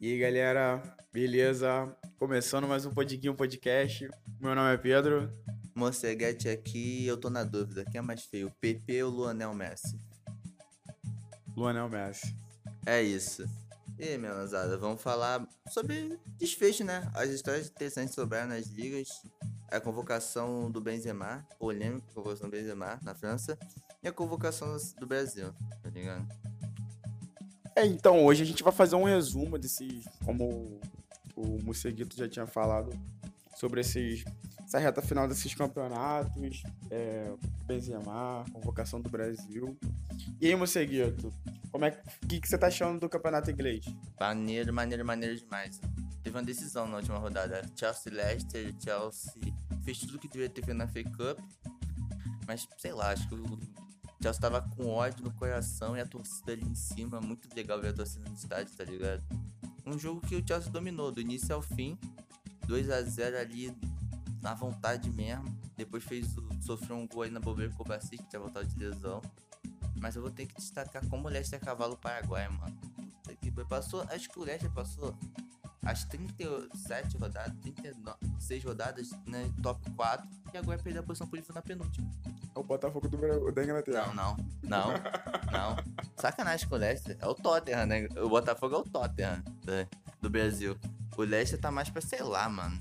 E 0.00 0.12
aí, 0.12 0.18
galera, 0.18 0.82
beleza? 1.12 1.96
Começando 2.18 2.66
mais 2.66 2.84
um 2.84 2.92
Podiguinho 2.92 3.34
Podcast. 3.34 4.08
Meu 4.40 4.54
nome 4.54 4.74
é 4.74 4.76
Pedro. 4.76 5.32
Moceguete 5.74 6.48
aqui, 6.48 7.06
eu 7.06 7.16
tô 7.16 7.30
na 7.30 7.44
dúvida. 7.44 7.84
Quem 7.84 8.00
é 8.00 8.02
mais 8.02 8.24
feio, 8.24 8.48
o 8.48 8.50
PP 8.50 9.04
ou 9.04 9.10
Luanel 9.10 9.54
Messi? 9.54 9.98
Luanel 11.56 11.88
Messi. 11.88 12.34
É 12.84 13.00
isso. 13.00 13.48
E 13.96 14.04
aí, 14.04 14.18
minha 14.18 14.32
lanzada, 14.32 14.76
vamos 14.76 15.00
falar 15.00 15.46
sobre 15.68 16.18
desfecho, 16.38 16.84
né? 16.84 17.08
As 17.14 17.30
histórias 17.30 17.68
interessantes 17.68 18.14
sobraram 18.14 18.48
nas 18.48 18.66
ligas. 18.66 19.08
A 19.70 19.80
convocação 19.80 20.70
do 20.70 20.80
Benzema, 20.80 21.46
polêmica 21.58 22.06
convocação 22.12 22.48
do 22.48 22.52
Benzema 22.52 22.98
na 23.02 23.14
França. 23.14 23.56
E 24.02 24.08
a 24.08 24.12
convocação 24.12 24.76
do 24.98 25.06
Brasil, 25.06 25.52
tá 25.82 25.88
ligado? 25.90 26.26
É, 27.76 27.84
então, 27.84 28.24
hoje 28.24 28.42
a 28.42 28.46
gente 28.46 28.62
vai 28.62 28.72
fazer 28.72 28.94
um 28.94 29.02
resumo 29.02 29.58
desses, 29.58 30.04
como 30.24 30.80
o 31.34 31.58
Museguito 31.64 32.16
já 32.16 32.28
tinha 32.28 32.46
falado, 32.46 32.90
sobre 33.56 33.80
esses, 33.80 34.24
essa 34.64 34.78
reta 34.78 35.02
final 35.02 35.26
desses 35.26 35.52
campeonatos, 35.54 36.62
é, 36.88 37.32
Benzema, 37.66 38.44
convocação 38.52 39.00
do 39.00 39.10
Brasil. 39.10 39.76
E 40.40 40.46
aí, 40.46 40.54
Museguito, 40.54 41.32
como 41.72 41.84
é 41.84 41.90
que, 42.28 42.40
que 42.40 42.48
você 42.48 42.56
tá 42.56 42.68
achando 42.68 43.00
do 43.00 43.08
campeonato 43.08 43.50
inglês? 43.50 43.84
Maneiro, 44.20 44.72
maneiro, 44.72 45.04
maneiro 45.04 45.36
demais. 45.36 45.80
Teve 46.22 46.36
uma 46.36 46.44
decisão 46.44 46.86
na 46.86 46.98
última 46.98 47.18
rodada. 47.18 47.62
Chelsea 47.74 48.12
Leicester, 48.12 48.72
Chelsea 48.78 49.52
fez 49.84 49.98
tudo 49.98 50.20
que 50.20 50.28
deveria 50.28 50.48
ter 50.48 50.64
feito 50.64 50.76
na 50.76 50.86
FA 50.86 51.02
Cup. 51.02 51.38
Mas, 52.46 52.68
sei 52.78 52.92
lá, 52.92 53.10
acho 53.10 53.28
que 53.28 53.34
o 53.34 53.58
Chelsea 54.24 54.40
tava 54.40 54.62
com 54.62 54.88
ódio 54.88 55.22
no 55.22 55.30
coração 55.32 55.94
e 55.94 56.00
a 56.00 56.06
torcida 56.06 56.52
ali 56.52 56.64
em 56.64 56.74
cima. 56.74 57.20
Muito 57.20 57.46
legal 57.54 57.78
ver 57.78 57.88
a 57.88 57.92
torcida 57.92 58.26
no 58.26 58.34
estádio, 58.34 58.74
tá 58.74 58.82
ligado? 58.82 59.22
Um 59.84 59.98
jogo 59.98 60.22
que 60.22 60.34
o 60.34 60.46
Chelsea 60.46 60.72
dominou, 60.72 61.12
do 61.12 61.20
início 61.20 61.54
ao 61.54 61.60
fim. 61.60 61.98
2 62.66 62.88
a 62.88 63.02
0 63.02 63.38
ali 63.38 63.76
na 64.40 64.54
vontade 64.54 65.10
mesmo. 65.10 65.44
Depois 65.76 66.02
fez 66.02 66.38
o, 66.38 66.48
sofreu 66.62 66.96
um 66.96 67.06
gol 67.06 67.24
aí 67.24 67.30
na 67.30 67.38
bobeira 67.38 67.70
com 67.72 67.82
o 67.82 67.84
Kovacic, 67.84 68.16
que 68.16 68.30
tinha 68.30 68.40
voltado 68.40 68.66
de 68.66 68.78
lesão. 68.78 69.20
Mas 70.00 70.16
eu 70.16 70.22
vou 70.22 70.30
ter 70.30 70.46
que 70.46 70.54
destacar 70.54 71.06
como 71.08 71.28
o 71.28 71.30
Leicester 71.30 71.60
é 71.60 71.62
cavalo 71.62 71.94
paraguai, 71.94 72.48
mano. 72.48 72.74
Que 73.42 73.50
passou, 73.50 74.06
acho 74.10 74.30
que 74.30 74.38
o 74.38 74.42
Leicester 74.42 74.70
passou 74.70 75.14
as 75.84 76.02
37 76.04 77.18
rodadas, 77.18 77.54
36 77.60 78.64
rodadas, 78.64 79.10
né? 79.26 79.52
Top 79.62 79.90
4. 79.90 80.26
E 80.54 80.56
agora 80.56 80.78
perdeu 80.82 81.02
a 81.02 81.04
posição 81.04 81.26
por 81.26 81.38
na 81.54 81.60
penúltima. 81.60 82.10
É 82.54 82.58
o 82.58 82.62
Botafogo 82.62 83.08
do, 83.08 83.52
da 83.52 83.64
Inglaterra. 83.64 84.12
Não, 84.14 84.14
não, 84.14 84.36
não, 84.62 84.92
não. 85.50 85.76
Sacanagem 86.16 86.68
com 86.68 86.76
o 86.76 86.78
Leicester. 86.78 87.16
É 87.20 87.26
o 87.26 87.34
Tottenham, 87.34 87.86
né? 87.86 88.08
O 88.16 88.28
Botafogo 88.28 88.76
é 88.76 88.78
o 88.78 88.84
Tottenham 88.84 89.42
né? 89.64 89.88
do 90.20 90.30
Brasil. 90.30 90.78
O 91.16 91.22
Leicester 91.22 91.60
tá 91.60 91.70
mais 91.70 91.90
pra, 91.90 92.00
sei 92.00 92.22
lá, 92.22 92.48
mano. 92.48 92.80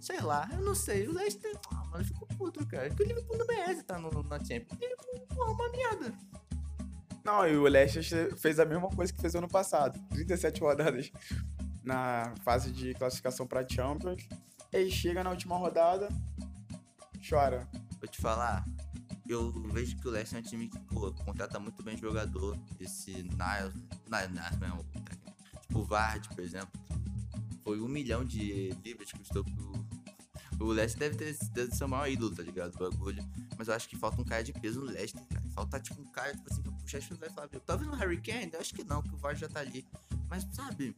Sei 0.00 0.20
lá, 0.20 0.48
eu 0.52 0.62
não 0.62 0.74
sei. 0.74 1.06
O 1.06 1.12
Leicester, 1.12 1.52
ah, 1.70 1.84
mano, 1.84 2.04
ficou 2.04 2.26
puto, 2.36 2.66
cara. 2.66 2.88
Porque 2.88 3.04
o 3.04 3.06
Liverpool 3.06 3.38
não 3.38 3.46
merece 3.46 3.84
tá 3.84 3.98
no, 3.98 4.10
na 4.24 4.38
Champions. 4.38 4.72
O 4.72 4.80
Liverpool, 4.80 5.20
porra, 5.28 5.52
uma 5.52 5.68
merda. 5.70 6.12
Não, 7.24 7.46
e 7.46 7.56
o 7.56 7.62
Leicester 7.62 8.36
fez 8.36 8.58
a 8.58 8.64
mesma 8.64 8.88
coisa 8.88 9.12
que 9.12 9.20
fez 9.20 9.36
ano 9.36 9.48
passado. 9.48 9.96
37 10.10 10.60
rodadas 10.60 11.12
na 11.84 12.34
fase 12.44 12.72
de 12.72 12.94
classificação 12.94 13.46
pra 13.46 13.66
Champions. 13.68 14.26
E 14.72 14.76
aí 14.76 14.90
chega 14.90 15.22
na 15.22 15.30
última 15.30 15.56
rodada, 15.56 16.08
chora. 17.28 17.68
Vou 18.00 18.08
te 18.08 18.20
falar, 18.20 18.64
eu 19.32 19.50
vejo 19.72 19.96
que 19.96 20.08
o 20.08 20.10
Leicester 20.10 20.38
é 20.38 20.40
um 20.40 20.44
time 20.44 20.68
que, 20.68 20.78
pô, 20.80 21.12
contrata 21.24 21.58
muito 21.58 21.82
bem 21.82 21.96
jogador. 21.96 22.58
Esse 22.80 23.12
Niles, 23.12 23.74
Niles, 24.08 24.58
mesmo, 24.58 24.84
tipo 25.60 25.78
o 25.80 25.84
Vard, 25.84 26.28
por 26.28 26.40
exemplo. 26.40 26.80
Foi 27.62 27.80
um 27.80 27.88
milhão 27.88 28.24
de 28.24 28.70
libras 28.84 29.10
que 29.10 29.18
custou 29.18 29.44
pro. 29.44 29.72
O 30.60 30.66
Leicester 30.66 31.10
deve 31.10 31.16
ter 31.16 31.48
deve 31.50 31.74
ser 31.74 31.84
o 31.84 31.88
maior 31.88 32.08
ídolo, 32.08 32.34
tá 32.34 32.42
ligado? 32.42 32.74
O 32.74 32.78
bagulho. 32.78 33.22
Mas 33.56 33.68
eu 33.68 33.74
acho 33.74 33.88
que 33.88 33.96
falta 33.96 34.20
um 34.20 34.24
cara 34.24 34.42
de 34.42 34.52
peso 34.52 34.80
no 34.80 34.86
Leicester, 34.86 35.24
cara. 35.26 35.42
Falta, 35.54 35.80
tipo, 35.80 36.00
um 36.00 36.06
cara, 36.06 36.34
tipo 36.34 36.50
assim, 36.50 36.62
pra 36.62 36.72
puxar 36.72 36.98
as 36.98 37.06
vai 37.08 37.30
falar, 37.30 37.48
talvez 37.48 37.90
no 37.90 37.96
Harry 37.96 38.20
Kane? 38.20 38.50
Eu 38.52 38.60
acho 38.60 38.74
que 38.74 38.84
não, 38.84 39.02
que 39.02 39.14
o 39.14 39.16
Vard 39.16 39.38
já 39.38 39.48
tá 39.48 39.60
ali. 39.60 39.86
Mas, 40.28 40.46
sabe, 40.52 40.96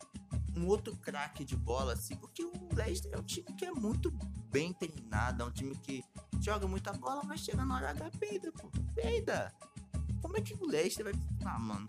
um 0.56 0.66
outro 0.66 0.96
craque 0.96 1.44
de 1.44 1.56
bola, 1.56 1.92
assim, 1.92 2.16
porque 2.16 2.44
o 2.44 2.68
Leicester 2.72 3.12
é 3.12 3.18
um 3.18 3.22
time 3.22 3.46
que 3.56 3.64
é 3.64 3.72
muito 3.72 4.10
bem 4.50 4.72
treinado, 4.72 5.42
é 5.42 5.46
um 5.46 5.50
time 5.50 5.74
que 5.76 6.04
joga 6.40 6.66
muita 6.66 6.92
bola, 6.92 7.22
mas 7.24 7.40
chega 7.40 7.64
na 7.64 7.76
hora 7.76 7.90
H, 7.90 8.10
peida, 8.18 8.52
pô, 8.52 8.68
peida. 8.94 9.52
Como 10.20 10.36
é 10.36 10.40
que 10.40 10.54
o 10.54 10.66
Leicester 10.66 11.04
vai. 11.04 11.14
Ah, 11.44 11.58
mano. 11.58 11.88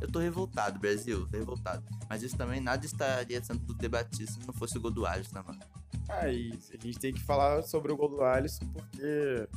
Eu 0.00 0.10
tô 0.10 0.18
revoltado, 0.18 0.78
Brasil, 0.78 1.26
tô 1.28 1.36
revoltado. 1.36 1.82
Mas 2.08 2.22
isso 2.22 2.36
também 2.36 2.60
nada 2.60 2.84
estaria 2.84 3.42
sendo 3.42 3.72
debatido 3.74 4.30
se 4.30 4.38
não 4.46 4.52
fosse 4.52 4.76
o 4.76 4.80
gol 4.80 4.90
do 4.90 5.06
Alisson, 5.06 5.36
né, 5.36 5.44
mano? 5.46 5.60
Ah, 6.08 6.28
e 6.28 6.52
a 6.72 6.82
gente 6.84 6.98
tem 6.98 7.12
que 7.12 7.22
falar 7.22 7.62
sobre 7.62 7.92
o 7.92 7.96
gol 7.96 8.08
do 8.08 8.22
Alisson, 8.22 8.66
porque 8.66 9.48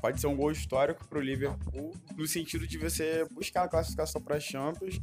pode 0.00 0.20
ser 0.20 0.26
um 0.26 0.36
gol 0.36 0.50
histórico 0.50 1.06
pro 1.06 1.20
Liverpool, 1.20 1.94
no 2.16 2.26
sentido 2.26 2.66
de 2.66 2.78
você 2.78 3.26
buscar 3.32 3.64
a 3.64 3.68
classificação 3.68 4.20
para 4.20 4.40
Champions 4.40 5.00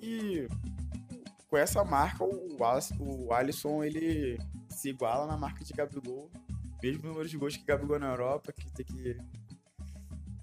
e 0.00 0.46
com 1.48 1.56
essa 1.56 1.84
marca, 1.84 2.24
o, 2.24 2.64
Alisson, 2.64 2.96
o 2.98 3.32
Alisson 3.32 3.84
ele 3.84 4.38
se 4.70 4.88
iguala 4.88 5.26
na 5.26 5.36
marca 5.36 5.62
de 5.62 5.72
Gabigol. 5.72 6.30
Mesmo 6.82 7.08
número 7.08 7.28
de 7.28 7.36
gols 7.36 7.56
que 7.56 7.64
Gabigol 7.64 7.98
na 7.98 8.10
Europa, 8.10 8.52
que 8.52 8.70
tem 8.72 8.84
que, 8.84 9.16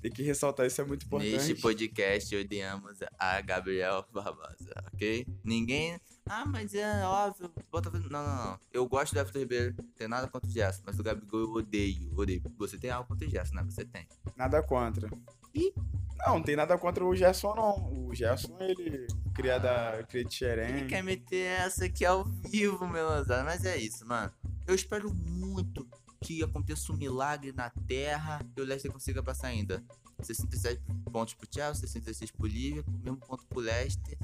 tem 0.01 0.11
que 0.11 0.23
ressaltar 0.23 0.65
isso, 0.65 0.79
é 0.79 0.85
muito 0.85 1.05
importante. 1.05 1.33
Neste 1.33 1.55
podcast 1.55 2.33
odiamos 2.33 2.99
a 3.17 3.41
Gabriel 3.41 4.05
Barbosa, 4.11 4.71
ok? 4.93 5.27
Ninguém. 5.43 5.99
Ah, 6.25 6.45
mas 6.45 6.73
é 6.73 7.03
óbvio. 7.03 7.51
Bota... 7.69 7.89
Não, 7.89 8.23
não, 8.23 8.45
não. 8.45 8.59
Eu 8.71 8.87
gosto 8.87 9.13
do 9.13 9.19
Everton 9.19 9.39
Ribeiro, 9.39 9.75
tem 9.97 10.07
nada 10.07 10.27
contra 10.27 10.49
o 10.49 10.53
Gerson, 10.53 10.83
mas 10.85 10.97
o 10.97 11.03
Gabigol 11.03 11.41
eu 11.41 11.51
odeio, 11.51 12.17
odeio. 12.17 12.41
Você 12.57 12.77
tem 12.77 12.89
algo 12.89 13.09
contra 13.09 13.27
o 13.27 13.29
Gerson, 13.29 13.55
né? 13.55 13.63
Você 13.63 13.83
tem. 13.83 14.07
Nada 14.37 14.63
contra. 14.63 15.09
E 15.53 15.73
não, 16.19 16.35
não 16.35 16.43
tem 16.43 16.55
nada 16.55 16.77
contra 16.77 17.03
o 17.03 17.15
Gerson, 17.15 17.53
não. 17.55 18.07
O 18.07 18.15
Gerson, 18.15 18.55
ele 18.59 19.07
cria 19.33 19.57
da 19.59 20.03
cria 20.07 20.23
de 20.23 20.33
Xerém. 20.33 20.69
Ele 20.69 20.85
quer 20.85 21.03
meter 21.03 21.59
essa 21.59 21.85
aqui 21.85 22.05
ao 22.05 22.23
vivo, 22.23 22.87
meu. 22.87 23.07
Mas 23.43 23.65
é 23.65 23.75
isso, 23.75 24.05
mano. 24.05 24.31
Eu 24.67 24.75
espero 24.75 25.13
muito 25.13 25.88
que 26.21 26.43
aconteça 26.43 26.91
um 26.91 26.97
milagre 26.97 27.51
na 27.51 27.69
Terra 27.69 28.45
e 28.55 28.61
o 28.61 28.65
Leicester 28.65 28.91
consiga 28.91 29.23
passar 29.23 29.47
ainda. 29.47 29.83
67 30.21 30.81
pontos 31.11 31.33
pro 31.33 31.47
Chelsea, 31.49 31.87
66 31.87 32.31
pro 32.31 32.47
Liverpool, 32.47 32.99
mesmo 32.99 33.17
ponto 33.17 33.45
pro 33.45 33.59
Leicester. 33.59 34.17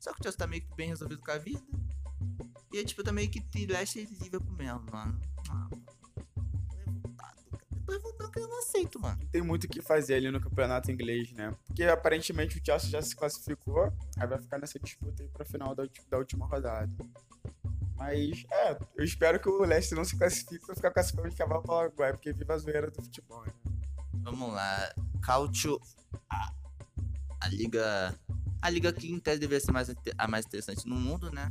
Só 0.00 0.12
que 0.12 0.20
o 0.20 0.22
Chelsea 0.22 0.38
tá 0.38 0.46
meio 0.46 0.62
que 0.62 0.74
bem 0.74 0.88
resolvido 0.88 1.20
com 1.20 1.30
a 1.30 1.38
vida. 1.38 1.62
E 2.72 2.78
é 2.78 2.84
tipo, 2.84 3.02
tá 3.02 3.12
meio 3.12 3.30
que 3.30 3.42
Leicester 3.66 4.08
e 4.10 4.24
Liverpool 4.24 4.56
mesmo, 4.56 4.86
mano. 4.90 5.20
Ah, 5.50 5.68
que 8.32 8.40
eu 8.40 8.48
não 8.48 8.58
aceito, 8.58 8.98
mano. 8.98 9.18
Tem 9.30 9.42
muito 9.42 9.64
o 9.64 9.68
que 9.68 9.82
fazer 9.82 10.14
ali 10.14 10.30
no 10.30 10.40
campeonato 10.40 10.90
inglês, 10.90 11.30
né? 11.32 11.54
Porque 11.66 11.84
aparentemente 11.84 12.58
o 12.58 12.64
Chelsea 12.64 12.90
já 12.90 13.02
se 13.02 13.14
classificou, 13.14 13.92
aí 14.16 14.26
vai 14.26 14.40
ficar 14.40 14.58
nessa 14.58 14.78
disputa 14.78 15.22
aí 15.22 15.28
pra 15.28 15.44
final 15.44 15.74
da, 15.74 15.84
da 16.08 16.18
última 16.18 16.46
rodada. 16.46 16.90
Mas, 18.02 18.44
é, 18.50 18.76
eu 18.96 19.04
espero 19.04 19.38
que 19.38 19.48
o 19.48 19.64
Leicester 19.64 19.96
não 19.96 20.04
se 20.04 20.18
classifique 20.18 20.66
pra 20.66 20.74
ficar 20.74 20.90
classificado 20.90 21.30
de 21.30 21.36
cavalo 21.36 21.62
para 21.62 21.76
Paraguai, 21.76 22.12
porque 22.12 22.32
viva 22.32 22.54
a 22.54 22.58
zoeira 22.58 22.90
do 22.90 23.00
futebol, 23.00 23.44
né? 23.46 23.52
Vamos 24.14 24.52
lá. 24.52 24.92
Cautio. 25.22 25.80
A, 26.28 26.52
a 27.40 27.48
liga. 27.48 28.12
A 28.60 28.70
liga 28.70 28.92
que 28.92 29.12
em 29.12 29.20
tese 29.20 29.38
deveria 29.38 29.64
ser 29.64 29.70
mais, 29.70 29.88
a 30.18 30.28
mais 30.28 30.46
interessante 30.46 30.84
no 30.84 30.96
mundo, 30.96 31.30
né? 31.30 31.48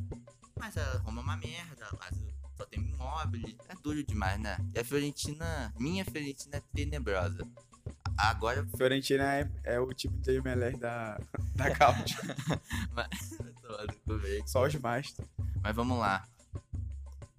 Mas 0.59 0.77
a 0.77 0.97
Roma 0.97 1.21
é 1.21 1.23
uma 1.23 1.37
merda. 1.37 1.87
Mas 1.97 2.17
só 2.57 2.65
tem 2.65 2.81
imóvel, 2.81 3.41
é 3.69 3.75
duro 3.81 4.03
demais, 4.03 4.39
né? 4.39 4.57
E 4.75 4.79
a 4.79 4.83
Fiorentina, 4.83 5.73
minha 5.79 6.03
Fiorentina 6.03 6.57
é 6.57 6.61
tenebrosa. 6.75 7.47
Agora. 8.17 8.67
Fiorentina 8.75 9.35
é, 9.35 9.49
é 9.63 9.79
o 9.79 9.93
time 9.93 10.17
de 10.17 10.35
Emelec 10.35 10.77
da, 10.77 11.17
da 11.55 11.75
Couch. 11.75 12.17
Só 14.45 14.65
os 14.65 14.75
masters. 14.75 15.27
Mas 15.63 15.75
vamos 15.75 15.97
lá. 15.97 16.27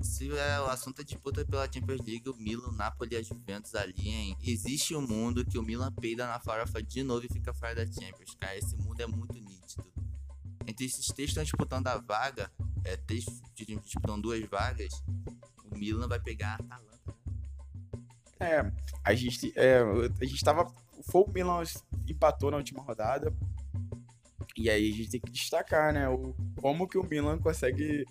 Se 0.03 0.37
é, 0.37 0.61
o 0.61 0.67
assunto 0.67 1.01
é 1.01 1.05
disputa 1.05 1.45
pela 1.45 1.71
Champions 1.73 2.01
League, 2.01 2.29
o 2.29 2.35
Milan, 2.35 2.73
Napoli 2.73 3.15
e 3.15 3.19
a 3.19 3.23
Juventus 3.23 3.75
ali, 3.75 4.09
hein? 4.09 4.37
Existe 4.43 4.97
um 4.97 5.01
mundo 5.01 5.45
que 5.45 5.59
o 5.59 5.63
Milan 5.63 5.93
peida 5.93 6.27
na 6.27 6.41
farofa 6.41 6.83
de 6.83 7.03
novo 7.03 7.25
e 7.25 7.29
fica 7.29 7.55
fora 7.55 7.75
da 7.75 7.87
Champions, 7.87 8.35
cara. 8.39 8.57
Esse 8.57 8.77
mundo 8.77 9.01
é 9.01 9.07
muito 9.07 9.35
nítido. 9.35 9.85
Entre 10.67 10.87
esses 10.87 11.07
três 11.07 11.31
estão 11.31 11.43
disputando 11.45 11.87
a 11.87 11.99
vaga, 11.99 12.51
é, 12.85 12.97
três 12.97 13.25
disputando 13.55 14.23
duas 14.23 14.45
vagas, 14.49 14.93
o 15.71 15.77
Milan 15.77 16.09
vai 16.09 16.19
pegar 16.19 16.53
a 16.53 16.55
Atalanta. 16.55 17.15
É, 18.41 18.73
a 19.05 19.15
gente, 19.15 19.53
é, 19.57 19.81
a 20.21 20.25
gente 20.25 20.45
tava. 20.45 20.73
Foi 21.11 21.23
o 21.23 21.31
Milan 21.31 21.63
empatou 22.09 22.51
na 22.51 22.57
última 22.57 22.83
rodada. 22.83 23.33
E 24.57 24.69
aí 24.69 24.91
a 24.91 24.97
gente 24.97 25.11
tem 25.11 25.21
que 25.21 25.31
destacar, 25.31 25.93
né? 25.93 26.09
O, 26.09 26.35
como 26.61 26.89
que 26.89 26.99
o 26.99 27.05
Milan 27.05 27.39
consegue 27.39 28.05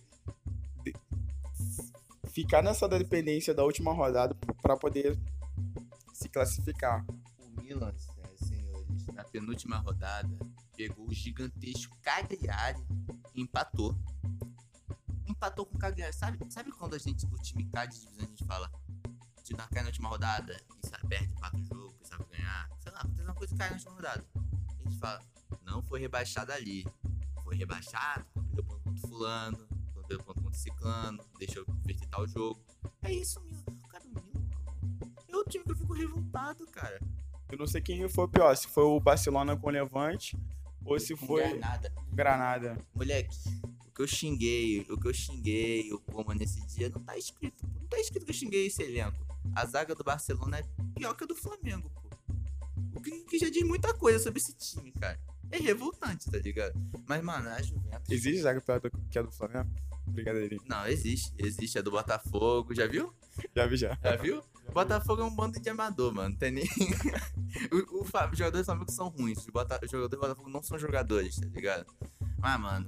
ficar 2.31 2.61
nessa 2.61 2.87
dependência 2.87 3.53
da 3.53 3.63
última 3.63 3.93
rodada 3.93 4.35
para 4.61 4.77
poder 4.77 5.19
se 6.13 6.29
classificar. 6.29 7.05
O 7.39 7.61
Milan, 7.61 7.93
é, 8.17 8.45
senhores, 8.45 9.05
na 9.13 9.23
penúltima 9.23 9.77
rodada, 9.77 10.29
pegou 10.75 11.07
o 11.07 11.13
gigantesco 11.13 11.97
Cagliari 12.01 12.81
e 13.35 13.41
empatou. 13.41 13.95
empatou 15.27 15.65
com 15.65 15.75
o 15.75 15.79
Cagliari. 15.79 16.13
Sabe, 16.13 16.39
sabe 16.49 16.71
quando 16.71 16.95
a 16.95 16.97
gente, 16.97 17.25
o 17.25 17.37
time 17.41 17.65
cai 17.65 17.87
de 17.87 17.99
divisão, 17.99 18.25
a 18.25 18.27
gente 18.27 18.45
fala, 18.45 18.71
de 19.43 19.53
não 19.53 19.67
cai 19.67 19.81
na 19.81 19.89
última 19.89 20.09
rodada 20.09 20.59
e 20.83 20.87
sabe, 20.87 21.07
perde, 21.07 21.33
empata 21.33 21.57
o 21.57 21.63
jogo, 21.65 21.95
e 22.01 22.07
sabe 22.07 22.25
ganhar. 22.31 22.69
Sei 22.79 22.91
lá, 22.91 23.01
acontece 23.01 23.23
uma 23.23 23.35
coisa 23.35 23.53
e 23.53 23.57
cai 23.57 23.69
na 23.69 23.75
última 23.75 23.95
rodada. 23.95 24.25
A 24.35 24.83
gente 24.83 24.99
fala, 24.99 25.21
não 25.63 25.83
foi 25.83 25.99
rebaixado 25.99 26.51
ali. 26.51 26.85
Foi 27.43 27.55
rebaixado, 27.55 28.25
perdeu 28.33 28.63
ponto 28.63 28.83
contra 28.83 29.07
fulano, 29.07 29.67
contra 30.51 30.57
ciclano, 30.57 31.23
deixou 31.39 31.65
vertitar 31.85 32.21
o 32.21 32.27
jogo. 32.27 32.61
É 33.01 33.11
isso, 33.11 33.39
Milan. 33.41 33.63
Cara, 33.89 34.03
Milan 34.05 34.21
é 35.29 35.35
o 35.35 35.43
time 35.45 35.63
que 35.63 35.71
eu 35.71 35.75
fico 35.75 35.93
revoltado, 35.93 36.65
cara. 36.67 36.99
Eu 37.49 37.57
não 37.57 37.67
sei 37.67 37.81
quem 37.81 38.07
foi 38.07 38.27
pior, 38.27 38.53
se 38.55 38.67
foi 38.67 38.83
o 38.83 38.99
Barcelona 38.99 39.57
com 39.57 39.67
o 39.67 39.71
Levante 39.71 40.37
ou 40.85 40.99
se 40.99 41.15
foi 41.15 41.49
Granada. 41.49 41.93
Granada. 42.11 42.87
Moleque, 42.93 43.37
o 43.85 43.91
que 43.91 44.01
eu 44.01 44.07
xinguei, 44.07 44.81
o 44.89 44.97
que 44.97 45.07
eu 45.07 45.13
xinguei 45.13 45.91
o 45.91 45.99
Como 45.99 46.33
nesse 46.33 46.65
dia 46.67 46.89
não 46.89 47.01
tá 47.01 47.17
escrito. 47.17 47.65
Não 47.79 47.87
tá 47.87 47.99
escrito 47.99 48.25
que 48.25 48.31
eu 48.31 48.35
xinguei 48.35 48.67
esse 48.67 48.81
elenco. 48.83 49.25
A 49.55 49.65
zaga 49.65 49.95
do 49.95 50.03
Barcelona 50.03 50.59
é 50.59 50.65
pior 50.93 51.13
que 51.15 51.23
a 51.23 51.27
do 51.27 51.35
Flamengo, 51.35 51.89
pô. 51.89 52.09
O 52.93 53.01
que, 53.01 53.11
que 53.25 53.39
já 53.39 53.49
diz 53.49 53.63
muita 53.63 53.93
coisa 53.93 54.19
sobre 54.19 54.39
esse 54.39 54.53
time, 54.53 54.91
cara. 54.91 55.19
É 55.49 55.57
revoltante, 55.57 56.29
tá 56.31 56.37
ligado? 56.37 56.73
Mas, 57.07 57.21
mano, 57.23 57.49
a 57.49 57.61
Juventus. 57.61 58.09
Existe 58.09 58.41
zaga 58.41 58.61
pior 58.61 58.79
do 58.79 58.89
que 58.89 59.19
a 59.19 59.21
do 59.21 59.31
Flamengo? 59.31 59.69
Brigadeirinha. 60.11 60.61
Não, 60.65 60.85
existe. 60.87 61.33
Existe 61.37 61.79
a 61.79 61.81
do 61.81 61.91
Botafogo, 61.91 62.73
já 62.73 62.87
viu? 62.87 63.13
Já 63.55 63.65
vi 63.65 63.77
já. 63.77 63.97
Já 64.03 64.15
viu? 64.15 64.43
Botafogo 64.73 65.21
é 65.21 65.25
um 65.25 65.35
bando 65.35 65.59
de 65.59 65.69
amador, 65.69 66.13
mano. 66.13 66.35
Tem 66.37 66.51
nem. 66.51 66.63
o, 67.71 67.99
o 67.99 68.03
os 68.03 68.37
jogadores 68.37 68.65
do 68.65 68.65
Flamengo 68.65 68.91
são 68.91 69.09
ruins. 69.09 69.39
Os, 69.39 69.47
Bota... 69.47 69.79
os 69.83 69.91
jogadores 69.91 70.11
do 70.11 70.19
Botafogo 70.19 70.49
não 70.49 70.63
são 70.63 70.77
jogadores, 70.77 71.35
tá 71.35 71.47
ligado? 71.47 71.85
Mas, 72.37 72.59
mano, 72.59 72.87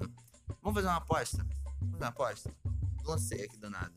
vamos 0.61 0.75
fazer 0.75 0.87
uma 0.87 0.97
aposta? 0.97 1.37
Vamos 1.79 1.91
fazer 1.91 2.03
uma 2.03 2.09
aposta? 2.09 2.53
Lancei 3.05 3.43
aqui 3.43 3.57
do 3.57 3.69
nada. 3.69 3.93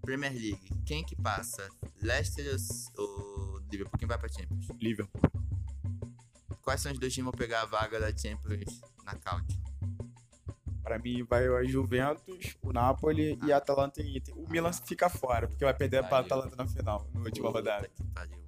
Premier 0.00 0.32
League, 0.32 0.68
quem 0.84 1.04
que 1.04 1.14
passa? 1.14 1.68
Leicester 2.02 2.56
ou 2.96 3.60
Liverpool? 3.70 3.98
Quem 3.98 4.08
vai 4.08 4.18
pra 4.18 4.28
Champions? 4.28 4.66
Liverpool. 4.80 5.22
Quais 6.60 6.80
são 6.80 6.90
os 6.92 6.98
dois 6.98 7.12
times 7.12 7.30
que 7.30 7.36
vão 7.36 7.46
pegar 7.46 7.62
a 7.62 7.66
vaga 7.66 8.00
da 8.00 8.16
Champions 8.16 8.80
na 9.04 9.14
couch? 9.14 9.61
Pra 10.92 10.98
mim 10.98 11.22
vai 11.22 11.46
a 11.48 11.64
Juventus, 11.64 12.54
o 12.62 12.70
Napoli 12.70 13.38
e 13.46 13.50
a 13.50 13.56
Atalanta 13.56 14.02
e 14.02 14.18
Inter. 14.18 14.36
O 14.36 14.46
Milan 14.46 14.70
fica 14.74 15.08
fora, 15.08 15.48
porque 15.48 15.64
vai 15.64 15.72
perder 15.72 16.00
pra 16.02 16.20
Valeu. 16.20 16.26
Atalanta 16.26 16.54
na 16.56 16.66
final, 16.68 17.08
na 17.14 17.20
última 17.20 17.46
Puta 17.46 17.58
rodada. 17.60 17.88
que 17.88 18.04
pariu. 18.08 18.38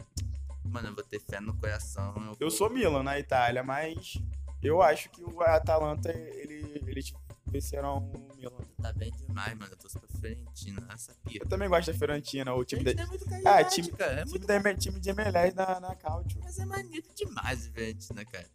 Mano, 0.63 0.89
eu 0.89 0.95
vou 0.95 1.03
ter 1.05 1.21
fé 1.21 1.41
no 1.41 1.57
coração. 1.57 2.37
Eu 2.39 2.51
sou 2.51 2.69
Milan 2.69 3.03
na 3.03 3.19
Itália, 3.19 3.63
mas 3.63 4.21
eu 4.63 4.83
acho 4.83 5.09
que 5.09 5.25
o 5.25 5.41
Atalanta, 5.41 6.11
ele, 6.13 6.83
eles 6.87 7.15
vencerão 7.47 8.11
o 8.15 8.37
Milan. 8.37 8.59
Tá 8.83 8.93
bem 8.93 9.11
demais, 9.13 9.57
mano. 9.57 9.73
Eu 9.73 9.79
tô 9.79 9.99
pra 9.99 10.09
Fiorentina. 10.21 10.87
Essa 10.93 11.15
pia. 11.25 11.41
Eu 11.43 11.49
também 11.49 11.67
gosto 11.67 11.91
da 11.91 11.97
Fiorentina, 11.99 12.53
o 12.53 12.63
time, 12.63 12.85
da, 12.85 12.91
é 13.03 13.07
muito 13.07 13.25
Ah, 13.25 13.31
caridade, 13.31 13.75
time- 13.77 13.89
cara. 13.93 14.13
É 14.13 14.17
time, 14.25 14.31
muito... 14.33 14.47
da, 14.47 14.75
time 14.75 15.01
de 15.01 15.09
MLS 15.09 15.57
na, 15.57 15.81
na 15.81 15.95
Cautio. 15.95 16.39
Mas 16.45 16.59
é 16.59 16.67
maneiro 16.67 17.07
demais, 17.15 17.69
Fiorentina, 17.69 18.23
cara. 18.27 18.47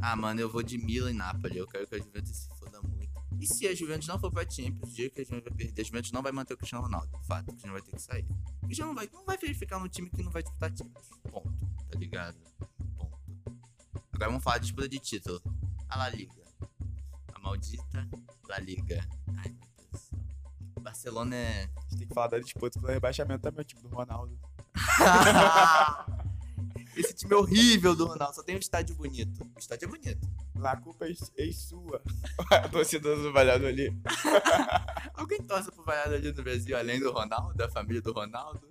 Ah, 0.00 0.14
mano, 0.14 0.40
eu 0.40 0.48
vou 0.48 0.62
de 0.62 0.78
Milan 0.78 1.10
e 1.10 1.14
Napoli. 1.14 1.58
Eu 1.58 1.66
quero 1.66 1.84
que 1.84 1.96
a 1.96 1.98
Juventus 1.98 2.30
se. 2.36 2.48
E 3.40 3.46
se 3.46 3.66
a 3.66 3.74
Juventus 3.74 4.08
não 4.08 4.18
for 4.18 4.30
pra 4.30 4.48
Champions, 4.48 4.90
o 4.90 4.94
dia 4.94 5.08
que 5.10 5.20
a 5.20 5.24
Juventus 5.24 5.48
vai 5.48 5.56
perder, 5.56 5.80
a 5.80 5.84
Juventus 5.84 6.12
não 6.12 6.22
vai 6.22 6.32
manter 6.32 6.54
o 6.54 6.56
Cristiano 6.56 6.84
Ronaldo. 6.84 7.10
Fato, 7.26 7.48
o 7.48 7.52
Cristiano 7.52 7.72
vai 7.72 7.82
ter 7.82 7.92
que 7.92 8.02
sair. 8.02 8.26
O 8.62 8.66
Cristiano 8.66 8.90
não 8.90 8.96
vai, 8.96 9.08
não 9.12 9.24
vai 9.24 9.36
verificar 9.36 9.78
no 9.78 9.88
time 9.88 10.10
que 10.10 10.22
não 10.22 10.32
vai 10.32 10.42
disputar 10.42 10.70
Champions. 10.76 11.08
Ponto. 11.30 11.52
Tá 11.90 11.98
ligado? 11.98 12.36
Ponto. 12.96 13.18
Agora 14.12 14.30
vamos 14.30 14.42
falar 14.42 14.58
de 14.58 14.64
disputa 14.64 14.88
de 14.88 14.98
título. 14.98 15.40
A 15.88 15.96
La 15.96 16.08
Liga. 16.08 16.42
A 17.34 17.38
maldita 17.38 18.08
La 18.48 18.58
Liga. 18.58 19.06
Ai, 19.36 19.50
meu 19.50 19.68
Deus 19.76 19.90
do 19.90 19.98
céu. 19.98 20.18
Barcelona 20.80 21.36
é. 21.36 21.64
A 21.64 21.80
gente 21.82 21.98
tem 21.98 22.08
que 22.08 22.14
falar 22.14 22.28
da 22.28 22.38
disputa 22.38 22.80
pelo 22.80 22.92
rebaixamento 22.92 23.42
também, 23.42 23.60
o 23.60 23.64
time 23.64 23.82
do 23.82 23.88
Ronaldo. 23.88 24.38
Esse 26.96 27.14
time 27.14 27.34
é 27.34 27.36
horrível 27.36 27.94
do 27.94 28.06
Ronaldo, 28.06 28.34
só 28.34 28.42
tem 28.42 28.56
um 28.56 28.58
estádio 28.58 28.96
bonito. 28.96 29.44
O 29.54 29.58
estádio 29.58 29.86
é 29.86 29.88
bonito. 29.88 30.28
La 30.58 30.76
culpa 30.76 31.06
é, 31.06 31.12
é 31.12 31.52
sua. 31.52 32.02
a 32.50 32.68
torcida 32.68 33.14
do 33.14 33.32
Valladolid. 33.32 33.96
Alguém 35.14 35.42
torce 35.42 35.70
pro 35.70 35.84
Valladolid 35.84 36.36
no 36.36 36.42
Brasil, 36.42 36.76
além 36.76 37.00
do 37.00 37.12
Ronaldo, 37.12 37.54
da 37.54 37.68
família 37.68 38.02
do 38.02 38.12
Ronaldo? 38.12 38.68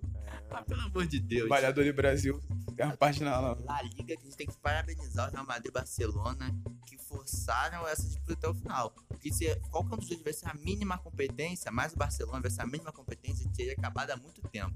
Ah, 0.50 0.62
pelo 0.62 0.80
amor 0.82 1.06
de 1.06 1.18
Deus. 1.18 1.48
Valladolid 1.48 1.92
Brasil. 1.92 2.40
Tem 2.76 2.86
uma 2.86 2.96
página 2.96 3.38
lá. 3.38 3.56
La 3.64 3.82
Liga, 3.82 4.04
que 4.04 4.12
a 4.12 4.16
gente 4.16 4.36
tem 4.36 4.46
que 4.46 4.56
parabenizar 4.58 5.28
o 5.28 5.32
Real 5.32 5.46
Madrid 5.46 5.70
e 5.70 5.72
Barcelona, 5.72 6.54
que 6.86 6.96
forçaram 6.96 7.86
essa 7.88 8.02
disputa 8.02 8.34
até 8.34 8.48
o 8.48 8.54
final. 8.54 8.94
Porque 9.08 9.32
se 9.32 9.54
qualquer 9.70 9.94
um 9.94 9.98
dos 9.98 10.06
dois 10.08 10.18
tivesse 10.18 10.46
a 10.48 10.54
mínima 10.54 10.96
competência, 10.98 11.70
mais 11.70 11.92
o 11.92 11.96
Barcelona 11.96 12.38
tivesse 12.38 12.60
a 12.60 12.66
mínima 12.66 12.92
competência, 12.92 13.50
teria 13.54 13.72
acabado 13.72 14.10
há 14.10 14.16
muito 14.16 14.40
tempo. 14.48 14.74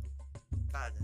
Cara, 0.70 0.94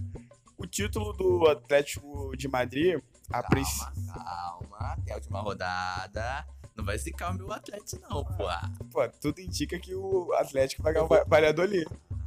O 0.57 0.67
título 0.67 1.13
do 1.13 1.47
Atlético 1.47 2.37
de 2.37 2.49
Madrid, 2.49 3.01
a 3.29 3.33
calma, 3.43 3.49
princípio. 3.49 4.15
calma, 4.15 4.97
tem 5.05 5.13
a 5.13 5.17
última 5.17 5.41
rodada. 5.41 6.47
Não 6.77 6.85
vai 6.85 6.97
zicar 6.97 7.31
o 7.33 7.35
meu 7.35 7.53
Atlético, 7.53 8.01
não, 8.09 8.25
pô. 8.25 8.45
Pô, 8.93 9.09
tudo 9.21 9.41
indica 9.41 9.79
que 9.79 9.95
o 9.95 10.33
Atlético 10.35 10.83
vai 10.83 10.93
ganhar 10.93 11.05
o 11.05 11.09
Va- 11.09 11.25
Valladolid. 11.27 11.87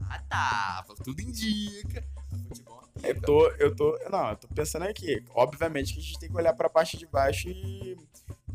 Ah, 0.09 0.19
tá. 0.29 0.85
Tudo 1.03 1.21
indica. 1.21 2.03
Futebol 2.49 2.83
é 3.01 3.11
Eu 3.11 3.21
tô, 3.21 3.47
eu 3.51 3.75
tô. 3.75 3.97
Não, 4.09 4.29
eu 4.31 4.35
tô 4.35 4.47
pensando 4.49 4.83
aqui. 4.83 5.23
Obviamente 5.33 5.93
que 5.93 5.99
a 5.99 6.03
gente 6.03 6.19
tem 6.19 6.29
que 6.29 6.35
olhar 6.35 6.53
pra 6.53 6.69
parte 6.69 6.97
de 6.97 7.07
baixo 7.07 7.47
e 7.47 7.97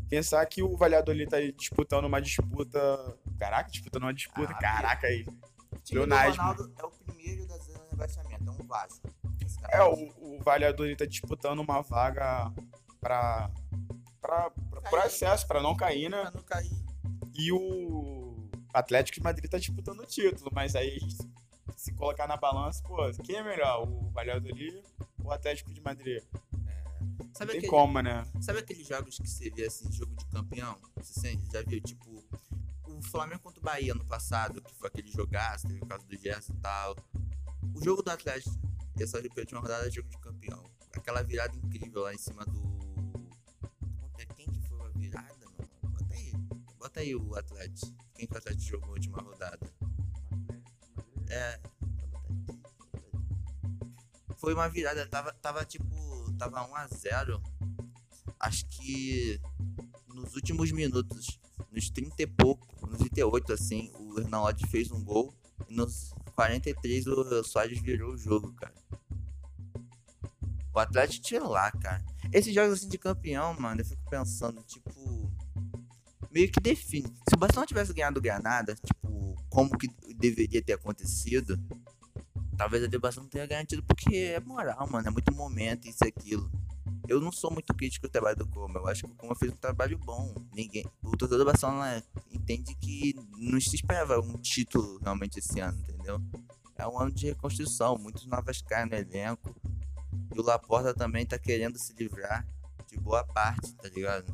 pensar 0.07 0.45
que 0.45 0.61
o 0.61 0.77
Valladolid 0.77 1.27
tá 1.29 1.37
disputando 1.57 2.05
uma 2.05 2.21
disputa. 2.21 3.17
Caraca, 3.39 3.69
disputando 3.71 4.03
uma 4.03 4.13
disputa. 4.13 4.51
Ah, 4.51 4.59
Caraca 4.59 5.07
aí. 5.07 5.23
O 5.23 5.25
time 5.25 6.01
do 6.01 6.07
Pleonasmo. 6.07 6.41
Ronaldo 6.43 6.73
é 6.77 6.83
o 6.85 6.91
primeiro 6.91 7.47
da 7.47 7.57
zona 7.57 7.79
de 7.79 7.89
rebaixamento, 7.89 8.43
é 8.47 8.51
um 8.51 8.67
Vasco. 8.67 9.09
Esse 9.43 9.59
cara 9.59 9.77
É, 9.77 9.83
o, 9.83 9.95
o 10.47 10.49
Valladolid 10.49 10.95
tá 10.97 11.05
disputando 11.05 11.59
uma 11.59 11.81
vaga 11.81 12.51
pra 13.01 13.51
pro 14.21 14.81
Cair. 14.81 15.05
acesso, 15.05 15.47
pra 15.47 15.61
não 15.61 15.75
cair, 15.75 16.09
né? 16.09 16.21
Pra 16.21 16.31
não 16.31 16.43
cair. 16.43 16.71
E 17.33 17.51
o 17.51 18.49
Atlético 18.73 19.17
de 19.17 19.23
Madrid 19.23 19.49
tá 19.49 19.57
disputando 19.57 19.99
o 19.99 20.05
título, 20.05 20.49
mas 20.53 20.75
aí 20.75 20.99
se 21.75 21.93
colocar 21.93 22.27
na 22.27 22.37
balança, 22.37 22.81
pô, 22.83 22.97
quem 23.23 23.35
é 23.35 23.43
melhor? 23.43 23.87
O 23.87 24.09
Valladolid 24.11 24.81
ou 25.19 25.27
o 25.27 25.31
Atlético 25.31 25.71
de 25.73 25.81
Madrid? 25.81 26.23
Não 26.31 27.33
Sabe, 27.33 27.51
tem 27.51 27.57
aquele, 27.59 27.67
como, 27.67 28.01
né? 28.01 28.25
sabe 28.41 28.59
aqueles 28.59 28.87
jogos 28.87 29.17
que 29.19 29.29
você 29.29 29.49
vê 29.49 29.65
assim, 29.65 29.91
jogo 29.91 30.15
de 30.15 30.25
campeão? 30.27 30.77
Você 30.95 31.19
sente? 31.19 31.45
Já 31.51 31.61
viu? 31.61 31.79
Tipo, 31.81 32.23
o 32.87 33.01
Flamengo 33.03 33.41
contra 33.41 33.59
o 33.59 33.63
Bahia 33.63 33.93
no 33.93 34.05
passado, 34.05 34.61
que 34.61 34.73
foi 34.75 34.87
aquele 34.87 35.11
jogaço, 35.11 35.67
teve 35.67 35.79
o 35.83 35.85
caso 35.85 36.05
do 36.07 36.17
Gerson 36.17 36.53
e 36.53 36.57
tal. 36.57 36.95
O 37.75 37.83
jogo 37.83 38.01
do 38.01 38.09
Atlético, 38.09 38.55
essa 39.03 39.17
última 39.17 39.59
rodada 39.59 39.87
é 39.87 39.91
jogo 39.91 40.09
de 40.09 40.17
campeão. 40.17 40.63
Aquela 40.95 41.21
virada 41.21 41.55
incrível 41.55 42.01
lá 42.01 42.13
em 42.13 42.17
cima 42.17 42.45
do. 42.45 42.77
Quem 44.35 44.47
que 44.49 44.67
foi 44.67 44.85
a 44.85 44.89
virada, 44.89 45.45
mano? 45.45 45.69
Bota 45.83 46.13
aí. 46.13 46.33
Bota 46.77 46.99
aí 46.99 47.15
o 47.15 47.35
Atlético. 47.35 47.95
Quem 48.15 48.27
que 48.27 48.33
o 48.33 48.37
Atlético 48.37 48.63
jogou 48.63 48.87
na 48.87 48.93
última 48.93 49.21
rodada? 49.21 49.73
É. 51.29 51.59
Foi 54.37 54.53
uma 54.53 54.67
virada, 54.69 55.05
tava, 55.07 55.33
tava 55.33 55.65
tipo. 55.65 55.85
Tava 56.37 56.67
1x0. 56.67 57.41
Acho 58.39 58.65
que 58.67 59.41
nos 60.07 60.35
últimos 60.35 60.71
minutos, 60.71 61.39
nos 61.71 61.89
30 61.89 62.21
e 62.21 62.27
pouco, 62.27 62.87
nos 62.87 62.99
38, 62.99 63.53
assim, 63.53 63.91
o 63.99 64.19
Hernaldi 64.19 64.67
fez 64.67 64.91
um 64.91 65.03
gol. 65.03 65.33
E 65.67 65.73
nos 65.73 66.13
43 66.35 67.07
o 67.07 67.43
Soares 67.43 67.81
virou 67.81 68.13
o 68.13 68.17
jogo, 68.17 68.53
cara. 68.53 68.86
O 70.77 70.79
Atlético 70.79 71.25
tirou 71.25 71.49
lá, 71.49 71.71
cara. 71.71 72.05
Esses 72.31 72.53
jogos 72.53 72.73
assim 72.73 72.87
de 72.87 72.99
campeão, 72.99 73.51
mano, 73.59 73.81
eu 73.81 73.85
fico 73.85 74.07
pensando, 74.11 74.61
tipo. 74.61 75.27
Meio 76.29 76.51
que 76.51 76.59
define. 76.59 77.07
Se 77.27 77.33
o 77.33 77.37
Barcelona 77.39 77.65
tivesse 77.65 77.91
ganhado 77.93 78.19
o 78.19 78.21
Granada, 78.21 78.75
tipo, 78.75 79.35
como 79.49 79.75
que 79.75 79.87
deveria 80.13 80.61
ter 80.61 80.73
acontecido, 80.73 81.59
talvez 82.55 82.83
a 82.83 82.87
debação 82.87 83.23
não 83.23 83.29
tenha 83.29 83.47
garantido, 83.47 83.81
porque 83.81 84.15
é 84.35 84.39
moral, 84.39 84.87
mano. 84.87 85.07
É 85.07 85.09
muito 85.09 85.33
momento, 85.33 85.87
isso 85.87 86.05
e 86.05 86.09
aquilo. 86.09 86.47
Eu 87.07 87.19
não 87.19 87.31
sou 87.31 87.49
muito 87.49 87.73
crítico 87.73 88.07
do 88.07 88.11
trabalho 88.11 88.37
do 88.37 88.47
Coma. 88.47 88.79
Eu 88.79 88.87
acho 88.87 89.03
que 89.03 89.11
o 89.11 89.15
Coma 89.15 89.35
fez 89.35 89.51
um 89.51 89.57
trabalho 89.57 89.97
bom. 89.97 90.35
Ninguém, 90.53 90.85
o 91.01 91.17
torcedor 91.17 91.39
do 91.39 91.45
Barcelona 91.45 92.03
entende 92.31 92.75
que 92.75 93.15
não 93.35 93.59
se 93.59 93.75
esperava 93.75 94.19
um 94.19 94.37
título 94.37 94.99
realmente 94.99 95.39
esse 95.39 95.59
ano, 95.59 95.79
entendeu? 95.79 96.21
É 96.77 96.87
um 96.87 96.99
ano 96.99 97.11
de 97.11 97.25
reconstrução, 97.25 97.97
muitas 97.97 98.27
novas 98.27 98.61
caras 98.61 98.91
no 98.91 98.95
elenco. 98.95 99.55
O 100.37 100.43
Laporta 100.43 100.93
também 100.93 101.25
tá 101.25 101.39
querendo 101.39 101.79
se 101.79 101.93
livrar 101.93 102.45
de 102.87 102.97
boa 102.99 103.23
parte, 103.23 103.73
tá 103.73 103.89
ligado? 103.89 104.31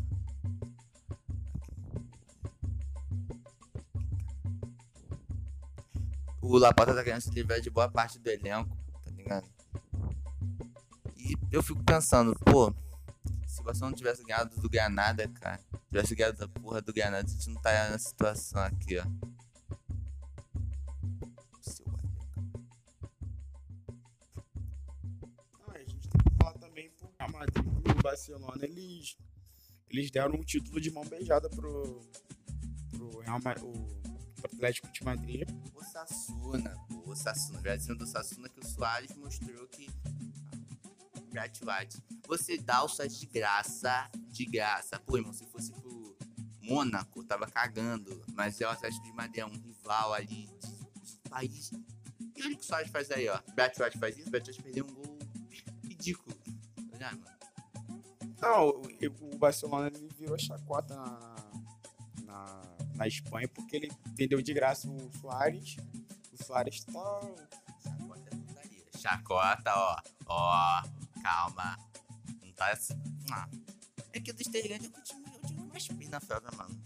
O 6.42 6.58
Laporta 6.58 6.94
tá 6.94 7.04
querendo 7.04 7.22
se 7.22 7.32
livrar 7.32 7.62
de 7.62 7.70
boa 7.70 7.90
parte 7.90 8.20
do 8.20 8.30
elenco, 8.30 8.78
tá 9.06 9.12
ligado? 9.12 9.48
E 11.16 11.38
eu 11.50 11.64
fico 11.64 11.82
pensando, 11.84 12.38
pô, 12.40 12.74
se 13.48 13.62
o 13.62 13.64
Barcelona 13.64 13.96
tivesse 13.96 14.24
ganhado 14.24 14.60
do 14.60 14.70
Granada, 14.70 15.26
cara, 15.30 15.62
tivesse 15.88 16.14
ganhado 16.14 16.38
da 16.38 16.48
porra 16.50 16.82
do 16.82 16.94
Granada, 16.94 17.26
a 17.26 17.32
gente 17.32 17.50
não 17.50 17.62
tá 17.62 17.72
nessa 17.72 18.10
situação 18.10 18.62
aqui, 18.62 19.00
ó. 19.00 19.33
Barcelona, 28.24 28.66
eles, 28.66 29.18
eles 29.90 30.10
deram 30.10 30.36
um 30.36 30.44
título 30.44 30.80
de 30.80 30.90
mão 30.90 31.04
beijada 31.04 31.50
pro, 31.50 32.00
pro 32.90 33.20
Real 33.20 33.40
o, 33.62 34.46
Atlético 34.46 34.90
de 34.92 35.04
Madrid. 35.04 35.50
O 35.74 35.84
Sassuna, 35.84 36.74
o 37.06 37.16
Sassuna. 37.16 37.62
Já 37.62 37.76
dizendo 37.76 38.00
do 38.00 38.08
Sassuna 38.08 38.48
que 38.48 38.60
o 38.60 38.66
Soares 38.66 39.14
mostrou 39.18 39.68
que. 39.68 39.90
White. 41.34 42.02
Você 42.28 42.58
dá 42.58 42.84
o 42.84 42.88
Soares 42.88 43.20
de 43.20 43.26
graça, 43.26 44.10
de 44.30 44.46
graça. 44.46 45.00
Pô, 45.00 45.18
irmão, 45.18 45.34
se 45.34 45.46
fosse 45.48 45.74
pro 45.74 46.16
Mônaco, 46.62 47.24
tava 47.26 47.48
cagando. 47.48 48.24
Mas 48.34 48.62
é 48.62 48.68
o 48.68 48.70
Atlético 48.70 49.04
de 49.04 49.14
Madrid, 49.14 49.40
é 49.40 49.46
um 49.46 49.58
rival 49.58 50.14
ali 50.14 50.46
de, 50.46 51.30
país. 51.30 51.72
E 52.36 52.44
olha 52.44 52.54
o 52.54 52.58
que 52.58 52.64
o 52.64 52.66
Soares 52.66 52.92
faz 52.92 53.12
aí, 53.12 53.28
ó. 53.28 53.38
White 53.58 53.98
faz 53.98 54.18
isso, 54.18 54.30
White 54.32 54.62
perdeu 54.62 54.86
um 54.86 54.94
gol 54.94 55.03
Não, 58.44 58.70
o, 58.70 59.38
Barcelona 59.38 59.88
ele 59.88 60.10
virou 60.20 60.38
chacota 60.38 60.94
na, 60.94 61.36
na, 62.26 62.62
na 62.96 63.08
Espanha 63.08 63.48
porque 63.48 63.78
ele 63.78 63.92
vendeu 64.18 64.42
de 64.42 64.54
graça 64.54 64.90
o 64.90 65.12
Soares. 65.22 65.78
O 66.34 66.44
Soares 66.44 66.84
tá. 66.84 67.22
Chacota 67.82 68.30
é 68.30 68.36
putaria. 68.36 68.86
Chacota, 69.00 69.74
ó. 69.74 69.98
Ó, 70.26 70.84
calma. 71.22 71.78
Não 72.42 72.52
tá 72.52 72.72
assim. 72.74 73.02
Ah. 73.32 73.48
É 74.12 74.20
que 74.20 74.34
do 74.34 74.42
Sterling 74.42 74.74
é 74.74 75.00
o 75.00 75.04
time, 75.04 75.24
é 75.26 75.38
o 75.38 75.48
time 75.48 75.68
mais 75.68 75.88
pina, 75.88 76.20
Felga, 76.20 76.52
mano. 76.58 76.84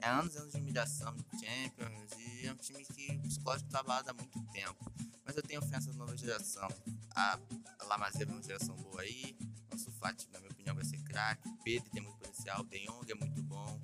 É 0.00 0.08
anos 0.08 0.36
e 0.36 0.38
anos 0.38 0.52
de 0.52 0.60
humilhação 0.60 1.14
de 1.14 1.46
Champions 1.46 2.12
e 2.16 2.46
é 2.46 2.52
um 2.52 2.56
time 2.56 2.84
que 2.84 3.16
o 3.16 3.22
psicológico 3.22 3.76
abalado 3.76 4.10
há 4.10 4.14
muito 4.14 4.40
tempo. 4.52 4.92
Mas 5.24 5.36
eu 5.36 5.42
tenho 5.42 5.60
ofensa 5.60 5.90
da 5.90 5.98
nova 5.98 6.16
geração. 6.16 6.68
A, 7.14 7.38
Lamazia 7.86 8.24
é 8.24 8.32
uma 8.32 8.42
geração 8.42 8.76
boa 8.76 9.02
aí. 9.02 9.36
Nosso 9.70 9.90
Fati, 9.92 10.28
na 10.32 10.40
vai 10.74 10.84
ser 10.84 10.98
craque. 11.02 11.48
Pedro 11.64 11.90
tem 11.90 12.02
muito 12.02 12.18
potencial. 12.18 12.64
De 12.64 12.78
Jong 12.86 13.10
é 13.10 13.14
muito 13.14 13.42
bom. 13.42 13.80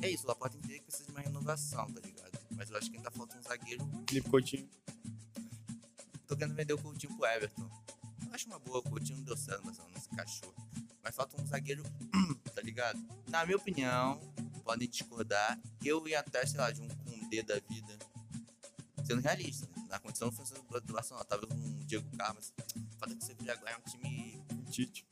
É 0.00 0.10
isso, 0.10 0.24
o 0.24 0.28
Laporta 0.28 0.56
entender 0.56 0.80
que 0.80 0.86
precisa 0.86 1.06
de 1.06 1.10
uma 1.12 1.20
renovação, 1.20 1.90
tá 1.92 2.00
ligado? 2.00 2.38
Mas 2.50 2.70
eu 2.70 2.76
acho 2.76 2.90
que 2.90 2.96
ainda 2.96 3.10
falta 3.10 3.38
um 3.38 3.42
zagueiro 3.42 3.84
Felipe 4.08 4.28
Coutinho. 4.28 4.68
tô 6.26 6.36
querendo 6.36 6.54
vender 6.54 6.74
o 6.74 6.78
Coutinho 6.78 7.16
pro 7.16 7.26
Everton. 7.26 7.70
Eu 8.26 8.34
acho 8.34 8.46
uma 8.46 8.58
boa, 8.58 8.78
o 8.78 8.82
Coutinho 8.82 9.18
não 9.18 9.24
deu 9.24 9.36
certo, 9.36 9.62
mas 9.64 9.78
não 9.78 10.00
se 10.00 10.08
encaixou. 10.12 10.54
Mas 11.02 11.14
falta 11.14 11.40
um 11.40 11.46
zagueiro, 11.46 11.82
tá 12.54 12.60
ligado? 12.62 12.98
Na 13.28 13.44
minha 13.46 13.56
opinião, 13.56 14.20
podem 14.64 14.88
discordar, 14.88 15.60
eu 15.84 16.06
ia 16.08 16.20
até, 16.20 16.44
sei 16.46 16.58
lá, 16.58 16.70
de 16.70 16.80
um 16.80 16.88
Kundê 16.88 17.42
da 17.42 17.60
vida. 17.60 17.98
Sendo 19.04 19.20
realista, 19.20 19.66
né? 19.66 19.86
na 19.88 19.98
condição 19.98 20.30
do 20.30 20.92
Barcelona, 20.92 21.24
talvez 21.26 21.52
um 21.52 21.78
Diego 21.84 22.16
Carlos. 22.16 22.52
Falta 22.98 23.14
que 23.14 23.24
você 23.24 23.50
agora 23.50 23.72
é 23.72 23.76
um 23.76 23.82
time. 23.82 24.42
Tite. 24.70 25.06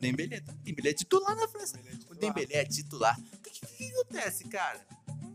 Dembélé, 0.00 0.40
tá? 0.40 0.52
Dembélé 0.62 0.90
é 0.90 0.94
titular 0.94 1.36
na 1.36 1.48
França. 1.48 1.78
O 2.08 2.14
Dembélé 2.14 2.54
é 2.54 2.64
titular. 2.64 3.18
O 3.18 3.38
que, 3.38 3.50
que, 3.50 3.66
que 3.66 3.92
acontece, 3.92 4.44
cara? 4.48 4.86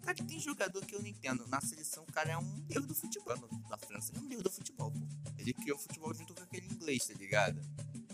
Cara, 0.01 0.15
tem 0.15 0.39
jogador 0.39 0.83
que 0.85 0.95
eu 0.95 0.99
não 0.99 1.07
entendo. 1.07 1.45
Na 1.47 1.61
seleção, 1.61 2.03
o 2.03 2.11
cara 2.11 2.31
é 2.31 2.37
um 2.37 2.59
deus 2.61 2.85
do 2.85 2.95
futebol. 2.95 3.35
Na 3.69 3.77
França, 3.77 4.11
ele 4.11 4.19
é 4.19 4.21
um 4.21 4.27
deus 4.27 4.43
do 4.43 4.51
futebol, 4.51 4.91
pô. 4.91 4.99
Ele 5.37 5.53
criou 5.53 5.77
o 5.77 5.81
futebol 5.81 6.13
junto 6.13 6.33
com 6.33 6.43
aquele 6.43 6.67
inglês, 6.67 7.05
tá 7.05 7.13
ligado? 7.13 7.61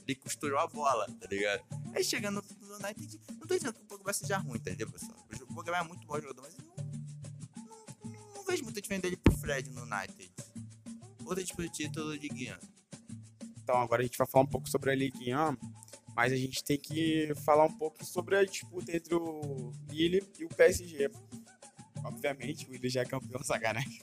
Ele 0.07 0.15
costurou 0.15 0.59
a 0.59 0.67
bola, 0.67 1.05
tá 1.19 1.27
ligado? 1.27 1.63
Aí 1.93 2.03
chega 2.03 2.31
no, 2.31 2.41
no 2.61 2.75
United, 2.75 3.19
não 3.31 3.47
tô 3.47 3.55
dizendo 3.55 3.73
que 3.73 3.81
o 3.81 3.85
Pogba 3.85 4.13
seja 4.13 4.37
ruim, 4.37 4.59
tá 4.59 4.71
entendeu, 4.71 4.89
pessoal? 4.89 5.17
O 5.41 5.53
Pogba 5.53 5.77
é 5.77 5.83
muito 5.83 6.05
bom 6.07 6.19
jogador, 6.19 6.41
mas 6.41 6.57
eu 6.57 6.63
não, 6.63 8.11
não, 8.11 8.33
não 8.33 8.43
vejo 8.45 8.63
muita 8.63 8.81
diferença 8.81 9.01
dele 9.01 9.17
pro 9.17 9.37
Fred 9.37 9.69
no 9.69 9.81
United. 9.81 10.31
Outro 11.25 11.43
tipo 11.43 11.61
de 11.61 11.69
título 11.69 12.17
de 12.17 12.29
Guiana. 12.29 12.61
Então 13.57 13.81
agora 13.81 14.01
a 14.01 14.05
gente 14.05 14.17
vai 14.17 14.25
falar 14.25 14.45
um 14.45 14.47
pouco 14.47 14.69
sobre 14.69 14.91
a 14.91 14.95
Ligue 14.95 15.35
1, 15.35 15.57
mas 16.17 16.33
a 16.33 16.35
gente 16.35 16.63
tem 16.63 16.79
que 16.79 17.31
falar 17.45 17.63
um 17.65 17.77
pouco 17.77 18.03
sobre 18.03 18.35
a 18.35 18.43
disputa 18.43 18.93
entre 18.97 19.13
o 19.13 19.71
Lille 19.87 20.21
e 20.39 20.45
o 20.45 20.49
PSG. 20.49 21.09
Obviamente, 22.03 22.67
o 22.67 22.71
Lille 22.71 22.89
já 22.89 23.01
é 23.01 23.05
campeão, 23.05 23.41
sacanagem. 23.45 24.01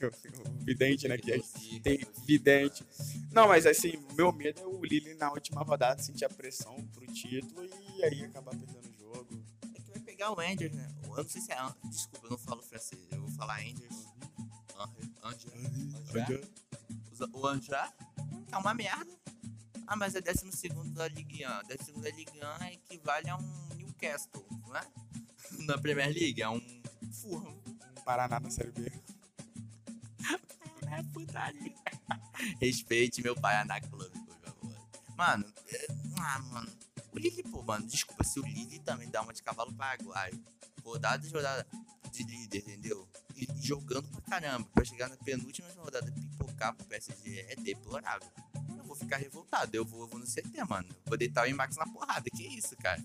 O 0.60 0.64
vidente, 0.64 1.08
né? 1.08 1.18
Que 1.18 1.32
é 1.32 1.40
tem 1.82 2.00
vidente. 2.24 2.84
Não, 3.32 3.48
mas 3.48 3.66
assim, 3.66 3.96
o 3.96 4.14
meu 4.14 4.30
medo 4.32 4.60
é 4.60 4.66
o 4.66 4.84
Lille 4.84 5.14
na 5.14 5.30
última 5.32 5.62
rodada 5.62 6.00
sentir 6.02 6.24
a 6.24 6.28
pressão 6.28 6.76
pro 6.92 7.04
título 7.06 7.64
e 7.64 8.04
aí 8.04 8.22
acabar 8.24 8.50
perdendo 8.56 8.88
o 8.88 8.92
jogo. 8.92 9.44
É 9.74 9.80
que 9.80 9.90
vai 9.90 9.98
pegar 10.00 10.32
o 10.32 10.40
Angers, 10.40 10.72
né? 10.72 10.88
Eu 11.04 11.16
não 11.16 11.28
sei 11.28 11.40
se 11.40 11.52
é. 11.52 11.56
Desculpa, 11.88 12.26
eu 12.26 12.30
não 12.30 12.38
falo 12.38 12.62
francês. 12.62 13.00
Eu 13.10 13.20
vou 13.22 13.30
falar. 13.30 13.58
Angers. 13.60 14.04
Angers. 15.22 16.48
Usa- 17.12 17.28
O 17.32 17.60
que 18.46 18.54
é 18.54 18.56
uma 18.58 18.74
merda. 18.74 19.23
Ah, 19.86 19.96
mas 19.96 20.14
é 20.14 20.20
12 20.20 20.68
da 20.92 21.08
Ligue 21.08 21.44
1. 21.46 21.68
12 21.76 21.92
da 22.00 22.10
Ligue 22.10 22.32
1 22.60 22.64
equivale 22.72 23.28
a 23.30 23.36
um 23.36 23.68
Newcastle, 23.76 24.44
não 24.66 24.76
é? 24.76 24.82
Na 25.66 25.78
Premier 25.78 26.08
League, 26.12 26.40
é 26.42 26.48
um 26.48 26.60
Fulham. 27.12 27.54
Um 27.98 28.02
Paraná 28.04 28.40
na 28.40 28.50
Série 28.50 28.72
B. 28.72 28.90
É 30.86 31.02
putaria. 31.12 31.74
Respeite 32.60 33.22
meu 33.22 33.34
pai 33.34 33.56
Ana 33.60 33.80
Clube, 33.80 34.10
por 34.26 34.36
favor. 34.36 34.76
Mano, 35.16 35.52
é- 35.68 35.86
ah, 36.20 36.38
mano. 36.40 36.70
O 37.10 37.18
Lili, 37.18 37.42
pô, 37.42 37.62
mano, 37.62 37.86
desculpa, 37.86 38.22
se 38.22 38.38
o 38.38 38.44
Lili 38.44 38.78
também 38.80 39.08
dá 39.10 39.22
uma 39.22 39.32
de 39.32 39.42
cavalo 39.42 39.72
paraguaio, 39.74 40.38
rodada 40.84 41.26
de 41.26 41.32
rodada 41.34 41.66
de 42.12 42.22
líder, 42.24 42.58
entendeu? 42.58 43.08
E 43.34 43.48
jogando 43.60 44.06
pra 44.08 44.20
caramba, 44.20 44.68
pra 44.72 44.84
chegar 44.84 45.08
na 45.08 45.16
penúltima 45.16 45.68
rodada 45.76 46.12
pipocar 46.12 46.74
pro 46.74 46.86
PSG 46.86 47.40
é 47.48 47.56
deplorável. 47.56 48.28
Vou 48.94 49.00
ficar 49.00 49.16
revoltado, 49.16 49.74
eu 49.76 49.84
vou, 49.84 50.02
eu 50.02 50.06
vou 50.06 50.20
no 50.20 50.24
CT, 50.24 50.62
mano. 50.68 50.86
Eu 50.88 50.96
Vou 51.08 51.18
deitar 51.18 51.44
o 51.44 51.50
Imax 51.50 51.76
na 51.76 51.84
porrada, 51.84 52.30
que 52.30 52.44
isso, 52.46 52.76
cara. 52.76 53.02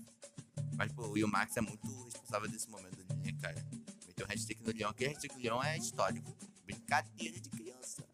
Mas, 0.76 0.92
pô, 0.92 1.08
o 1.08 1.18
Imax 1.18 1.56
é 1.56 1.60
muito 1.60 2.04
responsável 2.04 2.48
desse 2.48 2.70
momento 2.70 2.94
do 3.02 3.14
né, 3.16 3.32
cara? 3.42 3.66
Meteu 4.06 4.24
um 4.24 4.28
hashtag 4.28 4.62
no 4.62 4.72
Leão, 4.72 4.92
que 4.92 5.04
hashtag 5.04 5.34
no 5.34 5.40
Leão 5.40 5.60
é 5.64 5.76
histórico. 5.76 6.32
Brincadeira 6.64 7.40
de 7.40 7.50
criança. 7.50 8.04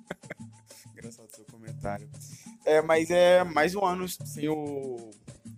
Engraçado 0.92 1.28
seu 1.36 1.44
comentário. 1.44 2.10
É, 2.64 2.80
mas 2.80 3.10
é 3.10 3.44
mais 3.44 3.74
um 3.74 3.84
ano 3.84 4.08
sem 4.08 4.48
o 4.48 5.10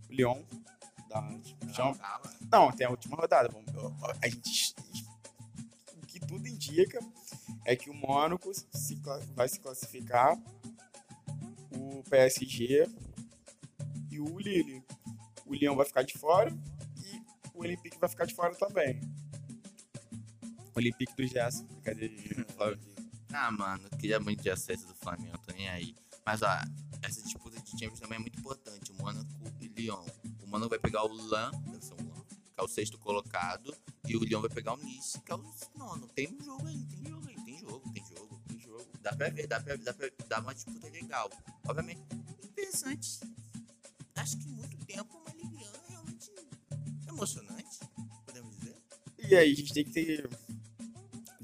Lyon 0.08 0.42
da 1.08 1.22
Champions. 1.72 1.98
Calma. 1.98 2.34
Não, 2.50 2.72
tem 2.72 2.88
a 2.88 2.90
última 2.90 3.16
rodada. 3.16 3.48
Vamos- 3.48 3.70
A 4.20 4.28
gente. 4.28 4.74
O 6.02 6.06
que 6.06 6.18
tudo 6.18 6.48
indica 6.48 6.98
é 7.64 7.76
que 7.76 7.88
o 7.88 7.94
Mônaco 7.94 8.52
se 8.52 9.00
vai 9.36 9.48
se 9.48 9.60
classificar, 9.60 10.36
o 12.00 12.04
PSG 12.04 12.86
e 14.10 14.20
o 14.20 14.38
Lille. 14.38 14.82
O 15.46 15.54
Lyon 15.54 15.76
vai 15.76 15.86
ficar 15.86 16.02
de 16.02 16.16
fora 16.16 16.50
e 16.96 17.22
o 17.54 17.60
Olympique 17.60 17.98
vai 17.98 18.08
ficar 18.08 18.24
de 18.24 18.34
fora 18.34 18.54
também. 18.54 19.00
Olympique 20.74 21.14
do 21.14 21.26
Gerson. 21.26 21.64
Brincadeira 21.64 22.14
de 22.14 22.44
Flávio. 22.54 22.80
Ah, 23.32 23.50
mano, 23.50 23.86
eu 23.90 23.98
queria 23.98 24.18
muito 24.18 24.42
de 24.42 24.50
acesso 24.50 24.86
do 24.86 24.94
Flamengo, 24.94 25.38
tô 25.38 25.52
nem 25.52 25.68
aí. 25.68 25.94
Mas, 26.24 26.42
ó, 26.42 26.48
essa 27.02 27.22
disputa 27.22 27.60
de 27.60 27.70
Champions 27.70 28.00
também 28.00 28.16
é 28.16 28.20
muito 28.20 28.38
importante. 28.38 28.90
O 28.92 28.94
Mônaco 28.94 29.28
e 29.60 29.68
Lyon. 29.68 30.04
O 30.42 30.46
Mônaco 30.46 30.70
vai 30.70 30.78
pegar 30.78 31.04
o 31.04 31.12
Lan, 31.12 31.50
deve 31.66 31.84
ser 31.84 31.94
o 31.94 31.96
Lan, 31.96 32.24
que 32.28 32.58
é 32.58 32.62
o 32.62 32.68
sexto 32.68 32.98
colocado. 32.98 33.74
E 34.06 34.16
o 34.16 34.24
Lyon 34.24 34.40
vai 34.40 34.50
pegar 34.50 34.74
o 34.74 34.76
Nice, 34.76 35.20
que 35.20 35.30
é 35.30 35.34
o 35.34 35.44
nono. 35.76 36.08
Tem 36.08 36.28
um 36.28 36.42
jogo 36.42 36.66
aí, 36.66 36.84
tem 36.86 37.06
jogo 37.06 37.28
aí, 37.28 37.29
tem 37.29 37.29
jogo, 37.29 37.29
Dá 39.00 39.14
pra 39.14 39.30
ver, 39.30 39.46
dá 39.46 39.60
pra, 39.60 39.76
dá 39.76 39.94
pra 39.94 40.08
dar 40.28 40.40
uma 40.40 40.54
disputa 40.54 40.88
legal. 40.88 41.30
Obviamente, 41.66 42.00
interessante. 42.44 43.20
Acho 44.14 44.36
que 44.38 44.46
muito 44.48 44.76
tempo 44.84 45.16
uma 45.16 45.30
Ligue 45.34 45.56
1 45.56 45.60
é 45.60 45.88
realmente 45.88 46.30
emocionante, 47.08 47.78
podemos 48.26 48.56
dizer. 48.58 48.76
E 49.18 49.34
aí 49.34 49.52
a 49.52 49.54
gente 49.54 49.72
tem 49.72 49.84
que 49.84 49.90
ter- 49.92 50.28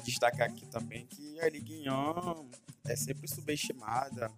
destacar 0.05 0.51
aqui 0.51 0.67
também 0.67 1.07
que 1.07 1.41
a 1.41 1.47
1 1.47 2.51
é 2.85 2.97
sempre 2.97 3.27
subestimada. 3.29 4.31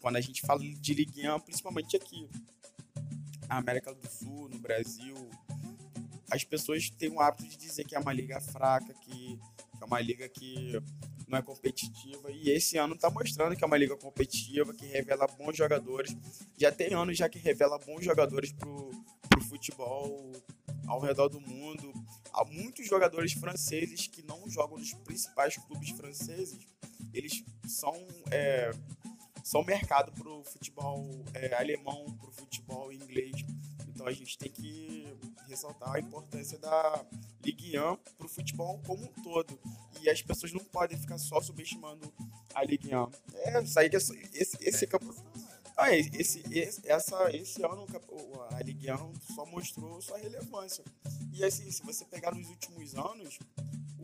Quando 0.00 0.16
a 0.16 0.20
gente 0.20 0.42
fala 0.42 0.60
de 0.60 0.92
1, 0.92 1.40
principalmente 1.40 1.96
aqui 1.96 2.28
na 3.48 3.56
América 3.56 3.94
do 3.94 4.08
Sul, 4.08 4.48
no 4.48 4.58
Brasil, 4.58 5.14
as 6.30 6.44
pessoas 6.44 6.88
têm 6.90 7.10
o 7.10 7.20
hábito 7.20 7.48
de 7.48 7.56
dizer 7.56 7.84
que 7.84 7.94
é 7.96 7.98
uma 7.98 8.12
liga 8.12 8.40
fraca, 8.40 8.94
que 8.94 9.38
é 9.80 9.84
uma 9.84 10.00
liga 10.00 10.28
que 10.28 10.72
não 11.30 11.38
é 11.38 11.42
competitiva. 11.42 12.30
E 12.30 12.50
esse 12.50 12.76
ano 12.76 12.94
está 12.94 13.08
mostrando 13.08 13.56
que 13.56 13.64
é 13.64 13.66
uma 13.66 13.78
liga 13.78 13.96
competitiva, 13.96 14.74
que 14.74 14.84
revela 14.86 15.26
bons 15.26 15.56
jogadores. 15.56 16.16
Já 16.56 16.70
tem 16.72 16.92
anos 16.92 17.16
já 17.16 17.28
que 17.28 17.38
revela 17.38 17.78
bons 17.78 18.04
jogadores 18.04 18.52
pro, 18.52 18.90
pro 19.28 19.40
futebol 19.42 20.32
ao 20.86 21.00
redor 21.00 21.28
do 21.28 21.40
mundo 21.40 21.92
há 22.32 22.44
muitos 22.44 22.86
jogadores 22.86 23.32
franceses 23.32 24.06
que 24.06 24.22
não 24.22 24.48
jogam 24.48 24.78
nos 24.78 24.92
principais 24.92 25.56
clubes 25.56 25.90
franceses, 25.90 26.58
eles 27.12 27.44
são 27.66 27.94
é, 28.30 28.70
são 29.42 29.64
mercado 29.64 30.12
pro 30.12 30.44
futebol 30.44 31.24
é, 31.34 31.54
alemão, 31.54 32.16
pro 32.18 32.30
futebol 32.32 32.92
inglês. 32.92 33.32
Então 33.88 34.06
a 34.06 34.12
gente 34.12 34.38
tem 34.38 34.50
que 34.50 34.99
ressaltar 35.50 35.94
a 35.94 36.00
importância 36.00 36.58
da 36.58 37.04
Ligue 37.44 37.78
1 37.78 37.96
pro 38.16 38.28
futebol 38.28 38.80
como 38.86 39.04
um 39.04 39.22
todo. 39.22 39.58
E 40.00 40.08
as 40.08 40.22
pessoas 40.22 40.52
não 40.52 40.64
podem 40.64 40.98
ficar 40.98 41.18
só 41.18 41.40
subestimando 41.40 42.12
a 42.54 42.64
Ligue 42.64 42.94
1. 42.94 43.10
É, 43.34 43.62
isso 43.62 43.78
aí, 43.78 43.90
esse, 44.32 44.56
esse, 44.60 44.86
campo. 44.86 45.14
Ah, 45.76 45.92
esse, 45.92 46.42
esse, 46.50 46.88
essa, 46.88 47.36
esse 47.36 47.62
ano 47.64 47.86
a 48.50 48.62
Ligue 48.62 48.90
1 48.90 49.14
só 49.34 49.44
mostrou 49.46 50.00
sua 50.00 50.18
relevância. 50.18 50.84
E 51.32 51.44
assim, 51.44 51.70
se 51.70 51.82
você 51.82 52.04
pegar 52.04 52.34
nos 52.34 52.48
últimos 52.48 52.94
anos, 52.94 53.38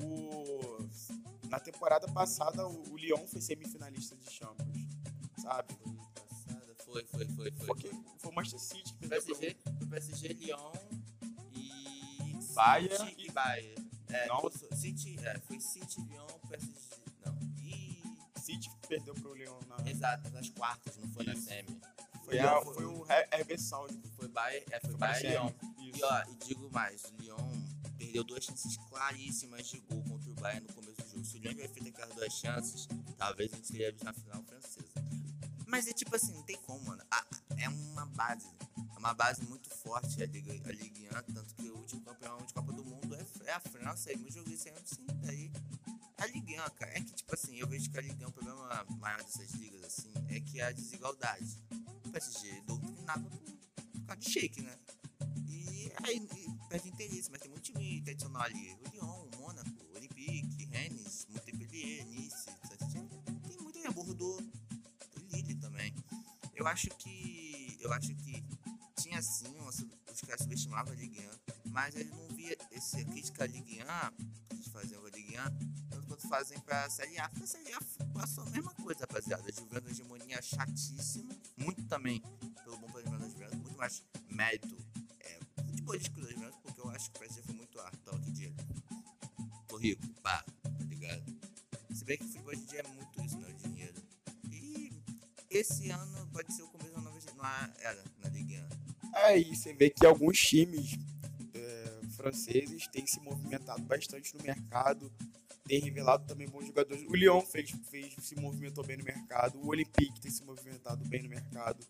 o, 0.02 0.78
na 1.48 1.60
temporada 1.60 2.06
passada 2.08 2.66
o, 2.66 2.92
o 2.92 2.96
Lyon 2.96 3.26
foi 3.26 3.40
semifinalista 3.40 4.16
de 4.16 4.30
Champions, 4.30 4.88
sabe? 5.40 5.74
Foi, 6.84 7.04
foi, 7.04 7.26
foi, 7.26 7.50
foi. 7.50 7.66
Porque 7.66 7.90
foi 8.18 8.30
o 8.30 8.34
Manchester 8.34 8.60
City 8.60 8.94
que 8.94 9.08
perdeu 9.08 9.36
PSG, 9.36 9.56
PSG, 9.90 10.28
Lyon 10.34 10.72
Bayern 12.56 12.96
City 13.10 13.26
e 13.26 13.30
Bayern. 13.30 13.90
É, 14.08 14.26
Não. 14.28 14.40
foi- 14.40 14.76
City, 14.76 15.16
é, 15.20 15.38
foi 15.40 15.60
City, 15.60 16.00
Lyon, 16.02 16.26
PSG. 16.48 16.72
Não. 17.24 17.36
E. 17.62 18.02
City 18.40 18.70
perdeu 18.88 19.14
pro 19.14 19.34
Lyon 19.34 19.58
na. 19.68 19.88
Exato, 19.90 20.30
nas 20.30 20.48
quartas, 20.50 20.96
não 20.96 21.08
foi 21.12 21.24
na 21.24 21.32
Isso. 21.34 21.42
semi. 21.48 21.80
Foi, 22.24 22.34
Lyon 22.34 22.62
foi- 22.62 22.74
foi 22.74 23.54
o 23.54 23.58
Salzburg. 23.58 24.10
Foi 24.16 24.28
Bayern, 24.28 24.66
é, 24.72 24.80
foi 24.80 24.90
Foi 24.90 24.98
Bayern 24.98 25.26
e 25.26 25.30
Lyon. 25.30 25.48
semi. 25.48 25.74
E, 25.86 25.90
Isso. 25.90 26.04
ó, 26.04 26.22
e 26.30 26.34
digo 26.46 26.70
mais, 26.72 27.04
o 27.04 27.16
Lyon 27.22 27.52
perdeu 27.98 28.24
duas 28.24 28.44
chances 28.44 28.76
claríssimas 28.88 29.66
de 29.66 29.78
gol 29.80 30.02
contra 30.04 30.30
o 30.30 30.34
Bayern 30.34 30.66
no 30.66 30.74
começo 30.74 31.02
do 31.02 31.08
jogo. 31.10 31.24
Se 31.24 31.36
o 31.36 31.40
Lyon 31.40 31.50
tivesse 31.54 31.74
feito 31.74 31.88
aquelas 31.88 32.14
duas 32.14 32.32
chances, 32.32 32.88
talvez 33.16 33.52
a 33.52 33.56
gente 33.56 33.72
teria 33.72 33.90
visto 33.92 34.04
na 34.04 34.12
final 34.12 34.42
francesa. 34.44 34.86
Mas 35.66 35.88
é 35.88 35.92
tipo 35.92 36.14
assim, 36.14 36.32
não 36.32 36.42
tem 36.44 36.56
como, 36.58 36.84
mano. 36.84 37.02
É 37.58 37.68
uma 37.68 38.06
base. 38.06 38.46
Uma 39.06 39.14
base 39.14 39.40
muito 39.44 39.70
forte 39.70 40.20
a 40.20 40.26
Liga, 40.26 40.52
a 40.68 40.72
Ligue 40.72 41.08
1, 41.08 41.32
tanto 41.32 41.54
que 41.54 41.70
o 41.70 41.76
último 41.76 42.00
campeão 42.00 42.38
de 42.38 42.52
Copa 42.52 42.72
do 42.72 42.84
Mundo 42.84 43.16
é, 43.44 43.52
a 43.52 43.60
França, 43.60 44.12
e 44.12 44.16
muito 44.16 44.34
jogo 44.34 44.50
isso 44.50 44.68
aí, 44.68 44.74
sim, 44.84 45.06
daí. 45.22 45.52
A 46.18 46.26
Ligue 46.26 46.58
1, 46.58 46.70
cara, 46.70 46.90
é 46.90 47.00
que 47.00 47.14
tipo 47.14 47.32
assim, 47.32 47.54
eu 47.56 47.68
vejo 47.68 47.88
que 47.88 47.96
a 47.96 48.00
Ligue 48.00 48.24
1, 48.24 48.28
o 48.28 48.32
problema 48.32 48.84
maior 48.98 49.22
dessas 49.22 49.52
ligas, 49.52 49.84
assim, 49.84 50.12
é 50.28 50.40
que 50.40 50.60
a 50.60 50.72
desigualdade. 50.72 51.56
O 52.04 52.10
PSG 52.10 52.62
doutrinado 52.62 53.30
por 53.30 54.06
causa 54.08 54.20
de 54.20 54.28
shake, 54.28 54.60
né? 54.60 54.76
E 55.46 55.92
aí 56.02 56.16
e 56.16 56.68
perde 56.68 56.88
interesse, 56.88 57.30
mas 57.30 57.40
tem 57.40 57.48
muito 57.48 57.62
time 57.62 58.02
tradicional 58.02 58.42
ali. 58.42 58.76
O 58.84 58.90
Lyon, 58.90 59.28
o 59.32 59.36
Mônaco, 59.38 59.70
o 59.88 59.96
Olympique, 59.96 60.64
Rennes, 60.64 61.28
Montpellier, 61.30 62.04
Nice, 62.06 62.46
tem 63.46 63.56
muito 63.60 63.78
aí, 63.78 63.86
a 63.86 63.90
Bordeaux, 63.92 64.42
o 65.14 65.18
Lille 65.30 65.54
também. 65.54 65.94
Eu 66.56 66.66
acho 66.66 66.88
que. 66.96 67.76
Eu 67.78 67.92
acho 67.92 68.12
que 68.16 68.35
tinha 69.16 69.22
sim, 69.22 69.58
os, 69.60 70.20
caras 70.22 70.42
subestimavam 70.42 70.92
a 70.92 70.96
Ligue 70.96 71.28
1, 71.66 71.70
mas 71.70 71.94
eles 71.94 72.10
não 72.10 72.28
via 72.28 72.56
esse, 72.72 73.04
crítica 73.04 73.44
à 73.44 73.46
Ligue 73.46 73.80
1, 73.82 74.16
que 74.48 74.54
eles 74.56 74.68
faziam 74.68 75.04
a 75.04 75.10
Ligue 75.10 75.38
1, 75.38 75.88
tanto 75.90 76.06
quanto 76.06 76.28
fazem 76.28 76.58
pra 76.60 76.88
Série 76.90 77.18
A. 77.18 77.26
A 77.26 77.46
Série 77.46 77.72
A 77.72 77.80
passou 78.12 78.44
a 78.44 78.50
mesma 78.50 78.72
coisa, 78.74 79.00
rapaziada. 79.00 79.42
Uma 79.42 79.90
hegemonia 79.90 80.42
chatíssima, 80.42 81.34
muito 81.56 81.82
também 81.84 82.20
pelo 82.64 82.78
bom 82.78 82.88
planejamento 82.88 83.22
da 83.22 83.28
Juventus, 83.28 83.58
muito 83.58 83.76
mais 83.76 84.04
mérito 84.28 84.76
é, 85.20 85.40
futebolístico 85.66 86.20
da 86.20 86.30
Juventus, 86.30 86.58
porque 86.62 86.80
eu 86.80 86.90
acho 86.90 87.10
que 87.10 87.16
o 87.16 87.20
PSG 87.20 87.42
foi 87.42 87.54
muito 87.54 87.78
toma 88.04 88.18
aqui 88.18 88.30
dinheiro. 88.32 88.56
Tô 89.68 89.76
rico, 89.76 90.06
pá, 90.22 90.44
tá 90.62 90.84
ligado? 90.84 91.24
Se 91.90 92.04
bem 92.04 92.18
que 92.18 92.24
o 92.24 92.26
futebol 92.26 92.50
hoje 92.50 92.62
em 92.62 92.66
dia 92.66 92.80
é 92.80 92.88
muito 92.88 93.22
isso, 93.22 93.38
né? 93.38 93.48
O 93.48 93.54
dinheiro. 93.54 94.02
E 94.50 94.92
esse 95.48 95.90
ano 95.90 96.26
pode 96.32 96.52
ser 96.52 96.62
o 96.62 96.68
começo 96.68 96.90
de 96.90 96.96
uma 96.96 97.02
nova 97.02 97.16
numa 97.36 97.70
era 97.78 97.94
na 97.94 98.02
Ligue 98.02 98.15
1. 98.15 98.15
Aí 99.26 99.54
você 99.56 99.72
vê 99.72 99.90
que 99.90 100.06
alguns 100.06 100.38
times 100.38 100.96
é, 101.54 102.00
franceses 102.16 102.86
têm 102.88 103.06
se 103.06 103.20
movimentado 103.20 103.82
bastante 103.82 104.34
no 104.36 104.42
mercado, 104.42 105.12
têm 105.66 105.80
revelado 105.80 106.24
também 106.26 106.48
bons 106.48 106.66
jogadores. 106.66 107.02
O 107.08 107.14
Lyon 107.16 107.40
fez, 107.40 107.70
fez, 107.90 108.14
se 108.20 108.36
movimentou 108.36 108.84
bem 108.84 108.96
no 108.96 109.04
mercado, 109.04 109.58
o 109.58 109.66
Olympique 109.68 110.20
tem 110.20 110.30
se 110.30 110.44
movimentado 110.44 111.04
bem 111.06 111.22
no 111.22 111.28
mercado, 111.28 111.84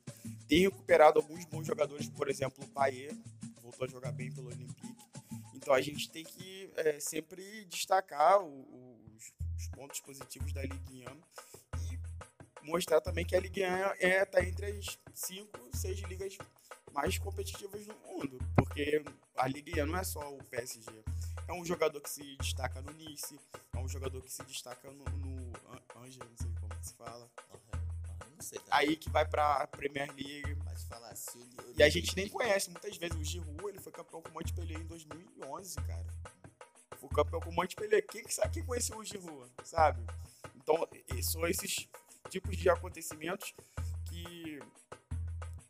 tem 0.49 0.61
recuperado 0.63 1.19
alguns 1.19 1.45
bons 1.45 1.67
jogadores, 1.67 2.09
por 2.09 2.29
exemplo, 2.31 2.65
o 2.65 2.69
Payet 2.69 3.15
voltou 3.63 3.87
a 3.87 3.91
jogar 3.91 4.13
bem 4.13 4.33
pelo 4.33 4.47
Olympique. 4.49 4.97
Então 5.55 5.75
a 5.75 5.81
gente 5.81 6.09
tem 6.11 6.25
que 6.25 6.71
é, 6.77 6.99
sempre 7.01 7.65
destacar 7.67 8.41
o- 8.41 8.47
o- 8.49 9.01
os, 9.17 9.33
os 9.59 9.69
pontos 9.69 10.01
positivos 10.01 10.53
da 10.53 10.63
Ligue 10.63 11.05
1 11.09 11.93
e 11.93 12.67
mostrar 12.67 13.01
também 13.01 13.25
que 13.27 13.35
a 13.37 13.41
Ligue 13.41 13.63
1 13.63 13.67
é, 13.99 14.25
tá 14.25 14.43
entre 14.45 14.67
as 14.67 14.99
5, 15.13 15.69
6 15.77 16.01
ligas 16.09 16.39
mais 16.97 17.19
competitivas 17.19 17.85
do 17.87 17.95
mundo, 18.07 18.39
porque 18.57 19.05
a 19.37 19.47
Ligue 19.47 19.83
1 19.83 19.87
não 19.87 19.99
é 19.99 20.03
só 20.03 20.33
o 20.35 20.43
PSG. 20.45 20.91
É 21.47 21.53
um 21.53 21.63
jogador 21.65 22.01
que 22.01 22.09
se 22.09 22.37
destaca 22.39 22.81
no 22.81 22.91
Nice, 22.93 23.39
é 23.75 23.79
um 23.79 23.87
jogador 23.89 24.23
que 24.23 24.33
se 24.33 24.43
destaca 24.45 24.91
no, 24.91 25.05
no 25.05 25.53
An- 25.71 26.03
Angers, 26.03 26.27
não 26.29 26.37
sei 26.39 26.51
como 26.59 26.75
que 26.81 26.87
se 26.87 26.95
fala. 26.95 27.31
Não 28.35 28.41
sei, 28.43 28.59
tá? 28.61 28.77
Aí 28.77 28.97
que 28.97 29.11
vai 29.11 29.27
pra 29.29 29.67
Premier 29.67 30.09
League. 30.15 30.57
Mas 30.65 30.85
falar 30.85 31.11
assim, 31.11 31.39
o 31.41 31.75
E 31.79 31.83
a 31.83 31.89
gente 31.89 32.17
nem 32.17 32.29
conhece 32.29 32.71
muitas 32.71 32.97
vezes. 32.97 33.17
O 33.17 33.25
Giroud, 33.25 33.69
ele 33.69 33.79
foi 33.79 33.93
campeão 33.93 34.21
com 34.23 34.29
o 34.31 34.33
Montpellier 34.33 34.81
em 34.81 34.87
2011, 34.87 35.77
cara. 35.77 36.07
Foi 36.99 37.09
campeão 37.11 37.41
com 37.41 37.51
o 37.51 37.55
Montpellier. 37.55 38.07
Quem, 38.07 38.25
que 38.25 38.33
sabe, 38.35 38.55
quem 38.55 38.65
conheceu 38.65 38.97
o 38.99 39.05
Giroud, 39.05 39.51
sabe? 39.65 40.03
Então, 40.57 40.87
são 41.23 41.47
esses 41.47 41.89
tipos 42.31 42.57
de 42.57 42.69
acontecimentos 42.69 43.55
que 44.09 44.59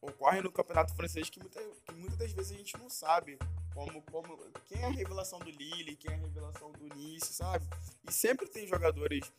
ocorrem 0.06 0.42
no 0.42 0.52
campeonato 0.52 0.94
francês 0.94 1.28
que, 1.28 1.40
muita, 1.40 1.60
que 1.60 1.94
muitas 1.94 2.18
das 2.18 2.32
vezes 2.32 2.52
a 2.52 2.56
gente 2.56 2.76
não 2.78 2.88
sabe. 2.88 3.38
Como, 3.74 4.00
como, 4.02 4.38
quem 4.64 4.80
é 4.80 4.86
a 4.86 4.90
revelação 4.90 5.38
do 5.38 5.50
Lille, 5.50 5.96
quem 5.96 6.10
é 6.10 6.14
a 6.14 6.18
revelação 6.18 6.72
do 6.72 6.94
Nice, 6.94 7.32
sabe? 7.34 7.66
E 8.08 8.12
sempre 8.12 8.48
tem 8.48 8.66
jogadores 8.66 9.30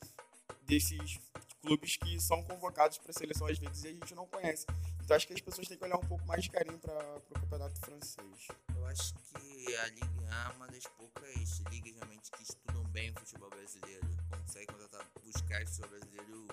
desses 0.62 1.20
clubes 1.62 1.98
que 1.98 2.20
são 2.20 2.44
convocados 2.44 2.98
para 2.98 3.12
a 3.12 3.14
seleção 3.14 3.48
às 3.48 3.58
vezes 3.58 3.84
e 3.84 3.88
a 3.88 3.94
gente 3.94 4.14
não 4.14 4.28
conhece. 4.28 4.66
Então 5.02 5.16
acho 5.16 5.26
que 5.26 5.34
as 5.34 5.42
pessoas 5.42 5.68
têm 5.68 5.78
que 5.78 5.84
olhar 5.84 5.98
um 5.98 6.08
pouco 6.08 6.26
mais 6.26 6.44
de 6.44 6.50
carinho 6.50 6.78
para 6.78 7.18
o 7.18 7.40
campeonato 7.40 7.80
francês. 7.80 8.48
Eu 8.76 8.86
acho 8.86 9.14
que 9.14 9.76
a 9.76 9.88
Ligue 9.88 10.20
1 10.20 10.30
é 10.30 10.52
uma 10.56 10.68
das 10.68 10.86
poucas 10.86 11.60
ligas 11.72 11.94
realmente 11.96 12.32
que 12.32 12.44
estudam 12.44 12.84
bem 12.86 13.12
o 13.12 13.20
futebol 13.20 13.50
brasileiro. 13.50 14.08
Consegue 14.30 14.68
contratar, 14.68 15.08
buscar 15.24 15.62
esse 15.62 15.78
futebol 15.78 16.00
brasileiro 16.00 16.48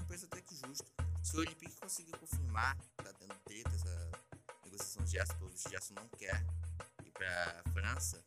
um 0.00 0.04
preço 0.06 0.26
até 0.26 0.40
que 0.40 0.54
justo. 0.54 0.90
Se 1.22 1.36
o 1.36 1.40
Olympique 1.40 1.74
conseguir 1.80 2.12
confirmar, 2.12 2.76
tendo 3.24 3.34
treta 3.40 3.70
essa 3.74 4.10
negociação 4.64 5.02
de 5.04 5.10
Gerson, 5.10 5.34
pelo 5.38 5.50
visto 5.50 5.70
Gerson 5.70 5.94
não 5.94 6.08
quer 6.08 6.44
ir 7.04 7.10
pra 7.12 7.62
França. 7.72 8.22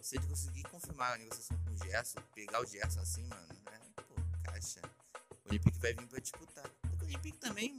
Se 0.00 0.16
ele 0.16 0.26
conseguir 0.26 0.62
confirmar 0.64 1.12
a 1.12 1.18
negociação 1.18 1.56
com 1.58 1.70
o 1.70 1.76
Gerson, 1.76 2.20
pegar 2.34 2.60
o 2.60 2.66
Gerson 2.66 3.00
assim, 3.00 3.24
mano, 3.28 3.54
né? 3.70 3.80
Pô, 4.08 4.14
caixa. 4.42 4.80
O 5.44 5.48
Olympique 5.48 5.78
vai 5.78 5.94
vir 5.94 6.06
pra 6.08 6.18
disputar. 6.18 6.68
Porque 6.82 7.04
o 7.04 7.08
Olympique 7.08 7.38
também 7.38 7.78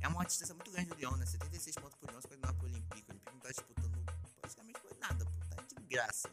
é 0.00 0.08
uma 0.08 0.24
distância 0.24 0.54
muito 0.54 0.70
grande 0.72 0.88
do 0.90 0.96
Lyon, 0.96 1.16
né? 1.16 1.26
76 1.26 1.76
pontos 1.76 1.94
por 1.96 2.10
Lyon, 2.10 2.20
59 2.20 2.58
pro 2.58 2.66
Olympique. 2.66 3.08
O 3.08 3.12
Olympique 3.12 3.32
não 3.32 3.40
tá 3.40 3.48
disputando 3.50 4.04
praticamente 4.40 4.80
por 4.80 4.98
nada, 4.98 5.24
pô. 5.24 5.30
Tá 5.54 5.62
de 5.62 5.86
graça. 5.86 6.30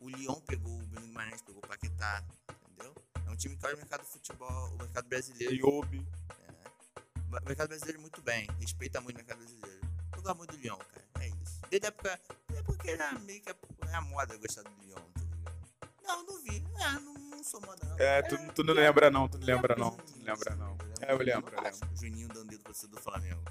O 0.00 0.08
Lyon 0.08 0.40
pegou 0.40 0.80
o 0.80 0.86
Bruno 0.86 1.06
Guimarães, 1.06 1.42
pegou 1.42 1.62
o 1.62 1.66
Paquetá, 1.68 2.24
entendeu? 2.66 2.94
É 3.26 3.30
um 3.30 3.36
time 3.36 3.56
que 3.56 3.64
olha 3.66 3.74
o 3.76 3.78
mercado 3.78 4.00
do 4.00 4.06
futebol, 4.06 4.74
o 4.74 4.78
mercado 4.78 5.08
brasileiro. 5.08 5.54
Yobi. 5.54 6.04
O 7.42 7.46
mercado 7.46 7.68
brasileiro 7.68 8.00
muito 8.00 8.22
bem, 8.22 8.48
respeita 8.60 9.00
muito 9.00 9.16
o 9.16 9.18
mercado 9.18 9.38
brasileiro. 9.38 9.80
Eu 10.16 10.22
gosto 10.22 10.38
muito 10.38 10.56
do 10.56 10.62
Lyon, 10.62 10.76
cara. 10.76 11.04
É 11.20 11.28
isso. 11.28 11.60
Desde 11.70 11.86
a 11.86 11.88
época. 11.88 12.20
É 12.56 12.62
porque 12.62 12.90
era 12.90 13.12
meio 13.20 13.42
que 13.42 13.50
a, 13.50 13.56
é 13.90 13.94
a 13.94 14.00
moda 14.00 14.36
gostar 14.36 14.62
do 14.62 14.70
Lyon, 14.82 14.94
tá 14.94 15.20
ligado? 15.20 15.54
Não, 16.06 16.22
não 16.24 16.42
vi. 16.42 16.64
É, 16.78 16.92
não, 17.00 17.14
não 17.14 17.44
sou 17.44 17.60
moda, 17.60 17.86
não. 17.86 17.98
É, 17.98 18.22
tu, 18.22 18.36
tu 18.54 18.64
não 18.64 18.74
lembra 18.74 19.10
não, 19.10 19.28
tu 19.28 19.38
não 19.38 19.46
lembra 19.46 19.76
não, 19.76 19.90
tu 19.96 20.16
não 20.16 20.24
lembra 20.24 20.54
não. 20.54 20.78
É, 21.00 21.12
eu 21.12 21.18
lembro, 21.18 21.54
eu 21.54 21.62
lembro. 21.62 21.88
Juninho 21.96 22.28
dando 22.28 22.48
dedo 22.48 22.62
pra 22.62 22.72
você 22.72 22.86
do 22.86 23.00
Flamengo. 23.00 23.42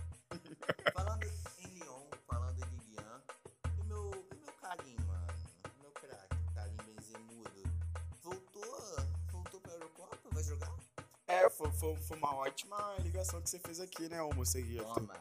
Ligação 13.24 13.42
que 13.42 13.50
você 13.50 13.60
fez 13.60 13.80
aqui, 13.80 14.10
né, 14.10 14.22
Moceguito? 14.36 14.84
Toma. 14.84 15.14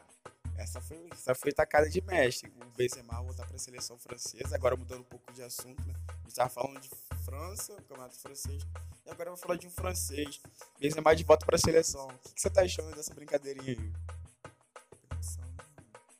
Essa 0.57 0.79
foi, 0.81 1.09
essa 1.11 1.33
foi 1.33 1.51
tacada 1.51 1.89
de 1.89 2.01
mestre. 2.01 2.51
O 2.61 2.65
Benzema 2.75 3.21
voltar 3.21 3.45
para 3.47 3.55
a 3.55 3.59
seleção 3.59 3.97
francesa. 3.97 4.55
Agora 4.55 4.75
mudando 4.75 4.99
um 5.01 5.05
pouco 5.05 5.31
de 5.33 5.41
assunto, 5.41 5.81
né? 5.87 5.93
A 6.09 6.13
gente 6.23 6.35
tava 6.35 6.49
falando 6.49 6.79
de 6.79 6.89
França, 7.25 7.73
campeonato 7.75 8.19
francês. 8.19 8.61
E 9.05 9.09
agora 9.09 9.29
eu 9.29 9.35
vou 9.35 9.41
falar 9.41 9.57
de 9.57 9.65
um 9.65 9.71
francês. 9.71 10.41
Benzema 10.79 11.15
de 11.15 11.23
volta 11.23 11.45
para 11.45 11.55
a 11.55 11.59
seleção. 11.59 12.07
O 12.07 12.17
que, 12.19 12.33
que 12.33 12.41
você 12.41 12.49
tá 12.49 12.61
achando 12.61 12.93
dessa 12.95 13.13
brincadeirinha 13.13 13.71
aí? 13.71 13.93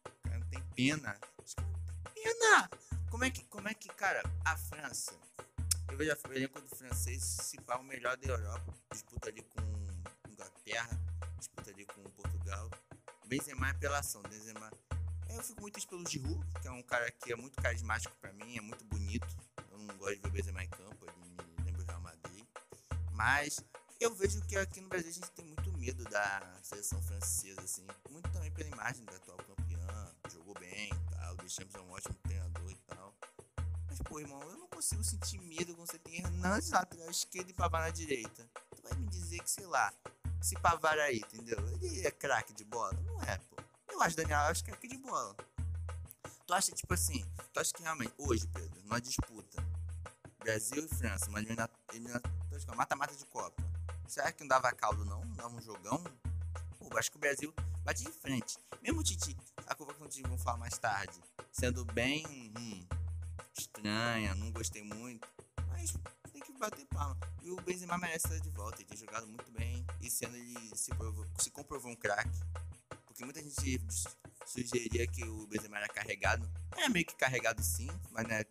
O 0.05 0.21
cara 0.23 0.39
não 0.39 0.47
tem 0.49 0.61
pena. 0.75 1.19
Pena! 2.15 2.69
Como 3.11 3.23
é 3.25 3.29
que, 3.29 3.43
como 3.45 3.67
é 3.67 3.73
que, 3.73 3.89
cara, 3.89 4.23
a 4.45 4.57
França. 4.57 5.13
Eu 5.91 5.97
vejo 5.97 6.11
a- 6.11 6.29
o 6.29 6.33
elenco 6.33 6.59
do 6.59 6.75
francês 6.75 7.21
se 7.23 7.61
pá 7.61 7.77
o 7.77 7.83
melhor 7.83 8.17
da 8.17 8.27
Europa. 8.29 8.73
Disputa 8.91 9.29
ali 9.29 9.43
com 9.43 9.61
Inglaterra, 10.31 10.89
Portugal. 12.53 12.69
Benzema 13.25 13.67
é 13.67 13.71
apelação. 13.71 14.21
Benzema 14.23 14.71
Eu 15.29 15.41
fico 15.41 15.61
muito 15.61 15.87
pelo 15.87 16.07
Giroud, 16.07 16.45
que 16.61 16.67
é 16.67 16.71
um 16.71 16.83
cara 16.83 17.09
que 17.11 17.31
é 17.31 17.35
muito 17.35 17.61
carismático 17.61 18.15
pra 18.17 18.31
mim, 18.33 18.57
é 18.57 18.61
muito 18.61 18.85
bonito. 18.85 19.27
Eu 19.71 19.77
não 19.79 19.97
gosto 19.97 20.15
de 20.15 20.21
ver 20.21 20.31
Benzema 20.31 20.63
em 20.63 20.69
campo, 20.69 21.05
ele 21.07 21.17
me 21.19 21.65
lembra 21.65 21.81
o 21.81 21.85
Real 21.85 22.01
Madrid. 22.01 22.45
Mas 23.11 23.59
eu 23.99 24.13
vejo 24.15 24.41
que 24.45 24.55
aqui 24.55 24.81
no 24.81 24.89
Brasil 24.89 25.09
a 25.09 25.13
gente 25.13 25.31
tem 25.31 25.45
muito 25.45 25.71
medo 25.77 26.03
da 26.05 26.59
seleção 26.61 27.01
francesa, 27.01 27.61
assim. 27.61 27.87
Muito 28.09 28.31
também 28.31 28.51
pela 28.51 28.69
imagem 28.69 29.03
da 29.05 29.15
atual 29.15 29.37
campeã, 29.37 30.15
jogou 30.31 30.53
bem 30.59 30.89
e 30.89 31.15
tal. 31.15 31.33
O 31.33 31.37
Deschamps 31.37 31.75
é 31.75 31.81
um 31.81 31.91
ótimo 31.91 32.15
treinador 32.23 32.69
e 32.69 32.75
tal. 32.87 33.15
Mas, 33.87 33.99
pô, 33.99 34.19
irmão, 34.19 34.41
eu 34.43 34.57
não 34.57 34.67
consigo 34.67 35.03
sentir 35.03 35.39
medo 35.39 35.75
quando 35.75 35.89
você 35.89 35.99
tem 35.99 36.17
Hernandes 36.17 36.69
lateral 36.69 37.09
esquerda 37.09 37.49
e 37.49 37.53
Pavar 37.53 37.81
na 37.81 37.89
direita. 37.89 38.47
Tu 38.75 38.81
vai 38.83 38.93
me 38.97 39.07
dizer 39.07 39.39
que, 39.39 39.49
sei 39.49 39.65
lá, 39.65 39.93
se 40.43 40.55
Pavar 40.55 40.99
aí, 40.99 41.17
entendeu? 41.19 41.57
Ele 41.81 42.05
é 42.05 42.11
craque 42.11 42.53
de 42.53 42.65
bola? 42.65 42.93
Não 43.05 43.21
é, 43.23 43.37
pô. 43.37 43.55
Eu 43.89 44.01
acho 44.01 44.15
Daniel 44.17 44.39
Alves 44.39 44.61
craque 44.61 44.87
de 44.87 44.97
bola. 44.97 45.35
Tu 46.45 46.53
acha, 46.53 46.71
tipo 46.73 46.93
assim, 46.93 47.23
tu 47.53 47.59
acha 47.61 47.71
que 47.71 47.81
realmente, 47.81 48.13
hoje, 48.17 48.45
Pedro, 48.47 48.81
numa 48.83 48.99
disputa, 48.99 49.65
Brasil 50.39 50.85
e 50.85 50.95
França, 50.95 51.29
uma 51.29 51.39
eliminatória, 51.39 51.79
mata-mata 52.75 53.15
de 53.15 53.25
Copa, 53.27 53.63
será 54.05 54.31
que 54.33 54.41
não 54.41 54.49
dava 54.49 54.69
caldo 54.73 55.05
não? 55.05 55.23
Não 55.23 55.33
dava 55.35 55.55
um 55.55 55.61
jogão? 55.61 56.03
Pô, 56.77 56.89
acho 56.97 57.09
que 57.09 57.17
o 57.17 57.19
Brasil 57.19 57.53
bate 57.85 58.03
de 58.03 58.11
frente. 58.11 58.57
Mesmo 58.81 58.99
o 58.99 59.03
Titi, 59.03 59.37
a 59.65 59.73
convocação 59.73 60.05
do 60.05 60.11
Titi, 60.11 60.23
vamos 60.23 60.43
falar 60.43 60.57
mais 60.57 60.77
tarde, 60.77 61.17
sendo 61.53 61.85
bem 61.85 62.25
hum, 62.57 62.85
estranha, 63.57 64.35
não 64.35 64.51
gostei 64.51 64.83
muito, 64.83 65.25
mas 65.69 65.93
tem 66.33 66.41
que 66.41 66.51
bater 66.59 66.85
palma. 66.87 67.17
E 67.41 67.49
o 67.49 67.55
Benzema 67.61 67.97
merece 67.97 68.27
estar 68.27 68.39
de 68.39 68.49
volta, 68.49 68.81
ele 68.81 68.89
tem 68.89 68.97
jogado 68.97 69.25
muito 69.27 69.49
bem, 69.53 69.72
e 70.03 70.11
sendo 70.11 70.35
ele 70.35 70.75
se, 70.75 70.93
provou, 70.95 71.25
se 71.39 71.49
comprovou 71.49 71.91
um 71.91 71.95
craque, 71.95 72.37
porque 73.05 73.23
muita 73.23 73.41
gente 73.41 73.81
sugeria 74.45 75.07
que 75.07 75.23
o 75.23 75.47
Benzema 75.47 75.77
era 75.77 75.87
carregado, 75.87 76.49
é 76.77 76.89
meio 76.89 77.05
que 77.05 77.15
carregado 77.15 77.63
sim, 77.63 77.87
mas 78.11 78.27
né, 78.27 78.43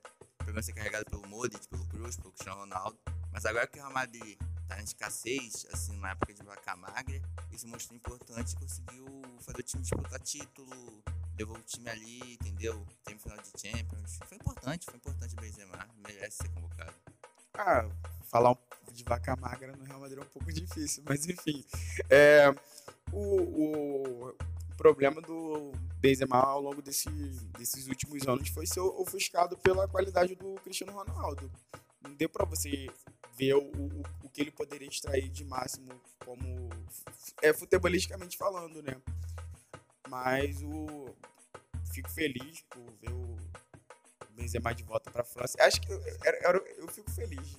pelo 0.45 0.63
ser 0.63 0.73
carregado 0.73 1.05
pelo 1.05 1.27
Modric, 1.29 1.69
pelo 1.69 1.87
Cruz, 1.87 2.17
pelo 2.17 2.33
Cristiano 2.33 2.61
Ronaldo, 2.61 2.99
mas 3.31 3.45
agora 3.45 3.67
que 3.67 3.79
o 3.79 3.83
Real 3.83 3.93
Madrid 3.93 4.39
tá 4.67 4.81
em 4.81 4.85
escassez, 4.85 5.67
assim, 5.73 5.97
na 5.99 6.13
época 6.13 6.33
de 6.33 6.43
vaca 6.43 6.75
magra, 6.75 7.21
se 7.63 7.67
mostrou 7.67 7.97
importante 7.97 8.55
e 8.55 8.57
conseguiu 8.57 9.07
fazer 9.41 9.61
o 9.61 9.63
time 9.63 9.83
disputar 9.83 10.21
título, 10.21 11.05
levou 11.39 11.57
o 11.57 11.63
time 11.63 11.89
ali, 11.89 12.35
entendeu? 12.35 12.85
Tem 13.05 13.19
final 13.19 13.39
de 13.39 13.51
Champions. 13.51 14.19
Foi 14.27 14.37
importante, 14.37 14.85
foi 14.87 14.97
importante 14.97 15.35
o 15.35 15.41
Benzema, 15.41 15.89
merece 15.97 16.39
ser 16.39 16.49
convocado. 16.49 17.12
Ah, 17.55 17.87
falar 18.31 18.57
de 18.93 19.05
vaca 19.05 19.37
magra 19.37 19.77
no 19.77 19.85
Real 19.85 20.01
Madrid 20.01 20.19
é 20.19 20.23
um 20.23 20.27
pouco 20.27 20.51
difícil, 20.53 21.03
mas 21.07 21.27
enfim. 21.27 21.65
É, 22.09 22.55
o, 23.13 24.29
o 24.29 24.35
problema 24.77 25.21
do 25.21 25.73
Benzema 26.01 26.37
ao 26.37 26.61
longo 26.61 26.83
desse, 26.83 27.09
desses 27.59 27.87
últimos 27.89 28.27
anos 28.27 28.49
foi 28.49 28.67
ser 28.67 28.81
ofuscado 28.81 29.57
pela 29.59 29.87
qualidade 29.87 30.35
do 30.35 30.55
Cristiano 30.57 30.93
Ronaldo. 30.93 31.51
Não 32.03 32.15
deu 32.15 32.29
para 32.29 32.45
você 32.45 32.89
ver 33.37 33.55
o, 33.55 33.63
o, 33.63 34.03
o, 34.25 34.29
que 34.29 34.41
ele 34.41 34.51
poderia 34.51 34.89
extrair 34.89 35.29
de 35.29 35.45
máximo 35.45 35.93
como 36.25 36.69
é 37.41 37.53
futebolisticamente 37.53 38.37
falando, 38.37 38.83
né? 38.83 39.01
Mas 40.09 40.63
o 40.63 41.15
fico 41.93 42.11
feliz 42.11 42.63
por 42.63 42.85
ver 43.01 43.13
o 43.13 43.37
Benzema 44.33 44.75
de 44.75 44.83
volta 44.83 45.11
para 45.11 45.25
França. 45.25 45.57
Acho 45.63 45.81
que 45.81 45.93
eu, 45.93 46.01
eu, 46.01 46.67
eu, 46.79 46.89
fico 46.89 47.11
feliz 47.11 47.59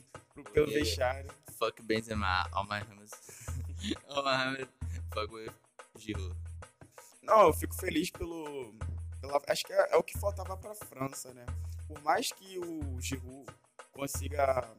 pelo 0.54 0.68
yeah. 0.68 0.86
vestiário. 0.86 1.32
Fuck 1.58 1.82
Benzema, 1.84 2.48
all 2.52 2.66
my 2.66 2.80
Hammers. 2.80 3.12
all 4.10 4.24
my 4.24 4.32
Hammers. 4.32 4.70
Fuck 5.14 5.34
with 5.34 5.52
Giroud. 5.98 6.36
Não, 7.22 7.48
eu 7.48 7.54
fico 7.54 7.76
feliz 7.76 8.10
pelo 8.10 8.74
pela, 9.24 9.42
acho 9.48 9.66
que 9.66 9.72
é, 9.72 9.94
é 9.94 9.96
o 9.96 10.04
que 10.04 10.18
faltava 10.18 10.58
para 10.58 10.76
França, 10.76 11.34
né? 11.34 11.46
Por 11.88 12.02
mais 12.02 12.32
que 12.32 12.60
o 12.60 13.00
Giroud 13.00 13.46
consiga 13.94 14.70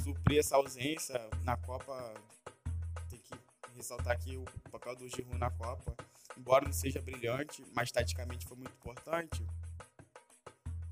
suprir 0.00 0.38
essa 0.38 0.56
ausência 0.56 1.28
na 1.42 1.56
Copa. 1.56 2.14
Tem 3.10 3.18
que 3.18 3.34
ressaltar 3.74 4.12
aqui 4.12 4.36
o 4.36 4.44
papel 4.70 4.94
do 4.96 5.08
Giroud 5.08 5.38
na 5.38 5.50
Copa. 5.50 5.96
Embora 6.36 6.64
não 6.64 6.72
seja 6.72 7.00
brilhante, 7.00 7.64
mas 7.72 7.90
taticamente 7.90 8.46
foi 8.46 8.56
muito 8.56 8.72
importante. 8.72 9.44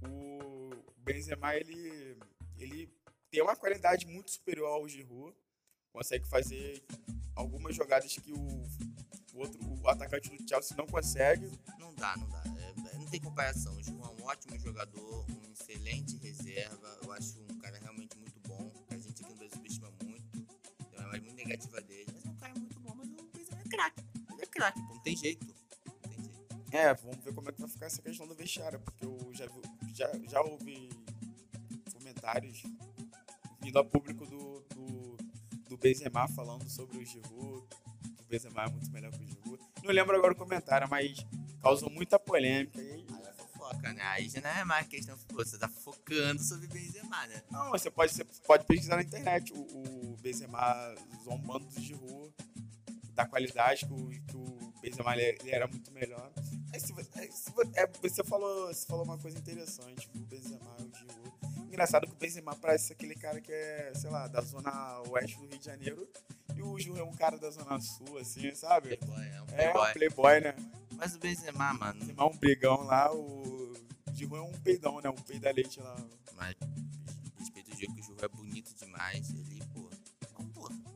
O 0.09 0.71
Benzema, 0.99 1.55
ele, 1.55 2.19
ele 2.57 2.93
tem 3.31 3.43
uma 3.43 3.57
qualidade 3.57 4.07
muito 4.07 4.31
superior 4.31 4.69
ao 4.69 4.89
Giroud. 4.89 5.37
Consegue 5.93 6.27
fazer 6.27 6.83
algumas 7.35 7.75
jogadas 7.77 8.17
que 8.17 8.33
o, 8.33 8.65
o 9.35 9.39
outro 9.39 9.61
o 9.83 9.89
atacante 9.89 10.31
do 10.31 10.49
Chelsea 10.49 10.77
não 10.77 10.87
consegue. 10.87 11.51
Não 11.79 11.95
dá, 11.95 12.17
não 12.17 12.29
dá. 12.29 12.43
É, 12.59 12.97
não 12.97 13.07
tem 13.07 13.21
comparação. 13.21 13.77
O 13.77 13.83
Giroud 13.83 14.09
é 14.09 14.23
um 14.23 14.27
ótimo 14.27 14.59
jogador, 14.59 15.27
um 15.31 15.53
excelente 15.53 16.17
reserva. 16.19 16.99
Eu 17.03 17.13
acho 17.13 17.41
um 17.41 17.59
cara 17.59 17.79
realmente 17.79 18.17
muito 18.17 18.41
bom 18.49 18.83
negativa 21.45 21.81
dele. 21.83 22.07
Mas 22.13 22.25
é 22.25 22.29
um 22.29 22.37
cara 22.37 22.55
muito 22.55 22.81
bom, 22.81 22.95
mas 22.95 23.09
o 23.09 23.31
Benzema 23.37 23.61
é 23.61 23.69
craque. 23.69 24.03
Ele 24.33 24.43
é 24.43 24.47
craque, 24.47 24.81
pô, 24.81 24.95
não 24.95 25.03
tem 25.03 25.17
jeito. 25.17 25.47
Não 25.47 26.11
tem 26.11 26.25
jeito. 26.25 26.47
É, 26.73 26.95
vamos 26.95 27.25
ver 27.25 27.35
como 27.35 27.49
é 27.49 27.53
que 27.53 27.61
vai 27.61 27.71
ficar 27.71 27.87
essa 27.87 28.03
questão 28.03 28.27
do 28.27 28.35
vestiário, 28.35 28.81
porque 28.81 29.05
eu 29.05 29.31
já, 29.35 29.47
vi, 29.47 29.61
já, 29.93 30.11
já 30.29 30.41
ouvi 30.41 30.91
comentários 31.93 32.63
vindo 33.61 33.79
a 33.79 33.85
público 33.85 34.27
do, 34.27 34.61
do, 34.75 35.17
do 35.69 35.77
Benzema 35.77 36.27
falando 36.29 36.69
sobre 36.69 36.99
o 36.99 37.05
Giroud, 37.05 37.67
que 38.17 38.25
o 38.25 38.29
Benzema 38.29 38.65
é 38.65 38.69
muito 38.69 38.91
melhor 38.91 39.13
que 39.13 39.23
o 39.23 39.27
Giroud. 39.27 39.63
Não 39.83 39.93
lembro 39.93 40.17
agora 40.17 40.33
o 40.33 40.37
comentário, 40.37 40.89
mas 40.89 41.25
causou 41.61 41.91
muita 41.91 42.19
polêmica. 42.19 42.81
E 42.81 42.93
aí, 42.93 43.07
é 43.25 43.33
fofoca, 43.35 43.93
né? 43.93 44.03
Aí 44.03 44.29
já 44.29 44.41
não 44.41 44.51
é 44.51 44.65
mais 44.65 44.87
questão, 44.89 45.17
você 45.31 45.59
tá 45.59 45.69
focando 45.69 46.43
sobre 46.43 46.67
Benzema, 46.67 47.27
né? 47.27 47.43
Não, 47.51 47.71
você 47.71 47.91
pode, 47.91 48.13
você 48.13 48.25
pode 48.25 48.65
pesquisar 48.65 48.97
na 48.97 49.03
internet 49.03 49.53
o, 49.53 49.59
o 49.59 50.17
Benzema 50.21 50.95
zombando 51.25 51.67
do 51.67 51.81
Giroud, 51.81 52.35
da 53.15 53.27
qualidade 53.27 53.87
que 53.87 53.93
o, 53.93 54.09
que 54.09 54.37
o 54.37 54.73
Benzema 54.81 55.17
ele 55.17 55.51
era 55.51 55.67
muito 55.67 55.91
melhor. 55.93 56.33
Se, 56.79 56.87
se, 56.89 57.53
é, 57.75 57.87
você, 57.87 58.25
falou, 58.25 58.67
você 58.67 58.87
falou 58.87 59.05
uma 59.05 59.19
coisa 59.19 59.39
interessante, 59.39 60.09
o 60.15 60.19
Benzema 60.21 60.77
e 60.81 60.85
o 60.85 60.95
Giroud. 60.95 61.33
Engraçado 61.69 62.07
que 62.07 62.13
o 62.13 62.17
Benzema 62.17 62.55
parece 62.57 62.93
aquele 62.93 63.15
cara 63.15 63.41
que 63.41 63.53
é, 63.53 63.93
sei 63.95 64.11
lá, 64.11 64.27
da 64.29 64.41
zona 64.41 65.01
oeste 65.11 65.37
do 65.39 65.47
Rio 65.47 65.59
de 65.59 65.65
Janeiro. 65.65 66.09
E 66.55 66.63
o 66.63 66.79
Giroud 66.79 67.01
é 67.01 67.05
um 67.05 67.15
cara 67.15 67.39
da 67.39 67.51
zona 67.51 67.81
sul, 67.81 68.19
assim, 68.19 68.55
sabe? 68.55 68.97
Playboy, 68.97 69.27
é 69.27 69.43
um 69.43 69.47
playboy. 69.47 69.65
É, 69.65 69.91
um 69.91 69.93
playboy, 69.93 70.41
né? 70.41 70.55
Mas 70.97 71.15
o 71.15 71.19
Benzema, 71.19 71.73
mano... 71.75 72.01
Benzema 72.01 72.23
é 72.23 72.27
um 72.27 72.37
brigão 72.37 72.83
lá, 72.83 73.13
o 73.13 73.73
Giroud 74.13 74.37
é 74.37 74.57
um 74.57 74.61
peidão, 74.61 75.01
né? 75.01 75.09
Um 75.09 75.15
peida 75.15 75.51
leite 75.51 75.81
lá. 75.81 75.97
Mas, 76.35 76.55
respeito 77.39 77.73
o 77.73 77.77
Giroud, 77.77 77.95
que 77.95 78.01
o 78.01 78.05
Giroud 78.05 78.25
é 78.25 78.29
bonito 78.29 78.75
demais. 78.75 79.31
Ele, 79.31 79.63
pô, 79.73 79.89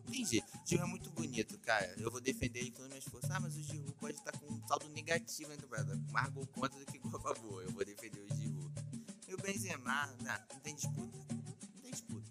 entendi. 0.09 0.39
O 0.41 0.69
Giroud 0.69 0.89
é 0.89 0.91
muito 0.91 1.11
bonito, 1.11 1.59
cara. 1.59 1.95
Eu 1.99 2.11
vou 2.11 2.21
defender 2.21 2.61
ele 2.61 2.71
com 2.71 2.83
as 2.83 2.89
minhas 2.89 3.05
forças. 3.05 3.31
Ah, 3.31 3.41
mas 3.41 3.57
o 3.57 3.62
Giroud 3.62 3.93
pode 3.95 4.19
estar 4.19 4.33
com 4.33 4.45
um 4.45 4.45
saldo 4.66 4.88
negativo 4.90 5.50
né, 5.50 5.57
campeonato. 5.57 6.12
Mais 6.12 6.29
gol 6.31 6.46
contra 6.48 6.79
do 6.79 6.87
que 6.87 6.98
gol 6.98 7.16
a 7.16 7.20
favor. 7.20 7.62
Eu 7.62 7.70
vou 7.72 7.85
defender 7.85 8.20
o 8.20 8.37
Giroud. 8.37 8.74
E 9.29 9.35
o 9.35 9.37
Benzema, 9.38 10.07
não, 10.22 10.33
não 10.52 10.61
tem 10.61 10.74
disputa. 10.74 11.18
Não 11.35 11.81
tem 11.83 11.90
disputa. 11.90 12.31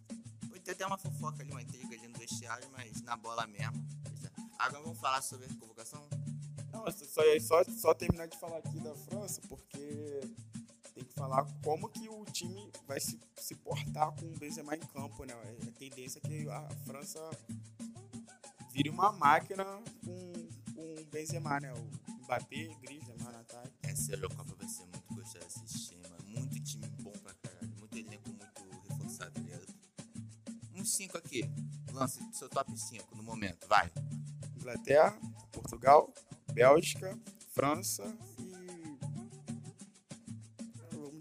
Pode 0.50 0.60
ter 0.62 0.72
até 0.72 0.86
uma 0.86 0.98
fofoca 0.98 1.42
ali, 1.42 1.52
uma 1.52 1.62
intriga 1.62 1.96
ali 1.96 2.08
no 2.08 2.18
vestiário, 2.18 2.68
mas 2.72 3.02
na 3.02 3.16
bola 3.16 3.46
mesmo. 3.48 3.88
Agora 4.58 4.84
vamos 4.84 5.00
falar 5.00 5.22
sobre 5.22 5.46
a 5.46 5.50
convocação? 5.56 6.08
Não, 6.72 6.86
só, 6.92 7.22
só, 7.40 7.64
só 7.72 7.94
terminar 7.94 8.28
de 8.28 8.38
falar 8.38 8.58
aqui 8.58 8.80
da 8.80 8.96
França, 8.96 9.42
porque 9.48 10.22
tem 10.94 11.04
que 11.04 11.14
falar 11.14 11.46
como 11.64 11.90
que 11.90 12.08
o 12.08 12.24
time 12.26 12.72
vai 12.88 13.00
se, 13.00 13.20
se 13.38 13.56
portar 13.56 14.14
com 14.14 14.26
o 14.26 14.38
Benzema 14.38 14.76
em 14.76 14.80
campo, 14.80 15.26
né? 15.26 15.34
A 15.68 15.72
tendência 15.78 16.20
é 16.24 16.28
que 16.28 16.50
a 16.50 16.70
França 16.86 17.20
vire 18.72 18.90
uma 18.90 19.12
máquina 19.12 19.66
com, 20.06 20.34
com 20.74 21.02
o 21.02 21.06
Benzema, 21.06 21.60
né? 21.60 21.74
O 21.74 22.05
Mbappé, 22.26 22.76
Griezmann 22.82 23.18
no 23.18 23.30
ataque. 23.30 23.74
Essa 23.84 24.14
Eurocopa 24.14 24.56
vai 24.56 24.68
ser 24.68 24.86
muito 24.86 25.14
gostosa 25.14 25.40
de 25.40 25.46
assistir, 25.46 25.98
mano. 26.10 26.26
Muito 26.26 26.60
time 26.62 26.88
bom 27.02 27.12
pra 27.12 27.34
caralho. 27.36 27.74
Muito 27.80 27.98
elenco 27.98 28.30
muito 28.30 28.88
reforçado, 28.90 29.32
tá 29.32 29.42
ligado? 29.42 29.66
Uns 30.74 30.94
5 30.94 31.18
aqui. 31.18 31.50
Lance 31.94 32.20
seu 32.34 32.50
top 32.50 32.78
5 32.78 33.16
no 33.16 33.24
momento, 33.24 33.66
vai. 33.68 33.90
Inglaterra, 34.58 35.18
Portugal, 35.52 36.14
Bélgica, 36.52 37.18
França 37.54 38.04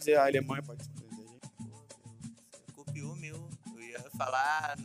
dizer 0.05 0.19
a 0.19 0.27
Alemanha 0.27 0.63
pode 0.63 0.85
gente. 0.85 0.95
Copiou 2.75 3.17
meu. 3.17 3.49
Eu 3.75 3.83
ia 3.83 4.01
falar 4.11 4.77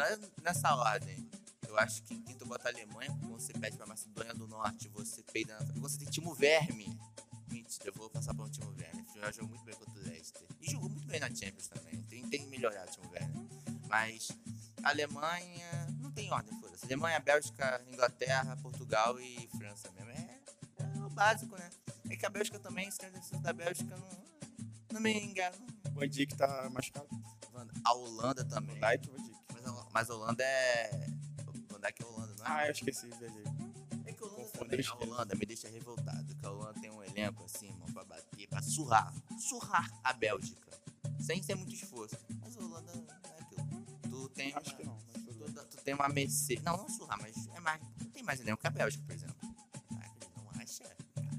nessa 0.41 0.73
ordem. 0.73 1.29
Eu 1.67 1.77
acho 1.77 2.01
que 2.03 2.13
em 2.13 2.21
quinto 2.21 2.45
bota 2.45 2.69
a 2.69 2.71
Alemanha, 2.71 3.11
você 3.39 3.53
pede 3.53 3.77
pra 3.77 3.85
Macedônia 3.85 4.33
do 4.33 4.47
Norte, 4.47 4.89
você 4.89 5.23
peida 5.23 5.57
na 5.59 5.73
Você 5.81 5.99
tem 5.99 6.09
Timo 6.09 6.33
Verme. 6.33 6.97
Mentira, 7.47 7.89
eu 7.89 7.93
vou 7.93 8.09
passar 8.09 8.33
pra 8.33 8.45
um 8.45 8.49
Timo 8.49 8.71
Verme. 8.73 9.05
Já 9.15 9.31
jogou 9.31 9.49
muito 9.49 9.63
bem 9.63 9.75
contra 9.75 9.99
o 9.99 10.03
Leicester. 10.03 10.47
E 10.61 10.69
jogou 10.69 10.89
muito 10.89 11.07
bem 11.07 11.19
na 11.19 11.27
Champions 11.27 11.67
também. 11.67 12.01
Tem, 12.03 12.27
tem 12.29 12.41
que 12.41 12.47
melhorar 12.47 12.87
o 12.87 12.91
Timo 12.91 13.09
Verme. 13.09 13.49
Mas 13.87 14.29
Alemanha. 14.83 15.87
Não 15.99 16.11
tem 16.11 16.31
ordem, 16.31 16.57
foda-se. 16.59 16.85
Alemanha, 16.85 17.19
Bélgica, 17.19 17.83
Inglaterra, 17.87 18.57
Portugal 18.57 19.19
e 19.19 19.49
França 19.57 19.91
mesmo. 19.91 20.11
É, 20.11 20.39
é 20.79 21.05
o 21.05 21.09
básico, 21.09 21.55
né? 21.57 21.69
É 22.09 22.15
que 22.15 22.25
a 22.25 22.29
Bélgica 22.29 22.59
também, 22.59 22.89
se 22.91 22.99
tem 22.99 23.41
da 23.41 23.53
Bélgica, 23.53 23.95
não, 23.95 24.09
não 24.93 25.01
me 25.01 25.13
engano. 25.13 25.57
O 25.87 25.99
Van 25.99 26.07
Dijk 26.07 26.35
tá 26.35 26.69
machucado. 26.69 27.07
A 27.83 27.93
Holanda 27.93 28.45
também. 28.45 28.79
Van 28.79 28.87
Dijk, 28.87 29.09
Van 29.09 29.17
Dijk. 29.17 29.39
Mas 29.53 29.65
a, 29.65 29.87
mas 29.91 30.09
a 30.09 30.15
Holanda 30.15 30.43
é. 30.43 31.07
Van 31.69 31.79
Dijk 31.79 32.01
é 32.01 32.05
Holanda, 32.05 32.27
não 32.27 32.28
é? 32.28 32.28
Ah, 32.43 32.65
eu 32.67 32.71
esqueci, 32.71 33.07
viajei. 33.07 33.43
É 34.05 34.13
que 34.13 34.23
a 34.23 34.27
Holanda, 34.27 34.49
também, 34.51 34.85
a. 34.87 34.95
Holanda 34.95 35.35
me 35.35 35.45
deixa 35.45 35.69
revoltado. 35.69 36.35
Que 36.35 36.45
a 36.45 36.51
Holanda 36.51 36.79
tem 36.79 36.91
um 36.91 37.03
elenco 37.03 37.43
assim, 37.43 37.67
irmão, 37.67 37.87
pra 37.93 38.03
bater, 38.03 38.47
pra 38.47 38.61
surrar. 38.61 39.13
Surrar 39.39 39.89
a 40.03 40.13
Bélgica. 40.13 40.69
Sem 41.19 41.41
ser 41.43 41.55
muito 41.55 41.73
esforço. 41.73 42.17
Mas 42.41 42.57
a 42.57 42.59
Holanda 42.61 42.93
não 42.93 43.07
é 43.31 43.41
aquilo. 43.41 43.85
Tu 44.09 44.29
tem. 44.29 44.53
Acho 44.55 44.75
que 44.75 44.83
não, 44.83 44.97
mas 45.07 45.23
bem. 45.23 45.53
Tu, 45.53 45.65
tu 45.65 45.77
tem 45.83 45.93
uma 45.93 46.09
Mercedes. 46.09 46.63
Não, 46.63 46.77
não 46.77 46.89
surrar, 46.89 47.19
mas 47.21 47.35
é 47.47 47.59
mais. 47.59 47.81
Tem 48.13 48.23
mais 48.23 48.39
elenco 48.39 48.59
que 48.61 48.67
a 48.67 48.71
Bélgica, 48.71 49.03
por 49.05 49.13
exemplo. 49.13 49.35
Ah, 49.91 50.05
ele 50.05 50.31
não 50.35 50.61
acha? 50.61 50.97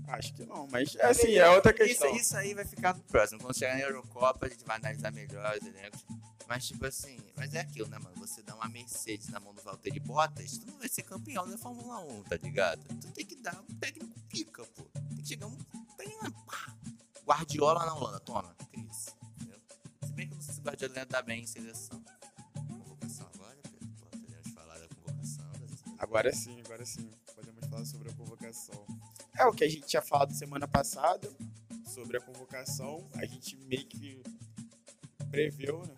Acho 0.08 0.34
que 0.34 0.44
não, 0.44 0.66
mas 0.66 0.96
assim, 0.96 1.34
é 1.34 1.48
outra 1.50 1.72
Isso, 1.72 1.84
questão. 1.84 2.16
isso 2.16 2.36
aí 2.36 2.52
vai 2.52 2.64
ficar 2.64 2.94
no 2.96 3.02
próximo. 3.04 3.40
Quando 3.40 3.56
chegar 3.56 3.74
na 3.74 3.82
Eurocopa, 3.82 4.46
a 4.46 4.48
gente 4.48 4.64
vai 4.64 4.76
analisar 4.76 5.12
melhor 5.12 5.56
os 5.60 5.66
elencos. 5.66 6.04
Mas, 6.48 6.66
tipo 6.66 6.84
assim, 6.84 7.16
mas 7.36 7.54
é 7.54 7.60
aquilo, 7.60 7.88
né, 7.88 7.96
mano? 8.00 8.16
Você 8.16 8.42
dá 8.42 8.56
uma 8.56 8.68
Mercedes 8.68 9.28
na 9.28 9.38
mão 9.38 9.49
do 9.70 9.76
Valtteri 9.76 10.00
Bottas, 10.00 10.58
tu 10.58 10.66
não 10.66 10.78
vai 10.78 10.88
ser 10.88 11.02
campeão 11.02 11.48
da 11.48 11.56
Fórmula 11.58 12.00
1, 12.00 12.22
tá 12.24 12.36
ligado? 12.36 12.82
Tu 13.00 13.12
tem 13.12 13.26
que 13.26 13.36
dar 13.36 13.60
um 13.60 13.74
técnico 13.78 14.18
pica, 14.28 14.64
pô. 14.66 14.82
Tem 14.84 15.16
que 15.22 15.28
chegar 15.28 15.46
um. 15.46 15.56
técnico, 15.96 16.44
pá. 16.46 16.76
Guardiola 17.24 17.86
na 17.86 17.94
Holanda, 17.94 18.20
toma. 18.20 18.54
Que 18.72 18.80
isso, 18.80 19.16
entendeu? 19.36 19.60
Se 20.04 20.12
bem 20.12 20.26
que 20.26 20.32
eu 20.32 20.36
não 20.36 20.42
sei 20.42 20.54
se 20.54 20.60
o 20.60 20.62
Guardiola 20.64 20.94
ia 20.96 21.06
dar 21.06 21.22
bem 21.22 21.42
em 21.42 21.46
seleção. 21.46 22.02
Convocação 22.68 23.28
agora, 23.34 23.56
Pedro? 23.62 23.88
Pô, 24.00 24.06
podemos 24.18 24.48
falar 24.50 24.78
da 24.78 24.88
convocação. 24.88 25.52
da- 25.52 26.02
Agora 26.02 26.32
sim, 26.32 26.60
agora 26.60 26.84
sim. 26.86 27.10
Podemos 27.34 27.66
falar 27.68 27.84
sobre 27.84 28.10
a 28.10 28.14
convocação. 28.14 28.86
É 29.38 29.44
o 29.46 29.52
que 29.52 29.64
a 29.64 29.68
gente 29.68 29.86
tinha 29.86 30.02
falado 30.02 30.32
semana 30.34 30.66
passada 30.66 31.30
sobre 31.86 32.16
a 32.16 32.20
convocação. 32.20 33.08
A 33.14 33.24
gente 33.24 33.56
meio 33.56 33.86
que 33.86 34.22
preveu, 35.30 35.86
né? 35.86 35.94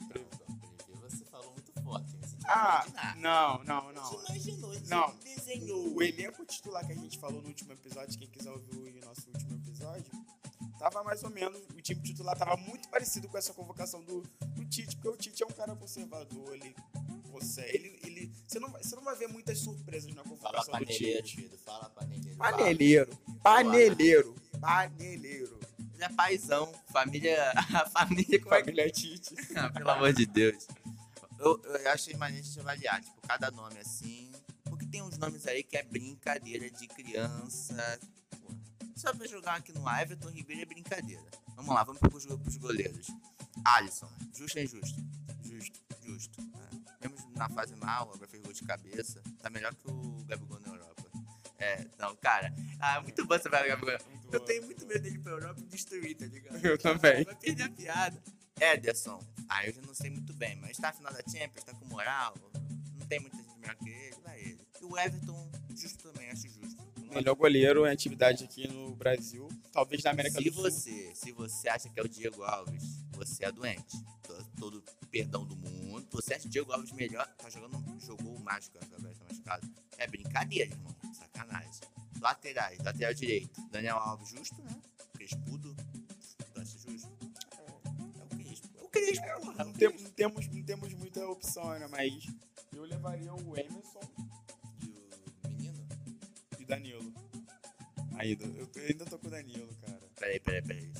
Ah, 2.47 2.85
não, 3.19 3.63
não, 3.65 3.93
não. 3.93 4.05
Você 4.05 4.33
imaginou, 4.33 4.73
você 4.75 4.89
Não. 4.95 5.15
desenhou. 5.23 5.95
O 5.97 6.03
elenco 6.03 6.45
titular 6.45 6.85
que 6.87 6.93
a 6.93 6.97
gente 6.97 7.19
falou 7.19 7.41
no 7.41 7.49
último 7.49 7.73
episódio, 7.73 8.19
quem 8.19 8.29
quiser 8.29 8.51
ouvir 8.51 8.77
o 8.77 9.05
nosso 9.07 9.29
último 9.29 9.55
episódio, 9.55 10.11
tava 10.79 11.03
mais 11.05 11.23
ou 11.23 11.31
menos. 11.31 11.61
O 11.77 11.81
time 11.81 12.03
titular 12.03 12.37
tava 12.37 12.57
muito 12.57 12.89
parecido 12.89 13.29
com 13.29 13.39
essa 13.39 13.53
convocação 13.55 14.03
do, 14.05 14.23
do 14.23 14.65
Tite, 14.67 14.97
porque 14.97 15.09
o 15.09 15.17
Tite 15.17 15.43
é 15.43 15.47
um 15.47 15.51
cara 15.51 15.75
conservador, 15.77 16.55
ele 16.55 16.75
consegue. 17.31 17.77
Ele, 17.77 18.01
ele, 18.05 18.33
você, 18.47 18.59
não, 18.59 18.71
vai- 18.71 18.83
você 18.83 18.97
não 18.97 19.05
vai 19.05 19.17
ver 19.17 19.29
muitas 19.29 19.59
surpresas 19.59 20.13
na 20.15 20.23
Fala 20.25 20.29
convocação 20.37 20.65
do 20.67 20.71
paneleiro, 20.87 21.23
Tite. 21.23 21.49
Fala 21.65 21.89
paneleiro. 21.91 22.37
Paneleiro, 22.37 23.19
paneleiro, 23.43 24.35
paneleiro. 24.61 25.61
Ele 25.95 26.05
é 26.05 26.09
paizão. 26.09 26.73
Família. 26.93 27.53
A 27.75 27.89
família. 27.89 28.41
Como 28.43 28.55
é. 28.55 28.61
Família 28.61 28.91
Tite. 28.91 29.35
Ah, 29.57 29.71
Pelo 29.71 29.91
amor 29.91 30.13
de 30.13 30.27
Deus. 30.27 30.67
Eu, 31.43 31.61
eu 31.65 31.91
achei 31.91 32.15
maneiro 32.15 32.47
a 32.47 32.49
gente 32.49 32.61
avaliar, 32.61 33.01
tipo, 33.03 33.21
cada 33.27 33.51
nome 33.51 33.77
assim. 33.79 34.31
Porque 34.65 34.87
tem 34.87 35.03
uns 35.03 35.19
nomes 35.19 35.45
aí 35.45 35.65
que 35.65 35.77
é 35.77 35.83
brincadeira 35.83 36.71
de 36.71 36.87
criança. 36.87 37.99
Pô, 38.31 38.55
Só 38.95 39.13
pra 39.13 39.27
jogar 39.27 39.57
aqui 39.57 39.73
no 39.73 39.89
Everton, 39.91 40.31
Ribeiro 40.31 40.63
é 40.63 40.65
brincadeira. 40.67 41.25
Vamos 41.57 41.75
lá, 41.75 41.83
vamos 41.83 42.01
pros, 42.01 42.27
pros 42.27 42.57
goleiros. 42.57 43.09
Alisson, 43.65 44.09
justo 44.33 44.57
ou 44.57 44.65
injusto? 44.65 45.01
Justo, 45.43 45.81
justo. 46.05 46.41
É. 46.41 47.09
Mesmo 47.09 47.33
na 47.37 47.49
fase 47.49 47.75
mal, 47.75 48.13
agora 48.13 48.29
fez 48.29 48.41
gol 48.41 48.53
de 48.53 48.63
cabeça. 48.63 49.21
Tá 49.41 49.51
melhor 49.51 49.75
que 49.75 49.91
o 49.91 50.25
Gabigol 50.25 50.61
na 50.61 50.69
Europa. 50.69 51.11
É, 51.59 51.85
não, 51.99 52.15
cara. 52.17 52.55
Ah, 52.79 53.01
muito 53.01 53.25
bom 53.27 53.37
você 53.37 53.51
falar 53.51 53.63
do 53.63 53.69
Gabigol. 53.69 53.99
Eu 54.31 54.41
tenho 54.41 54.65
muito 54.65 54.87
medo 54.87 55.01
dele 55.01 55.19
pra 55.19 55.33
Europa 55.33 55.61
e 55.61 55.65
destruir, 55.65 56.17
tá 56.17 56.27
ligado? 56.27 56.65
Eu 56.65 56.79
também. 56.79 57.25
Vai 57.25 57.35
perder 57.35 57.65
a 57.65 57.71
piada. 57.71 58.23
Ederson. 58.61 59.21
Ah, 59.55 59.67
eu 59.67 59.73
já 59.75 59.83
não 59.83 59.95
sei 59.95 60.09
muito 60.11 60.33
bem, 60.35 60.57
mas 60.57 60.77
tá 60.79 60.89
na 60.89 60.93
final 60.95 61.13
da 61.13 61.21
Champions, 61.31 61.65
tá 61.65 61.75
com 61.75 61.85
moral. 61.87 62.35
Não 62.95 63.07
tem 63.07 63.21
muita 63.21 63.37
gente 63.37 63.59
melhor 63.59 63.77
que 63.77 63.89
ele, 63.91 64.17
vai 64.23 64.41
ele. 64.41 64.61
E 64.81 64.85
o 64.85 64.99
Everton, 64.99 65.51
justo 65.77 66.11
também, 66.11 66.31
acho 66.31 66.49
justo. 66.49 66.83
O 66.97 67.15
melhor 67.15 67.35
goleiro 67.35 67.87
em 67.87 67.91
atividade 67.91 68.45
aqui 68.45 68.67
no 68.67 68.95
Brasil, 68.97 69.47
talvez 69.71 70.03
na 70.03 70.11
América 70.13 70.39
se 70.41 70.49
do 70.49 70.55
Sul. 70.55 70.63
você, 70.63 71.13
se 71.15 71.33
você 71.33 71.69
acha 71.69 71.89
que 71.91 72.01
é 72.01 72.03
o 72.03 72.09
Diego 72.09 72.43
Alves, 72.43 73.05
você 73.13 73.45
é 73.45 73.53
doente. 73.53 74.03
To- 74.23 74.43
Todo 74.59 74.83
perdão 75.11 75.45
do 75.45 75.55
mundo. 75.57 76.07
Você 76.13 76.33
acha 76.35 76.47
o 76.47 76.51
Diego 76.51 76.73
Alves 76.73 76.93
melhor? 76.93 77.27
Tá 77.37 77.51
jogando, 77.51 77.85
jogou 78.01 78.35
o 78.37 78.41
mágico, 78.41 78.79
agora 78.83 79.15
tá 79.15 79.25
machucado. 79.29 79.69
É 79.99 80.07
brincadeira, 80.07 80.71
irmão. 80.73 80.95
Sacanagem. 81.13 81.83
Laterais, 82.21 82.79
lateral 82.79 83.13
direito. 83.13 83.61
Daniel 83.71 83.99
Alves, 83.99 84.29
justo, 84.31 84.63
né? 84.63 84.71
Crespudo. 85.13 85.77
É. 89.11 89.65
Não, 89.65 89.73
tem- 89.73 89.89
não 90.01 90.11
temos, 90.11 90.47
não 90.49 90.63
temos 90.63 90.95
muita 90.95 91.27
opção, 91.29 91.69
né? 91.79 91.87
Mas 91.91 92.25
eu 92.75 92.85
levaria 92.85 93.33
o 93.35 93.57
Emerson 93.57 94.01
E 94.83 94.87
o 95.45 95.49
menino? 95.49 95.87
e 96.59 96.63
o 96.63 96.67
Danilo. 96.67 97.13
Ainda, 98.19 98.45
eu 98.45 98.67
tô- 98.67 98.79
eu 98.81 98.87
ainda 98.87 99.05
tô 99.05 99.19
com 99.19 99.27
o 99.27 99.31
Danilo, 99.31 99.75
cara. 99.81 100.01
Peraí, 100.17 100.41
peraí, 100.41 100.63
peraí. 100.63 100.93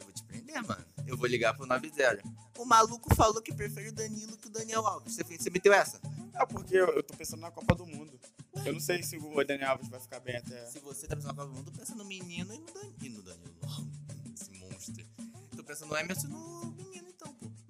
Eu 0.00 0.04
vou 0.06 0.12
te 0.12 0.22
prender, 0.24 0.62
mano. 0.62 0.84
Eu 1.06 1.16
vou 1.16 1.26
ligar 1.26 1.54
pro 1.54 1.66
90. 1.66 2.22
O 2.58 2.64
maluco 2.64 3.14
falou 3.14 3.42
que 3.42 3.52
prefere 3.54 3.88
o 3.88 3.92
Danilo 3.92 4.36
que 4.38 4.46
o 4.46 4.50
Daniel 4.50 4.86
Alves. 4.86 5.14
Você, 5.14 5.22
você 5.24 5.50
meteu 5.50 5.72
essa? 5.72 6.00
É 6.34 6.44
porque 6.46 6.74
eu, 6.76 6.86
eu 6.88 7.02
tô 7.02 7.14
pensando 7.14 7.40
na 7.40 7.50
Copa 7.50 7.74
do 7.74 7.86
Mundo. 7.86 8.18
Eu 8.64 8.72
não 8.72 8.80
sei 8.80 9.02
se 9.02 9.16
o 9.18 9.44
Daniel 9.44 9.72
Alves 9.72 9.88
vai 9.88 10.00
ficar 10.00 10.20
bem 10.20 10.36
até. 10.36 10.64
Se 10.66 10.78
você 10.80 11.06
tá 11.06 11.14
pensando 11.14 11.34
na 11.34 11.42
Copa 11.42 11.48
do 11.48 11.54
Mundo, 11.58 11.72
pensa 11.72 11.94
no 11.94 12.04
menino 12.04 12.54
e 12.54 12.58
no, 12.58 12.66
Dan... 12.72 12.92
e 13.02 13.08
no 13.10 13.22
Danilo. 13.22 13.60
Esse 14.34 14.50
monstro. 14.52 15.06
Tô 15.54 15.62
pensando 15.64 15.88
no 15.90 15.96
Emerson 15.98 16.26
e 16.28 16.30
no. 16.30 16.55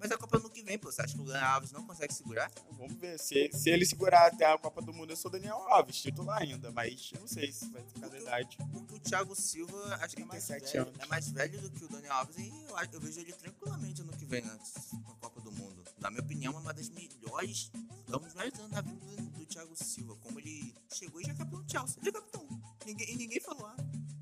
Mas 0.07 0.11
a 0.13 0.17
Copa 0.17 0.39
no 0.39 0.49
que 0.49 0.63
vem, 0.63 0.79
pô. 0.79 0.89
Você 0.89 1.01
acha 1.01 1.13
que 1.13 1.19
o 1.19 1.25
Daniel 1.25 1.49
Alves 1.49 1.71
não 1.73 1.85
consegue 1.85 2.13
segurar? 2.13 2.49
Vamos 2.71 2.93
ver. 2.93 3.19
Se, 3.19 3.49
se 3.51 3.69
ele 3.69 3.85
segurar 3.85 4.27
até 4.27 4.45
a 4.45 4.57
Copa 4.57 4.81
do 4.81 4.93
Mundo, 4.93 5.11
eu 5.11 5.17
sou 5.17 5.27
o 5.27 5.31
Daniel 5.33 5.57
Alves, 5.67 6.01
titular 6.01 6.41
ainda. 6.41 6.71
Mas 6.71 7.11
eu 7.13 7.19
não 7.19 7.27
sei 7.27 7.51
se 7.51 7.67
vai 7.71 7.83
ficar 7.83 8.07
da 8.07 8.17
idade. 8.17 8.57
Porque 8.71 8.93
o 8.95 8.99
Thiago 9.01 9.35
Silva, 9.35 9.95
acho 9.99 10.15
que 10.15 10.21
é 10.21 10.25
mais 10.25 10.45
37 10.47 10.71
velho. 10.77 10.87
anos. 10.87 10.99
É 11.01 11.05
mais 11.07 11.29
velho 11.29 11.61
do 11.61 11.69
que 11.71 11.83
o 11.83 11.89
Daniel 11.89 12.13
Alves. 12.13 12.37
E 12.37 12.47
eu, 12.47 12.77
eu 12.93 13.01
vejo 13.01 13.19
ele 13.19 13.33
tranquilamente 13.33 14.01
ano 14.01 14.13
que 14.13 14.23
vem 14.23 14.41
na, 14.41 14.53
na 14.53 15.13
Copa 15.19 15.41
do 15.41 15.51
Mundo. 15.51 15.83
Na 15.99 16.09
minha 16.09 16.21
opinião, 16.21 16.53
é 16.53 16.57
uma 16.57 16.73
das 16.73 16.87
melhores. 16.87 17.69
Dos 18.07 18.33
melhores 18.33 18.57
anos 18.59 18.71
da 18.71 18.81
vida 18.81 18.95
do, 18.95 19.21
do 19.39 19.45
Thiago 19.45 19.75
Silva. 19.75 20.15
Como 20.23 20.39
ele 20.39 20.73
chegou 20.93 21.19
e 21.19 21.25
já 21.25 21.33
é 21.33 21.35
capitão 21.35 21.61
do 21.61 21.69
Chelsea. 21.69 21.97
Ele 21.99 22.09
é 22.09 22.11
capitão. 22.13 22.47
Ninguém, 22.85 23.11
e 23.11 23.15
ninguém 23.17 23.41
falou. 23.41 23.65
Ah, 23.65 23.75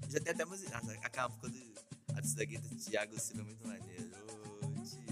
já 0.09 0.19
tem 0.19 0.33
até 0.33 0.45
música. 0.45 0.81
ah, 0.83 1.05
Aquela 1.05 1.29
música 1.29 1.47
do. 1.49 1.75
A 2.17 2.21
daqui 2.37 2.57
do 2.57 2.69
Thiago 2.77 3.19
Silva 3.19 3.41
é 3.41 3.45
muito 3.45 3.67
maneiro. 3.67 3.84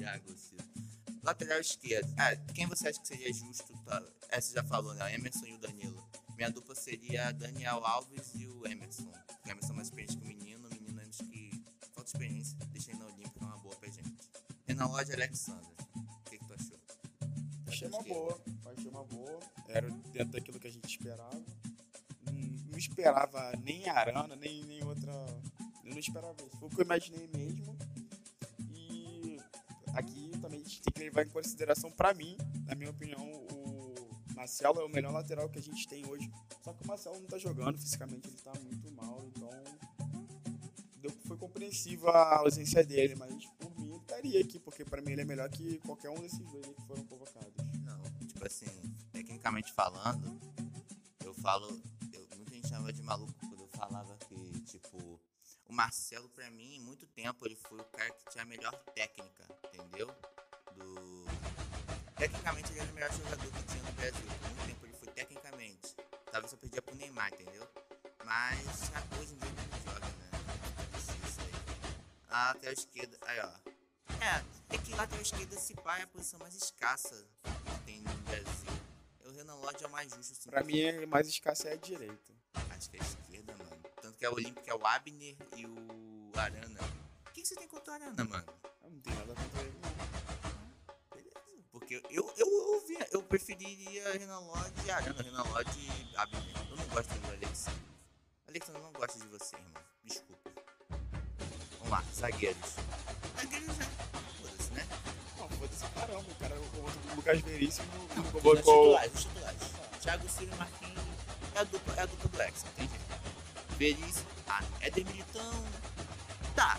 Thiago 0.03 0.37
Silva. 0.37 0.63
Lateral 1.23 1.61
esquerdo. 1.61 2.13
Ah, 2.17 2.35
quem 2.53 2.67
você 2.67 2.89
acha 2.89 2.99
que 2.99 3.07
seria 3.07 3.31
justo? 3.31 3.73
Tá? 3.85 4.03
Essa 4.29 4.49
você 4.49 4.53
já 4.55 4.63
falou, 4.63 4.93
né? 4.93 5.05
O 5.05 5.07
Emerson 5.07 5.45
e 5.45 5.53
o 5.53 5.57
Danilo. 5.57 6.05
Minha 6.35 6.51
dupla 6.51 6.75
seria 6.75 7.31
Daniel 7.31 7.85
Alves 7.85 8.35
e 8.35 8.45
o 8.45 8.67
Emerson. 8.67 9.09
O 9.45 9.49
Emerson 9.49 9.71
é 9.71 9.75
mais 9.75 9.87
experiente 9.87 10.17
que 10.17 10.23
o 10.23 10.27
menino, 10.27 10.67
o 10.67 10.73
menino 10.73 10.99
é 10.99 11.05
acho 11.05 11.23
que 11.23 11.63
falta 11.93 12.09
experiência. 12.09 12.57
Deixa 12.73 12.91
ele 12.91 12.99
na 12.99 13.05
Olímpica, 13.05 13.39
é 13.39 13.43
uma 13.45 13.57
boa 13.59 13.75
pra 13.77 13.87
gente. 13.89 14.13
E 14.67 14.73
na 14.73 14.87
loja 14.87 15.13
Alexander. 15.13 15.71
O 15.95 16.29
que, 16.29 16.37
que 16.37 16.45
tu 16.45 16.53
achou? 16.53 16.79
Achei 17.67 17.87
uma 17.87 18.03
boa. 18.03 18.43
Achei 18.65 18.89
uma 18.89 19.03
boa. 19.05 19.39
Era 19.69 19.89
dentro 19.89 20.33
daquilo 20.33 20.59
que 20.59 20.67
a 20.67 20.71
gente 20.71 20.89
esperava. 20.89 21.45
Não, 22.25 22.33
não 22.33 22.77
esperava 22.77 23.53
nem 23.63 23.87
Arana, 23.87 24.35
nem, 24.35 24.65
nem 24.65 24.83
outra. 24.83 25.13
Eu 25.85 25.91
não 25.91 25.99
esperava 25.99 26.35
isso. 26.41 26.57
Foi 26.57 26.67
o 26.67 26.71
que 26.71 26.81
eu 26.81 26.85
imaginei 26.85 27.29
mesmo. 27.33 27.72
Aqui 29.93 30.31
também 30.41 30.59
a 30.59 30.63
gente 30.63 30.81
tem 30.81 30.93
que 30.93 30.99
levar 31.01 31.23
em 31.23 31.29
consideração, 31.29 31.91
pra 31.91 32.13
mim, 32.13 32.35
na 32.65 32.75
minha 32.75 32.89
opinião, 32.89 33.21
o 33.51 33.95
Marcelo 34.35 34.81
é 34.81 34.85
o 34.85 34.89
melhor 34.89 35.13
lateral 35.13 35.49
que 35.49 35.59
a 35.59 35.61
gente 35.61 35.87
tem 35.87 36.05
hoje. 36.07 36.29
Só 36.63 36.73
que 36.73 36.83
o 36.83 36.87
Marcelo 36.87 37.19
não 37.19 37.27
tá 37.27 37.37
jogando, 37.37 37.77
fisicamente 37.77 38.27
ele 38.27 38.37
tá 38.37 38.53
muito 38.59 38.91
mal, 38.91 39.23
então. 39.27 39.49
Foi 41.27 41.37
compreensível 41.37 42.09
a 42.09 42.39
ausência 42.39 42.83
dele, 42.83 43.15
mas 43.15 43.45
por 43.59 43.77
mim 43.77 43.89
ele 43.89 43.97
estaria 43.97 44.41
aqui, 44.41 44.57
porque 44.59 44.85
pra 44.85 45.01
mim 45.01 45.11
ele 45.11 45.21
é 45.21 45.25
melhor 45.25 45.49
que 45.49 45.77
qualquer 45.79 46.09
um 46.09 46.19
desses 46.19 46.39
dois 46.39 46.65
que 46.65 46.81
foram 46.87 47.03
convocados. 47.05 47.53
Não, 47.83 48.01
tipo 48.25 48.45
assim, 48.45 48.65
tecnicamente 49.11 49.71
falando, 49.73 50.39
eu 51.23 51.33
falo. 51.35 51.67
Eu, 52.13 52.25
muita 52.37 52.55
gente 52.55 52.69
chamava 52.69 52.93
de 52.93 53.01
maluco 53.01 53.33
quando 53.39 53.61
eu 53.61 53.67
falava 53.67 54.17
que, 54.17 54.61
tipo, 54.61 55.12
o 55.73 55.75
Marcelo, 55.75 56.29
pra 56.29 56.49
mim, 56.51 56.75
em 56.75 56.79
muito 56.79 57.07
tempo, 57.07 57.45
ele 57.47 57.55
foi 57.55 57.79
o 57.79 57.83
cara 57.85 58.11
que 58.11 58.29
tinha 58.29 58.43
a 58.43 58.45
melhor 58.45 58.71
técnica, 58.93 59.43
entendeu? 59.73 60.07
Do. 60.75 61.25
Tecnicamente 62.15 62.71
ele 62.71 62.79
era 62.79 62.91
o 62.91 62.93
melhor 62.93 63.11
jogador 63.11 63.51
que 63.51 63.63
tinha 63.63 63.83
no 63.83 63.91
Brasil. 63.93 64.27
Por 64.39 64.49
muito 64.49 64.65
tempo 64.67 64.85
ele 64.85 64.93
foi 64.93 65.07
tecnicamente. 65.07 65.95
Talvez 66.31 66.53
eu 66.53 66.59
perdia 66.59 66.81
pro 66.81 66.95
Neymar, 66.95 67.33
entendeu? 67.33 67.67
Mas 68.23 68.91
hoje 69.19 69.33
em 69.33 69.37
dia 69.39 69.49
ele 69.49 69.67
não 69.71 69.93
joga, 69.93 70.05
né? 70.05 70.29
Isso 71.27 71.41
aí. 71.41 71.51
A 72.29 72.47
lateral 72.49 72.73
esquerda. 72.73 73.17
Aí, 73.21 73.39
ó. 73.39 73.51
É, 74.23 74.75
é 74.75 74.77
que 74.77 74.91
lateral 74.91 75.23
esquerda 75.23 75.59
se 75.59 75.73
pá 75.73 75.97
é 75.97 76.03
a 76.03 76.07
posição 76.07 76.39
mais 76.39 76.53
escassa 76.53 77.27
que 77.43 77.79
tem 77.85 77.99
no 78.01 78.17
Brasil. 78.19 78.71
O 79.25 79.31
Renan 79.31 79.55
Lodge 79.55 79.83
é 79.83 79.87
o 79.87 79.91
mais 79.91 80.13
justo, 80.13 80.33
assim. 80.33 80.49
Pra 80.51 80.63
mim, 80.63 80.79
é 80.79 81.05
mais 81.07 81.27
escassa 81.27 81.69
é 81.69 81.73
a 81.73 81.77
direita. 81.77 82.31
Acho 82.69 82.91
que 82.91 82.97
é 82.97 82.99
a 82.99 83.03
esquerda, 83.03 83.22
que 84.23 84.27
é 84.27 84.29
o 84.29 84.35
Olímpico, 84.35 84.69
é 84.69 84.73
o 84.73 84.87
Abner 84.87 85.35
e 85.57 85.65
o 85.65 86.39
Arana. 86.39 86.79
O 87.27 87.31
que, 87.33 87.41
que 87.41 87.47
você 87.47 87.55
tem 87.55 87.67
contra 87.67 87.91
o 87.91 87.95
Arana, 87.95 88.23
mano? 88.23 88.45
Eu 88.81 88.89
não 88.89 88.99
tenho 89.01 89.17
nada 89.17 89.35
contra 89.35 89.61
ele, 89.61 89.77
não. 89.81 91.15
Beleza. 91.17 91.39
Porque 91.69 92.01
eu, 92.09 92.33
eu, 92.37 92.37
eu, 92.37 93.07
eu 93.11 93.23
preferiria 93.23 94.13
Renan 94.13 94.39
Lodge 94.39 94.71
e 94.85 94.91
Arana, 94.91 95.21
Renan 95.21 95.43
Lodge 95.43 95.77
e 95.77 96.15
Abner. 96.15 96.41
Eu 96.69 96.77
não 96.77 96.85
gosto 96.85 97.09
do 97.09 97.27
Alexandre. 97.33 97.81
Alexandre, 98.47 98.79
eu 98.79 98.85
não 98.85 98.93
gosto 98.93 99.19
de 99.19 99.27
você, 99.27 99.55
irmão. 99.57 99.83
Desculpa. 100.05 100.51
Vamos 101.79 101.89
lá, 101.89 102.03
zagueiros. 102.13 102.75
Zagueiros 103.35 103.75
já. 103.75 103.85
Foda-se, 104.41 104.71
né? 104.71 104.87
Não, 105.37 105.49
foda-se 105.49 105.85
caramba, 105.87 106.31
o 106.31 106.35
cara 106.35 106.55
o 106.61 107.15
Lucas 107.17 107.41
Veríssimo 107.41 107.87
Não, 108.15 108.23
os 108.23 108.31
colocou. 108.31 108.55
titulares, 108.55 109.13
os 109.15 109.23
titulares. 109.25 109.61
Thiago 109.99 110.29
Silva 110.29 110.55
e 110.55 110.57
Marquinhos 110.57 111.03
é 111.55 111.59
a 111.59 111.63
dupla, 111.65 111.93
é 111.95 112.01
a 112.03 112.05
dupla 112.05 112.29
do 112.29 112.41
Hexa, 112.41 112.67
tem 112.77 112.87
Veríssimo, 113.83 114.27
ah, 114.47 114.63
é 114.79 114.89
de 114.89 115.03
Militão. 115.03 115.65
Dá. 116.55 116.77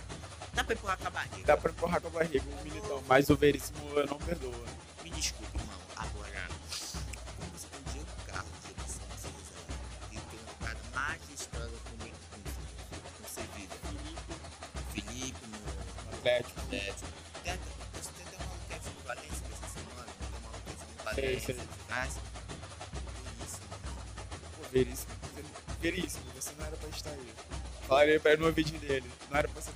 Dá 0.54 0.64
pra 0.64 0.72
empurrar 0.74 0.96
com 0.96 1.06
a 1.06 1.10
barriga. 1.10 1.46
Dá 1.46 1.56
pra 1.58 1.70
empurrar 1.70 2.00
com 2.00 2.06
a 2.08 2.10
barriga 2.10 2.42
o 2.48 2.64
Militão, 2.64 3.04
mas 3.06 3.28
o 3.28 3.36
Veríssimo 3.36 3.78
eu 3.90 4.06
não 4.06 4.16
perdoa. 4.16 4.64
Me 5.02 5.10
desculpe, 5.10 5.54
irmão. 5.58 5.78
Agora, 5.96 6.48
como 7.36 7.50
você 7.52 7.66
tem 7.68 7.80
o 7.80 7.92
Diego 7.92 8.06
Carlos 8.26 8.52
de 8.64 8.70
opção 8.70 9.02
de 9.10 9.26
reserva 9.36 9.74
e 10.12 10.16
tem 10.16 10.40
um 10.40 10.64
cara 10.64 10.78
magistrado 10.94 11.72
com 11.84 12.02
meio 12.02 12.14
com 13.20 13.28
Sevilha. 13.28 13.68
Felipe 14.94 15.46
no 15.46 16.14
Atlético. 16.16 16.60
Atlético. 16.60 17.06
Tem 17.44 17.52
até 17.52 18.36
uma 18.36 18.46
maluquete 18.46 18.88
no 18.88 19.02
Valência 19.04 19.44
essa 19.52 19.68
semana. 19.74 20.08
Tem 20.08 20.28
uma 20.30 20.40
maluquete 20.40 20.80
no 20.80 21.14
Sei, 21.14 21.24
Valência. 21.24 21.54
sei. 21.54 21.64
Mas, 21.90 22.08
isso, 23.44 23.60
mano. 23.68 23.96
Pô, 24.56 24.62
Veríssimo. 24.72 25.12
Veríssimo, 25.82 26.13
Falaria 27.86 28.18
pra 28.18 28.32
ele 28.32 28.42
no 28.42 28.52
vídeo 28.52 28.78
dele. 28.78 29.04
Não 29.30 29.38
era 29.38 29.48
pra 29.48 29.60
você 29.60 29.70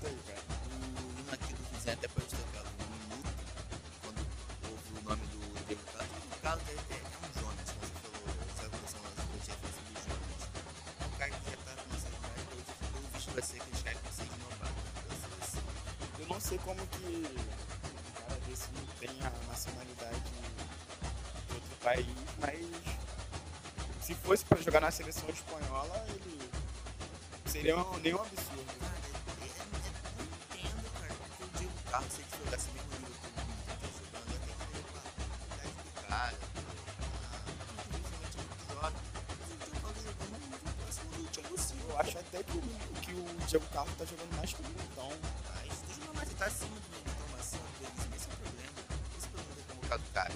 Diego 43.49 43.65
Carlos 43.73 43.95
tá 43.97 44.05
jogando 44.05 44.37
mais 44.37 44.53
que 44.53 44.61
o 44.61 44.65
Militão. 44.67 45.11
Mas 45.55 45.73
deixa 45.87 46.03
eu 46.07 46.13
mais, 46.13 46.29
tá 46.35 46.45
acima 46.45 46.69
do 46.69 46.89
Militão, 46.91 47.27
mas 47.33 47.41
acima 47.41 47.65
deles. 47.79 47.95
Esse 48.15 48.29
é 48.29 48.33
o 48.33 48.37
problema. 48.37 48.73
Esse 49.17 49.27
é 49.27 49.31
problema 49.31 49.55
ter 49.57 49.65
convocado 49.73 50.03
o 50.03 50.13
cara. 50.13 50.35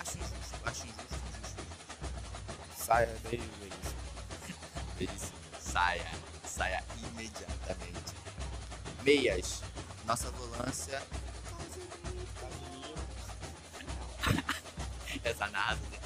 Acho 0.00 0.18
injusto, 0.18 0.58
acho 0.64 0.84
injusto, 0.84 1.14
injusto. 1.30 1.62
Saia 2.76 3.06
daí, 3.22 3.36
Veríssimo. 3.38 4.00
Veríssimo. 4.98 5.38
Saia. 5.60 6.10
Saia 6.44 6.84
imediatamente. 6.98 8.14
Meias. 9.04 9.62
Nossa 10.04 10.28
volância. 10.32 11.00
Essa 15.22 15.46
nada, 15.50 15.80
né? 15.92 16.00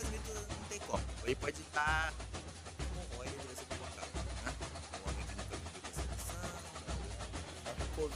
Não 0.00 0.64
tem 0.70 0.80
como. 0.80 1.04
Ele 1.24 1.34
pode 1.36 1.60
estar. 1.60 2.10
Como 2.16 2.27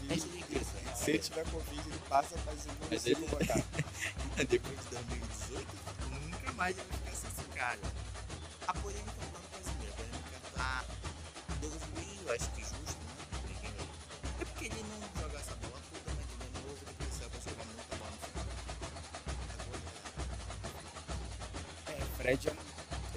Covid. 0.09 0.27
Mas? 0.85 0.99
Se 0.99 1.11
ele 1.11 1.19
tiver 1.19 1.45
Covid, 1.51 1.81
ele 1.89 1.99
passa 2.09 2.39
pra 2.39 2.53
Mas 2.53 2.63
desenvolver 2.65 3.11
ele- 3.11 3.15
convocado. 3.17 3.65
Depois 4.49 4.81
de 4.81 4.87
2018, 4.91 5.67
nunca 6.11 6.53
mais 6.53 6.77
ele 6.79 6.87
vai 6.89 6.99
ficar 6.99 7.15
sem 7.17 7.31
esse 7.31 7.45
cara. 7.57 7.79
A 8.67 8.73
polêmica 8.75 9.13
tá 9.13 9.39
no 9.39 9.49
Casimiro, 9.59 9.93
a 9.93 9.97
polêmica 9.97 10.41
tá 10.55 10.85
2000, 11.61 12.23
eu 12.29 12.35
acho 12.35 12.51
que 12.51 12.61
justo, 12.61 12.97
né? 13.03 13.87
É 14.41 14.45
porque 14.45 14.65
ele 14.67 14.83
não 14.85 15.23
joga 15.23 15.39
essa 15.39 15.55
bola 15.57 15.81
toda, 15.93 16.13
mas 16.17 16.27
ele 16.31 16.45
é 16.45 16.61
novo, 16.61 16.79
ele 16.87 16.95
precisa 16.99 17.29
pra 17.31 17.41
jogar 17.41 17.65
muita 17.65 17.97
bola 17.97 18.11
no 18.11 18.19
final. 18.27 18.47
É, 21.89 22.01
Fred 22.17 22.49
é 22.49 22.53
um. 22.53 22.57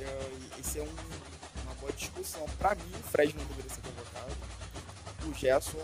é, 0.04 0.60
esse 0.60 0.80
é 0.80 0.84
um- 0.84 1.62
uma 1.64 1.74
boa 1.76 1.92
discussão. 1.94 2.46
Pra 2.58 2.76
mim, 2.76 2.92
o 3.00 3.04
Fred 3.10 3.36
não 3.36 3.46
deveria 3.46 3.70
ser 3.70 3.82
convocado. 3.82 4.36
O 5.26 5.34
Gerson 5.34 5.78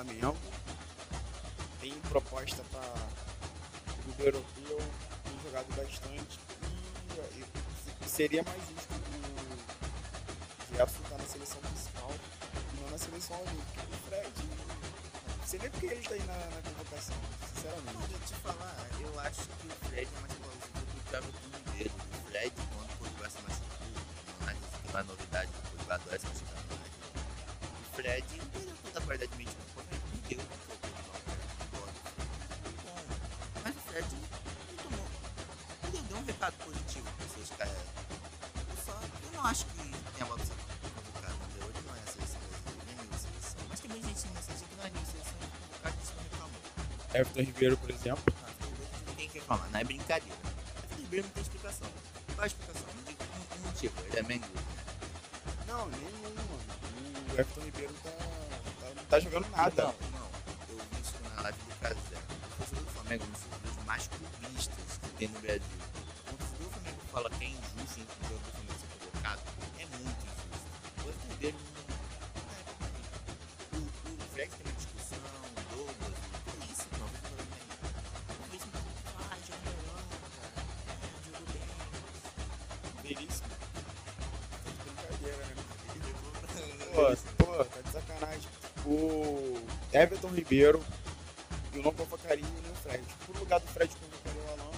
Flamengo. 0.00 0.36
Tem 1.78 1.92
proposta 2.08 2.62
para 2.72 2.80
o 2.80 4.22
europeu, 4.22 4.78
tem 5.24 5.40
jogado 5.44 5.66
bastante. 5.76 6.40
E, 7.36 8.08
seria 8.08 8.42
mais 8.42 8.62
justo 8.62 8.94
o 10.70 10.74
Gerson 10.74 11.02
estar 11.02 11.18
na 11.18 11.26
seleção 11.26 11.60
principal 11.60 12.10
e 12.72 12.80
não 12.80 12.90
na 12.90 12.98
seleção 12.98 13.36
olímpica. 13.42 13.82
O 13.82 14.08
Fred, 14.08 14.32
você 15.44 15.58
vê 15.58 15.68
porque 15.68 15.86
ele 15.86 16.02
tá 16.02 16.14
aí 16.14 16.22
na, 16.22 16.34
na 16.34 16.62
convocação, 16.62 17.16
sinceramente. 17.54 18.12
Eu 18.12 18.20
te 18.20 18.34
falar, 18.36 18.86
eu 19.00 19.20
acho 19.20 19.42
que 19.42 19.66
o 19.66 19.88
Fred 19.88 20.08
é 20.16 20.20
mais 20.20 20.32
plausível 20.32 20.80
do 20.80 20.86
que 20.86 21.14
o 21.14 21.16
Everton. 21.16 22.06
O 22.16 22.30
Fred, 22.30 22.52
quando 22.56 22.90
o 22.90 22.96
Pogba 22.96 23.28
se 23.28 23.42
machucou, 23.42 23.86
não 24.40 24.48
é 24.48 24.54
tem 24.54 24.90
uma 24.90 25.02
novidade, 25.02 25.50
o 25.52 25.78
se 25.78 26.26
machucar 26.26 26.64
no 26.64 26.74
United. 26.74 27.00
O 27.80 27.96
Fred 27.96 28.38
não 28.38 28.46
perdeu 28.46 28.70
tanta 28.82 29.00
qualidade 29.02 29.30
de 29.32 29.69
Recado 36.50 36.64
positivo 36.64 37.06
para 37.16 37.26
os 37.26 37.32
seus 37.32 37.50
caras. 37.56 37.72
Eu 37.72 38.76
só, 38.84 38.92
eu 39.24 39.32
não 39.32 39.46
acho 39.46 39.64
que 39.66 40.24
bola 40.24 40.36
pra 40.36 40.44
ser 40.46 40.54
convocado, 40.54 41.34
entendeu? 41.46 41.70
Ele 41.70 41.86
não 41.86 41.94
é 41.94 42.00
a 42.00 42.06
seleção 42.06 42.40
brasileira, 42.40 43.02
nem 43.02 43.08
a 43.14 43.18
seleção. 43.18 43.60
Mas 43.68 43.80
tem 43.80 43.90
muita 43.90 44.08
gente 44.08 44.28
nessa 44.34 44.52
gente 44.52 44.64
que 44.68 44.74
não 44.76 44.84
é 44.84 44.90
nem 44.90 45.04
seleção 45.06 45.34
convocada, 45.40 45.96
isso 46.02 46.12
não 46.16 46.22
reclamou. 46.24 46.60
Everton 47.14 47.40
Ribeiro, 47.40 47.76
por 47.78 47.90
exemplo. 47.90 48.34
Não 49.06 49.14
tem 49.14 49.28
que 49.28 49.38
reclamar, 49.38 49.70
não 49.70 49.80
é 49.80 49.84
brincadeira. 49.84 50.38
Essa 50.90 51.00
Ribeiro 51.00 51.26
não 51.26 51.32
tem 51.34 51.42
explicação. 51.42 51.88
Qual 52.34 52.42
a 52.42 52.46
explicação? 52.46 52.86
Me 52.96 53.02
diga 53.06 53.24
um, 53.24 53.56
um 53.56 53.66
motivo. 53.66 53.94
Ele 54.06 54.18
é 54.18 54.22
Mengu. 54.22 54.46
Não, 55.66 55.88
nenhum, 55.88 56.34
mano. 56.34 56.60
O 57.28 57.32
Everton 57.32 57.60
Ribeiro 57.60 57.94
tá, 58.02 58.10
tá- 58.10 58.94
não 58.96 59.04
tá 59.04 59.20
jogando 59.20 59.48
nada. 59.50 59.82
Não, 59.84 59.94
não. 60.18 60.30
Eu 60.68 60.78
vi 60.90 61.00
isso 61.00 61.14
na 61.36 61.42
live 61.42 61.58
do 61.58 61.74
Casé. 61.80 62.16
O 62.18 62.56
torcedor 62.58 62.84
do 62.84 62.90
Flamengo 62.90 63.24
é 63.24 63.26
um 63.26 63.30
dos 63.76 63.84
mais 63.84 64.08
clubistas 64.08 64.98
que 65.02 65.08
tem 65.16 65.28
no 65.28 65.40
Brasil. 65.40 65.79
Everton 90.10 90.34
Ribeiro, 90.34 90.84
eu 91.72 91.82
não 91.84 91.92
convocaria 91.92 92.44
nem 92.44 92.72
o 92.72 92.74
Fred. 92.74 93.04
Pro 93.26 93.38
lugar 93.38 93.60
do 93.60 93.68
Fred, 93.68 93.94
convocaria 93.94 94.42
o 94.42 94.48
Alan, 94.48 94.72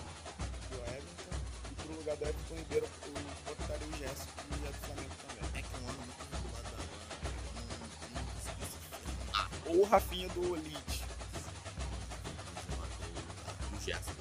do 0.69 0.77
Everton. 0.77 1.37
E 1.71 1.75
pro 1.75 1.97
lugar 1.97 2.17
do 2.19 2.25
Everton 2.25 2.55
Ribeiro, 2.55 2.85
eu 2.85 2.91
convocaria 3.47 3.89
o 3.89 3.97
Gerson, 3.97 4.27
que 4.37 4.67
é 4.67 4.69
do 4.69 4.75
Flamengo 4.75 5.15
também. 5.27 5.49
É 5.55 5.63
que 5.63 5.75
é 5.75 5.79
um 5.79 5.89
ano 5.89 6.01
muito 6.01 6.23
regular 6.33 6.63
da 6.65 6.77
Alan. 9.39 9.49
Ou 9.69 9.81
o 9.81 9.85
Rafinha 9.85 10.29
do 10.29 10.53
Leeds. 10.53 11.01
do 13.71 13.81
Gerson. 13.83 14.13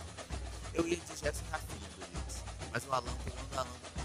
Eu 0.74 0.88
ia 0.88 0.96
de 0.96 1.18
Gerson 1.18 1.44
e 1.46 1.52
Rafinha 1.52 1.90
do 1.90 2.00
Leeds. 2.00 2.44
Mas 2.72 2.86
o 2.86 2.94
Alan, 2.94 3.14
pegando 3.26 3.54
o 3.54 3.60
Alan 3.60 4.01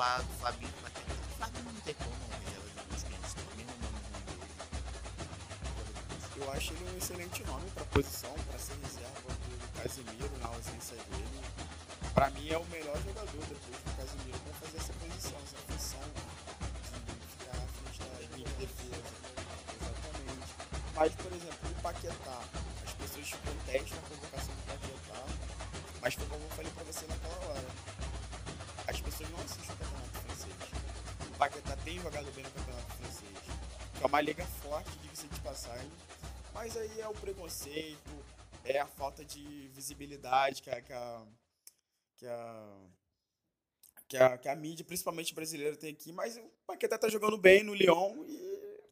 falar 0.00 0.22
do 0.22 0.32
Fabinho 0.40 0.72
Paquetá. 0.80 1.12
O 1.12 1.36
Fabinho 1.36 1.64
não 1.64 1.80
tem 1.82 1.94
como, 1.94 2.08
que 2.08 2.24
a 2.24 2.40
gente 2.88 3.04
tem, 3.04 3.20
mesmo 3.54 3.74
o 3.76 3.80
nome 3.84 4.00
dele. 4.24 4.48
Eu 6.40 6.52
acho 6.52 6.72
ele 6.72 6.84
um 6.88 6.96
excelente 6.96 7.44
nome 7.44 7.70
pra 7.72 7.84
posição, 7.84 8.32
pra 8.48 8.58
ser 8.58 8.78
reserva 8.82 9.28
do 9.28 9.82
Casimiro 9.82 10.38
na 10.40 10.48
ausência 10.48 10.96
dele. 10.96 11.40
Pra 12.14 12.30
mim 12.30 12.48
é 12.48 12.56
o 12.56 12.64
melhor 12.72 12.96
jogador 12.96 13.44
depois 13.44 13.76
do 13.76 13.96
Casimiro 14.00 14.38
pra 14.38 14.54
fazer 14.54 14.78
essa 14.78 14.92
posição, 14.94 15.36
essa 15.44 15.58
função 15.68 16.00
de 17.04 17.12
ficar 17.36 17.60
à 17.60 17.66
frente 17.68 18.00
da 18.00 18.20
linha 18.36 18.48
de 18.48 18.54
defesa. 18.54 19.04
Exatamente. 19.76 20.48
Mas, 20.96 21.12
por 21.12 21.30
exemplo, 21.30 21.70
o 21.70 21.74
Paquetá, 21.82 22.40
as 22.86 22.92
pessoas 22.94 23.28
contestam 23.44 23.98
a 23.98 24.02
convocação 24.08 24.54
do 24.54 24.62
Paquetá, 24.64 25.20
mas 26.00 26.16
como 26.16 26.42
eu 26.42 26.50
falei 26.56 26.72
pra 26.72 26.84
você 26.84 27.06
naquela 27.06 27.29
Paquetá 31.40 31.74
tem 31.76 31.98
jogado 31.98 32.30
bem 32.32 32.44
no 32.44 32.50
campeonato 32.50 32.92
francês. 32.96 33.32
É 34.02 34.06
uma 34.06 34.20
liga 34.20 34.44
forte, 34.44 34.90
diga-se 34.98 35.26
de 35.26 35.40
passagem. 35.40 35.90
Mas 36.52 36.76
aí 36.76 37.00
é 37.00 37.08
o 37.08 37.14
preconceito, 37.14 38.10
é 38.62 38.78
a 38.78 38.86
falta 38.86 39.24
de 39.24 39.70
visibilidade 39.72 40.60
que 40.60 40.68
a, 40.68 40.82
que 40.82 40.92
a, 40.92 41.22
que 42.18 42.26
a, 42.26 42.76
que 44.06 44.16
a, 44.18 44.36
que 44.36 44.48
a 44.50 44.54
mídia, 44.54 44.84
principalmente 44.84 45.34
brasileira, 45.34 45.74
tem 45.76 45.94
aqui. 45.94 46.12
Mas 46.12 46.36
o 46.36 46.42
Paquetá 46.66 46.98
tá 46.98 47.08
jogando 47.08 47.38
bem 47.38 47.62
no 47.62 47.72
Lyon 47.72 48.22
e 48.28 48.49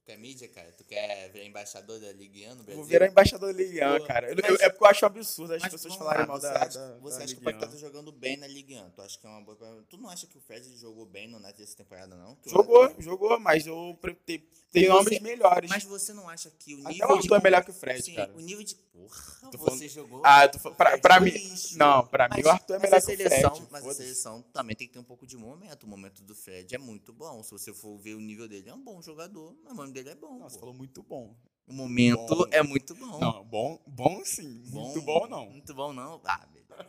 Tu 0.08 0.12
quer 0.12 0.18
mídia, 0.18 0.48
cara? 0.48 0.72
Tu 0.72 0.84
quer 0.84 1.28
ver 1.32 1.44
embaixador 1.44 2.00
da 2.00 2.10
Ligue 2.12 2.46
1 2.46 2.54
no 2.54 2.56
Brasil? 2.62 2.76
vou 2.76 2.84
virar 2.84 3.08
embaixador 3.08 3.52
da 3.52 3.58
Ligue 3.62 3.84
1, 3.84 3.98
Pô, 3.98 4.04
cara. 4.06 4.30
Eu- 4.30 4.36
eu- 4.38 4.56
é 4.62 4.70
porque 4.70 4.82
eu 4.84 4.88
acho 4.88 5.04
absurdo 5.04 5.52
as 5.52 5.68
pessoas 5.68 5.94
falarem 5.96 6.26
mal 6.26 6.40
da, 6.40 6.50
acha, 6.62 6.78
da, 6.78 6.98
você 6.98 7.18
da 7.18 7.24
acha 7.24 7.34
que 7.34 7.40
o 7.40 7.44
Ligue 7.44 7.56
1. 7.56 7.60
Paquetá 7.60 7.66
tá 7.72 7.76
jogando 7.76 8.10
bem 8.10 8.38
na 8.38 8.46
Ligue 8.46 8.74
1? 8.74 8.88
Tu 8.90 9.02
acha 9.02 9.18
que 9.18 9.26
é 9.26 9.28
uma 9.28 9.42
boa... 9.42 9.84
Tu 9.90 9.98
não 9.98 10.08
acha 10.08 10.26
que 10.26 10.38
o 10.38 10.40
Fred 10.40 10.74
jogou 10.78 11.04
bem 11.04 11.28
no 11.28 11.38
Net 11.38 11.62
essa 11.62 11.76
temporada, 11.76 12.16
não? 12.16 12.32
O 12.42 12.48
Jogou, 12.48 12.82
Arthur- 12.84 13.02
jogou, 13.02 13.38
mas 13.38 13.66
eu 13.66 13.98
tem 14.22 14.42
Mas 14.74 14.88
nomes 14.88 15.20
melhores. 15.20 15.68
Mas 15.68 15.84
você 15.84 16.12
não 16.14 16.26
acha 16.28 16.50
que 16.58 16.74
o 16.74 16.80
Até 16.80 16.92
nível 16.92 17.08
o 17.08 17.12
Arthur 17.12 17.28
de... 17.28 17.34
é 17.34 17.40
melhor 17.42 17.64
que 17.64 17.70
o 17.70 17.74
Fred, 17.74 18.02
Sim, 18.02 18.14
cara. 18.14 18.32
o 18.34 18.40
nível 18.40 18.64
de... 18.64 18.74
Porra, 18.98 19.50
Tô 19.52 19.58
você 19.58 19.64
falando- 19.64 19.88
jogou... 19.88 20.22
Ah, 20.24 20.48
tu, 20.48 20.58
pra, 20.74 20.98
pra 20.98 21.20
mim. 21.20 21.32
Não, 21.76 22.04
pra 22.06 22.28
mim 22.28 22.34
Mas- 22.38 22.46
o 22.46 22.48
Arthur 22.48 22.74
é 22.74 22.78
melhor 22.80 22.96
a 22.96 23.00
que 23.00 23.12
o 23.12 23.16
seleção, 23.16 23.54
Fred. 23.54 23.68
Mas 23.70 23.86
a 23.86 23.94
seleção 23.94 24.42
também 24.52 24.74
tem 24.74 24.86
que 24.88 24.92
ter 24.94 24.98
um 24.98 25.04
pouco 25.04 25.24
de 25.26 25.36
momento. 25.36 25.84
O 25.84 25.86
momento 25.86 26.20
do 26.22 26.34
Fred 26.34 26.74
é 26.74 26.78
muito 26.78 27.12
bom. 27.12 27.40
Se 27.44 27.52
você 27.52 27.72
for 27.72 27.96
ver 27.98 28.14
o 28.14 28.20
nível 28.20 28.48
dele, 28.48 28.68
é 28.68 28.74
um 28.74 28.82
bom 28.82 29.00
jogador. 29.00 29.56
Mas 29.64 29.72
o 29.72 29.76
dele 30.02 30.10
é 30.10 30.14
bom. 30.14 30.38
Não, 30.38 30.48
você 30.48 30.54
pô. 30.56 30.60
falou 30.60 30.74
muito 30.74 31.02
bom. 31.02 31.36
O 31.66 31.72
momento 31.74 32.34
Bom. 32.34 32.46
é 32.50 32.62
muito 32.62 32.94
bom. 32.94 33.18
Não, 33.18 33.44
bom, 33.44 33.78
bom 33.86 34.24
sim. 34.24 34.62
Muito 34.68 35.02
bom 35.02 35.26
não. 35.28 35.50
Muito 35.50 35.74
bom 35.74 35.92
não. 35.92 36.18
Ah, 36.24 36.46
beleza. 36.46 36.86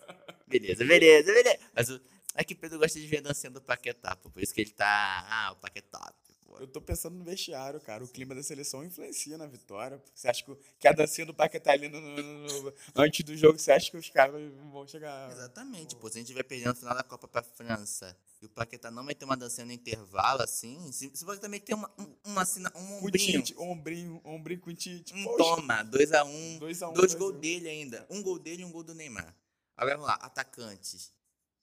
Beleza, 0.48 0.86
beleza, 0.86 1.34
beleza. 1.34 1.60
Mas 1.76 1.90
o- 1.90 2.02
é 2.34 2.44
que 2.46 2.54
o 2.54 2.58
Pedro 2.58 2.80
gosta 2.80 2.98
de 2.98 3.06
ver 3.06 3.18
a 3.18 3.22
dancinha 3.22 3.52
do 3.52 3.62
Paquetá, 3.62 4.16
pô. 4.16 4.30
Por 4.30 4.42
isso 4.42 4.54
que 4.54 4.62
ele 4.62 4.72
tá. 4.72 5.26
Ah, 5.30 5.52
o 5.52 5.58
Paquetá. 5.58 6.14
Eu 6.62 6.68
tô 6.68 6.82
pensando 6.82 7.16
no 7.18 7.24
vestiário, 7.24 7.80
cara. 7.82 8.04
O 8.04 8.08
clima 8.08 8.34
da 8.34 8.42
seleção 8.44 8.84
influencia 8.84 9.38
na 9.38 9.46
vitória. 9.48 10.02
Você 10.16 10.28
acha 10.30 10.44
que, 10.44 10.52
o- 10.52 10.60
a 10.86 10.92
dancinha 10.94 11.26
do 11.28 11.34
Paquetá 11.34 11.72
ali 11.74 11.88
no, 11.90 12.00
no- 12.02 12.62
no- 12.64 12.74
antes 12.96 13.24
do 13.26 13.36
jogo, 13.36 13.60
você 13.60 13.72
acha 13.74 13.92
que 13.92 13.98
os 13.98 14.10
caras 14.10 14.42
vão 14.72 14.88
chegar. 14.88 15.30
Exatamente, 15.32 15.96
pô. 15.98 16.08
Se 16.10 16.18
a 16.18 16.20
gente 16.20 16.28
estiver 16.28 16.44
perdendo 16.44 16.70
no 16.70 16.76
final 16.76 16.96
da 16.96 17.04
Copa 17.04 17.28
pra 17.28 17.44
França 17.44 18.16
e 18.42 18.46
o 18.46 18.50
Paquetá 18.50 18.90
não 18.90 19.04
meter 19.04 19.26
uma 19.26 19.36
dancinha 19.36 19.66
no 19.66 19.72
intervalo, 19.72 20.42
assim, 20.42 20.92
se, 20.92 21.10
se 21.16 21.24
o 21.24 21.28
Paquetá 21.28 21.48
meter 21.50 21.74
uma, 21.74 21.92
um, 22.00 22.16
uma, 22.26 22.42
assina- 22.44 22.72
um 22.76 23.00
Com 23.00 23.06
ombrinho, 23.08 23.42
Tite, 23.44 23.56
ombrinho, 23.60 24.22
ombrinho 24.24 24.62
com 24.62 24.74
Tite. 24.74 25.14
um 25.14 25.24
Poxa, 25.26 25.38
toma, 25.38 25.84
2x1, 25.86 26.26
um, 26.26 26.60
dois 26.60 26.82
a 26.82 26.90
um, 26.90 26.94
dois 26.94 27.14
gols 27.14 27.36
um. 27.36 27.40
dele 27.40 27.68
ainda. 27.70 28.08
Um 28.10 28.22
gol 28.24 28.40
dele 28.40 28.62
e 28.62 28.66
um 28.66 28.72
gol 28.72 28.84
do 28.84 28.94
Neymar. 28.96 29.36
Agora 29.76 29.96
vamos 29.98 30.08
lá, 30.10 30.16
atacantes. 30.16 31.12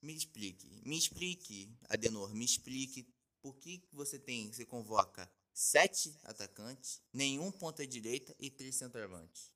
Me 0.03 0.15
explique, 0.15 0.83
me 0.85 0.97
explique, 0.99 1.75
Adenor, 1.89 2.33
me 2.35 2.45
explique 2.45 3.09
por 3.41 3.57
que 3.57 3.79
que 3.79 3.95
você 3.95 4.19
tem, 4.19 4.53
você 4.53 4.65
convoca 4.65 5.31
sete 5.53 6.15
atacantes, 6.25 7.01
nenhum 7.13 7.51
ponta 7.51 7.87
direita 7.87 8.35
e 8.39 8.51
três 8.51 8.75
centroavantes. 8.77 9.51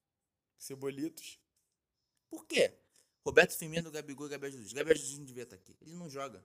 Cebolitos. 0.59 1.39
Por 2.29 2.47
quê? 2.47 2.73
Roberto 3.25 3.53
Firmino, 3.57 3.91
Gabigol 3.91 4.27
e 4.27 4.31
Gabriel 4.31 4.53
Jesus. 4.53 4.73
Gabriel 4.73 4.97
Jesus 4.99 5.19
não 5.19 5.27
devia 5.27 5.43
estar 5.43 5.57
aqui. 5.57 5.77
Ele 5.81 5.95
não 5.95 6.09
joga. 6.09 6.43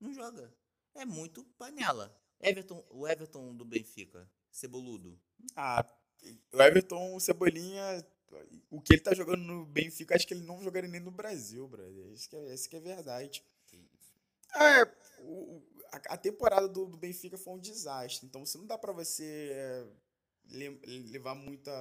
Não 0.00 0.12
joga. 0.12 0.52
É 0.94 1.04
muito 1.04 1.44
panela. 1.58 2.14
Everton, 2.40 2.84
o 2.90 3.06
Everton 3.08 3.54
do 3.54 3.64
Benfica, 3.64 4.28
ceboludo. 4.50 5.18
Ah, 5.54 5.84
o 6.52 6.62
Everton, 6.62 7.14
o 7.16 7.20
Cebolinha, 7.20 8.06
o 8.70 8.80
que 8.80 8.94
ele 8.94 9.00
tá 9.02 9.14
jogando 9.14 9.42
no 9.42 9.64
Benfica, 9.64 10.14
acho 10.14 10.26
que 10.26 10.34
ele 10.34 10.44
não 10.44 10.62
jogaria 10.62 10.88
nem 10.90 11.00
no 11.00 11.10
Brasil, 11.10 11.66
brother. 11.68 12.06
Isso 12.12 12.28
que 12.28 12.36
é, 12.36 12.54
isso 12.54 12.68
que 12.68 12.76
é 12.76 12.80
verdade. 12.80 13.42
É, 14.54 14.84
o- 15.20 15.62
a, 15.92 16.16
temporada 16.16 16.68
do, 16.68 16.86
do 16.86 16.96
Benfica 16.96 17.36
foi 17.36 17.54
um 17.54 17.58
desastre. 17.58 18.26
Então, 18.26 18.44
você 18.44 18.58
não 18.58 18.66
dá 18.66 18.78
pra 18.78 18.92
você 18.92 19.50
é, 19.52 19.86
le- 20.50 20.80
levar 21.10 21.34
muita. 21.34 21.72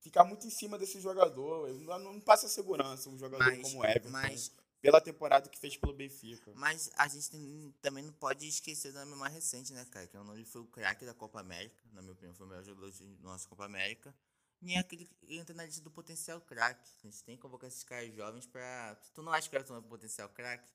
Ficar 0.00 0.24
muito 0.24 0.46
em 0.46 0.50
cima 0.50 0.78
desse 0.78 1.00
jogador. 1.00 1.68
Não, 1.80 1.98
não 1.98 2.20
passa 2.20 2.48
segurança 2.48 3.10
um 3.10 3.18
jogador 3.18 3.44
Mas, 3.44 3.60
como 3.62 3.80
o 3.80 3.84
Everton. 3.84 4.08
mas, 4.10 4.52
Pela 4.80 5.00
temporada 5.00 5.48
que 5.48 5.58
fez 5.58 5.76
pelo 5.76 5.92
Benfica. 5.92 6.52
mas 6.54 6.88
a 6.96 7.08
gente 7.08 7.30
tem- 7.30 7.74
também 7.82 8.04
não 8.04 8.12
pode 8.12 8.46
esquecer 8.46 8.92
da 8.92 9.04
memória 9.04 9.34
recente, 9.34 9.72
né, 9.72 9.84
cara? 9.86 10.06
Que 10.06 10.16
o 10.16 10.34
ele 10.34 10.44
foi 10.44 10.60
o 10.60 10.66
craque 10.66 11.04
da 11.04 11.12
Copa 11.14 11.40
América. 11.40 11.82
Na 11.92 12.00
minha 12.00 12.12
opinião, 12.12 12.34
foi 12.34 12.46
o 12.46 12.48
melhor 12.48 12.62
jogador 12.64 12.90
da 12.92 13.06
nossa 13.22 13.48
Copa 13.48 13.64
América. 13.64 14.14
E 14.62 14.74
é 14.74 14.78
aquele 14.78 15.04
que 15.04 15.36
entra 15.36 15.54
na 15.54 15.64
lista 15.64 15.80
do 15.82 15.90
potencial 15.90 16.40
craque. 16.40 16.90
A 17.02 17.06
gente 17.06 17.22
tem 17.24 17.36
que 17.36 17.42
convocar 17.42 17.68
esses 17.68 17.82
caras 17.84 18.12
jovens 18.14 18.46
pra. 18.46 18.94
Tu 19.14 19.22
não 19.22 19.32
acha 19.32 19.48
que 19.48 19.54
o 19.54 19.58
Everton 19.58 19.74
é 19.76 19.78
um 19.78 19.82
potencial 19.82 20.28
craque? 20.28 20.68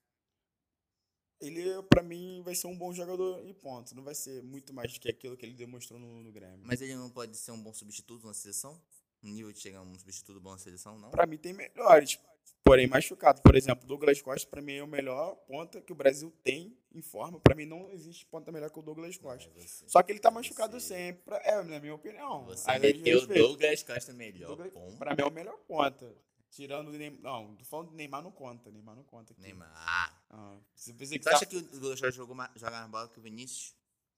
Ele, 1.40 1.82
pra 1.84 2.02
mim, 2.02 2.40
vai 2.42 2.54
ser 2.54 2.66
um 2.68 2.76
bom 2.78 2.92
jogador 2.92 3.46
e 3.46 3.52
ponto. 3.52 3.94
Não 3.94 4.02
vai 4.02 4.14
ser 4.14 4.42
muito 4.42 4.72
mais 4.72 4.92
do 4.92 5.00
que 5.00 5.08
aquilo 5.10 5.36
que 5.36 5.44
ele 5.44 5.54
demonstrou 5.54 5.98
no, 5.98 6.22
no 6.22 6.32
Grêmio. 6.32 6.60
Mas 6.64 6.80
ele 6.80 6.94
não 6.94 7.10
pode 7.10 7.36
ser 7.36 7.50
um 7.52 7.62
bom 7.62 7.72
substituto 7.74 8.26
na 8.26 8.32
seleção? 8.32 8.80
Nível 9.22 9.52
de 9.52 9.58
chegar 9.60 9.82
um 9.82 9.98
substituto 9.98 10.40
bom 10.40 10.52
na 10.52 10.58
seleção, 10.58 10.98
não? 10.98 11.10
Pra 11.10 11.26
mim 11.26 11.36
tem 11.36 11.52
melhores, 11.52 12.18
porém 12.62 12.86
machucado. 12.86 13.42
Por 13.42 13.54
exemplo, 13.54 13.86
Douglas 13.86 14.20
Costa 14.22 14.48
pra 14.48 14.60
mim 14.62 14.74
é 14.74 14.82
o 14.82 14.86
melhor 14.86 15.34
ponta 15.46 15.80
que 15.80 15.92
o 15.92 15.94
Brasil 15.94 16.30
tem 16.42 16.76
em 16.92 17.02
forma. 17.02 17.38
Pra 17.40 17.54
mim 17.54 17.64
não 17.66 17.90
existe 17.90 18.24
ponta 18.26 18.50
melhor 18.52 18.70
que 18.70 18.78
o 18.78 18.82
Douglas 18.82 19.16
Costa. 19.16 19.50
Você- 19.54 19.88
Só 19.88 20.02
que 20.02 20.12
ele 20.12 20.18
tá 20.20 20.30
machucado 20.30 20.78
você- 20.80 20.86
sempre. 20.88 21.22
pra- 21.24 21.40
É, 21.44 21.62
na 21.62 21.78
minha 21.80 21.94
opinião. 21.94 22.44
Você 22.46 22.70
Aí, 22.70 22.80
meteu 22.80 23.16
o 23.16 23.20
respeito. 23.20 23.48
Douglas 23.48 23.82
Costa 23.82 24.12
melhor. 24.12 24.48
Douglas- 24.48 24.72
Bom, 24.72 24.96
Pra 24.96 25.14
mim 25.14 25.22
é 25.22 25.26
o 25.26 25.30
melhor 25.30 25.58
ponta. 25.66 26.14
Tirando 26.50 26.88
o 26.88 26.92
Neymar. 26.92 27.20
Não, 27.20 27.56
tô 27.56 27.64
falando 27.64 27.90
do 27.90 27.96
Neymar 27.96 28.22
não 28.22 28.30
conta. 28.30 28.70
Neymar 28.70 28.94
não 28.94 29.02
conta 29.02 29.32
aqui. 29.32 29.42
Neymar. 29.42 29.72
Ah, 29.74 30.60
você 30.74 30.92
pensa 30.94 31.12
que 31.18 31.24
Você 31.24 31.30
tá 31.30 31.36
acha 31.36 31.46
que 31.46 31.56
o 31.56 31.60
Douglas 31.62 32.00
Costa 32.00 32.12
jogou 32.12 32.36
ma- 32.36 32.52
joga 32.54 32.78
mais 32.78 32.90
bola 32.90 33.08
que 33.08 33.18
o 33.18 33.22
Vinícius? 33.22 33.74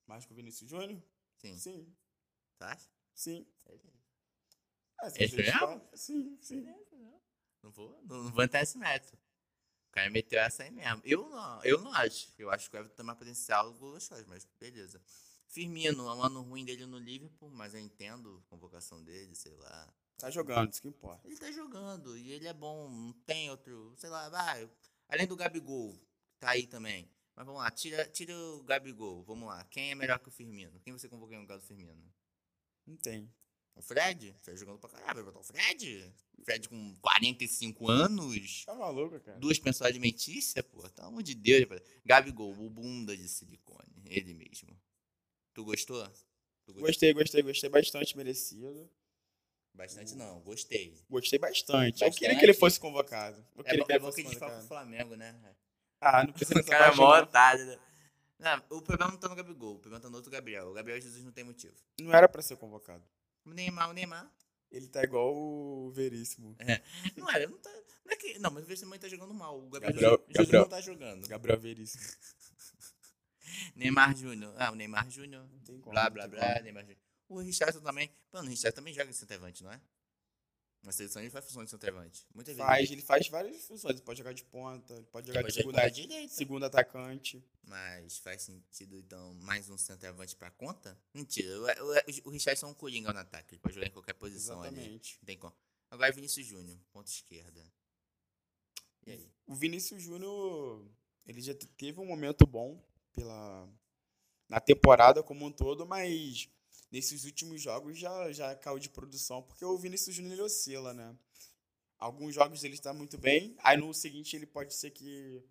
mais 0.07 0.25
que 0.27 0.33
o 0.33 0.37
Vinícius 0.37 0.69
Júnior? 0.71 1.03
Sim. 1.39 1.57
Sim, 1.57 1.97
Tá? 2.59 2.77
sim. 3.15 3.47
É, 5.03 5.09
mesmo? 5.19 5.59
fala- 5.59 5.91
Sim, 5.95 6.39
sim. 6.41 6.67
Não 7.63 7.71
vou, 7.71 8.01
não, 8.05 8.25
não 8.25 8.33
vou 8.33 8.45
entrar 8.45 8.61
nesse 8.61 8.79
método. 8.79 9.19
O 9.89 9.93
cara 9.93 10.11
meteu 10.11 10.39
essa 10.41 10.63
aí 10.63 10.71
mesmo. 10.71 11.01
Eu 11.05 11.29
não, 11.29 11.65
eu 11.65 11.81
não 11.81 11.93
acho. 11.93 12.33
Eu 12.39 12.51
acho 12.51 12.71
que 12.71 12.77
o 12.77 12.79
Everton 12.79 12.97
tem 12.97 13.07
mais 13.07 13.19
potencial 13.19 13.73
do 13.73 13.99
mas 14.27 14.47
beleza. 14.61 15.03
Firmino, 15.49 16.09
é 16.09 16.15
um 16.15 16.23
ano 16.23 16.43
ruim 16.43 16.65
dele 16.65 16.87
no 16.87 16.99
Liverpool, 16.99 17.51
mas 17.51 17.73
eu 17.73 17.81
entendo 17.81 18.43
a 18.45 18.51
convocação 18.51 19.03
dele, 19.03 19.35
sei 19.35 19.55
lá. 19.55 19.95
Tá 20.19 20.31
jogando, 20.31 20.73
isso 20.73 20.81
que 20.81 20.89
importa. 20.89 21.27
Ele 21.27 21.37
tá 21.37 21.51
jogando 21.53 22.17
e 22.17 22.33
ele 22.33 22.47
é 22.47 22.53
bom, 22.53 22.89
não 22.89 23.13
tem 23.25 23.51
outro, 23.51 23.95
sei 23.97 24.09
lá, 24.09 24.29
vai. 24.29 24.69
Além 25.09 25.27
do 25.27 25.37
Gabigol, 25.37 25.99
tá 26.39 26.51
aí 26.51 26.67
também. 26.67 27.11
Mas 27.35 27.45
vamos 27.45 27.61
lá, 27.61 27.71
tira, 27.71 28.07
tira 28.09 28.35
o 28.35 28.63
Gabigol, 28.65 29.23
vamos 29.25 29.47
lá. 29.47 29.63
Quem 29.65 29.91
é 29.91 29.95
melhor 29.95 30.19
que 30.19 30.29
o 30.29 30.33
Firmino? 30.33 30.81
Quem 30.81 30.93
você 30.93 31.09
convocou 31.09 31.35
no 31.37 31.43
lugar 31.43 31.59
do 31.59 31.65
Firmino? 31.65 32.03
Não 32.87 32.97
tem. 32.97 33.31
O 33.77 33.83
Fred? 33.83 34.31
O 34.31 34.45
Fred 34.45 34.59
jogando 34.59 34.79
pra 34.79 34.91
caralho, 34.91 35.17
vai 35.17 35.25
botar 35.25 35.41
o 35.41 35.45
Fred? 35.45 36.13
Fred 36.45 36.69
com 36.69 36.97
45 37.01 37.91
anos? 37.91 38.65
Tá 38.65 38.75
maluco, 38.75 39.21
cara. 39.21 39.39
Duas 39.39 39.59
pensões 39.59 39.91
alimentícias, 39.91 40.65
pô. 40.65 40.83
Pelo 40.91 41.09
amor 41.09 41.23
de 41.23 41.35
Deus. 41.35 41.61
rapaz. 41.63 41.83
Gabigol, 42.05 42.53
o 42.53 42.71
bunda 42.71 43.17
de 43.17 43.29
silicone. 43.29 44.03
Ele 44.07 44.33
mesmo. 44.35 44.69
Tu 45.53 45.65
gostou? 45.65 46.05
Tu 46.65 46.73
gostou? 46.73 46.83
Gostei, 46.87 47.13
gostei, 47.13 47.43
gostei 47.43 47.71
bastante, 47.71 48.17
merecido. 48.17 48.91
Bastante 49.75 50.15
não, 50.15 50.41
gostei. 50.41 50.99
Gostei 51.11 51.39
bastante. 51.39 52.03
Eu 52.03 52.11
queria 52.11 52.29
Bastante? 52.29 52.39
que 52.39 52.45
ele 52.47 52.55
fosse 52.55 52.81
convocado. 52.81 53.45
Eu 53.55 53.61
É 53.61 53.65
queria 53.65 53.81
bom, 53.81 53.87
que 53.87 53.93
é 53.93 53.97
ele 53.97 54.01
bom 54.03 54.07
que 54.11 54.15
fosse 54.17 54.21
a 54.27 54.31
gente 54.31 54.39
fala 54.39 54.53
pro 54.53 54.61
convocado. 54.63 54.87
Flamengo, 54.89 55.17
né? 55.17 55.57
Ah, 56.01 56.25
não 56.25 56.33
precisa 56.33 56.55
O 56.61 56.63
dessa 56.63 56.71
cara 56.71 56.93
é 56.93 56.97
mó 56.97 57.19
otário, 57.21 57.67
né? 57.67 57.79
Não, 58.39 58.63
o 58.79 58.83
problema 58.83 59.13
não 59.13 59.19
tá 59.19 59.29
no 59.29 59.35
Gabigol, 59.35 59.75
o 59.77 59.79
problema 59.79 60.01
tá 60.01 60.09
no 60.09 60.17
outro 60.17 60.31
Gabriel. 60.31 60.69
O 60.71 60.73
Gabriel 60.73 61.01
Jesus 61.01 61.23
não 61.25 61.33
tem 61.33 61.45
motivo. 61.45 61.75
Não 62.01 62.13
era 62.15 62.29
pra 62.29 62.41
ser 62.43 62.57
convocado. 62.57 63.05
O 63.47 63.51
Neymar, 63.55 63.89
o 63.91 63.93
Neymar. 63.93 64.31
Ele 64.71 64.89
tá 64.89 65.03
igual 65.05 65.35
o 65.35 65.91
Veríssimo. 65.93 66.57
Não 67.17 67.31
é, 67.31 67.47
não 67.47 67.57
tá. 67.59 67.71
Não, 68.05 68.13
é 68.13 68.17
que, 68.17 68.39
não 68.39 68.51
mas 68.51 68.65
o 68.65 68.67
também 68.67 68.99
tá 68.99 69.09
jogando 69.09 69.33
mal. 69.33 69.59
O 69.59 69.71
Gabriel, 69.71 69.93
Gabriel- 69.95 70.25
Gabriel- 70.29 70.63
não 70.63 70.69
tá 70.69 70.81
jogando. 70.81 71.29
Gabriel 71.29 71.59
Veríssimo. 71.59 72.05
Neymar 73.75 74.17
Júnior. 74.17 74.55
Ah, 74.59 74.71
o 74.71 74.75
Neymar 74.75 75.09
Júnior. 75.11 75.49
Não 75.51 75.61
tem 75.61 75.81
como. 75.81 75.93
Blá, 75.93 76.11
blá, 76.11 76.27
blá. 76.29 76.41
como. 76.55 76.63
Neymar 76.63 76.83
Júnior. 76.83 77.01
O 77.29 77.39
Richardson 77.41 77.81
também. 77.81 78.11
Mano, 78.33 78.47
o 78.47 78.51
Richardson 78.51 78.77
também 78.77 78.93
joga 78.95 79.11
de 79.11 79.17
centroavante, 79.17 79.63
não 79.65 79.73
é? 79.73 79.81
Na 80.87 80.93
seleção 80.93 81.21
ele 81.21 81.31
faz 81.31 81.45
função 81.45 81.65
de 81.65 81.71
centroavante. 81.71 82.25
Muitas 82.33 82.55
vezes. 82.57 82.67
Faz, 82.71 82.91
ele 82.93 83.03
faz 83.03 83.29
várias 83.29 83.65
funções. 83.67 83.95
Ele 83.97 84.03
pode 84.03 84.19
jogar 84.19 84.33
de 84.33 84.45
ponta, 84.45 84.95
ele 84.95 85.05
pode 85.07 85.27
jogar 85.27 85.41
Ele 85.41 85.49
de 85.49 85.55
segunda, 85.55 85.89
direita. 85.89 86.33
segundo 86.33 86.65
atacante. 86.65 87.45
Mas 87.65 88.19
faz 88.19 88.43
sentido, 88.43 88.97
então, 88.97 89.35
mais 89.43 89.69
um 89.69 89.77
centroavante 89.77 90.37
pra 90.37 90.49
conta? 90.53 90.97
Mentira, 91.13 91.49
o, 91.61 91.65
o, 91.65 92.29
o 92.29 92.31
Richardson 92.31 92.67
é 92.67 92.71
um 92.71 92.75
coringa 92.75 93.13
no 93.13 93.19
ataque. 93.19 93.55
Ele 93.57 93.61
pode 93.61 93.75
jogar 93.75 93.89
em 93.89 93.91
qualquer 93.91 94.15
posição 94.15 94.63
ali. 94.63 94.77
Exatamente. 94.77 95.19
Não 95.21 95.27
tem 95.27 95.37
como. 95.37 95.57
Agora 95.91 96.13
Vinícius 96.13 96.47
Júnior, 96.47 96.79
ponta 96.93 97.11
esquerda. 97.11 97.61
E 99.07 99.11
aí? 99.13 99.31
O 99.47 99.55
Vinícius 99.57 100.01
Júnior, 100.03 100.85
ele 101.27 101.41
já 101.41 101.55
te- 101.55 101.67
teve 101.67 102.01
um 102.01 102.07
momento 102.07 102.47
bom 102.47 102.81
pela 103.13 103.69
na 104.49 104.61
temporada 104.61 105.23
como 105.25 105.45
um 105.47 105.51
todo, 105.51 105.85
mas 105.85 106.49
nesses 106.91 107.25
últimos 107.25 107.61
jogos 107.61 107.99
já, 107.99 108.33
já 108.33 108.55
caiu 108.55 108.79
de 108.79 108.89
produção, 108.89 109.43
porque 109.43 109.65
o 109.65 109.79
Vinícius 109.79 110.15
Júnior 110.15 110.35
ele 110.35 110.43
oscila, 110.43 110.95
né? 110.95 111.17
Alguns 111.99 112.35
jogos 112.35 112.63
ele 112.63 112.75
está 112.75 112.93
muito 112.93 113.17
bem, 113.17 113.57
aí 113.61 113.77
no 113.77 113.93
seguinte 113.95 114.37
ele 114.37 114.47
pode 114.47 114.75
ser 114.75 114.91
que 114.91 115.43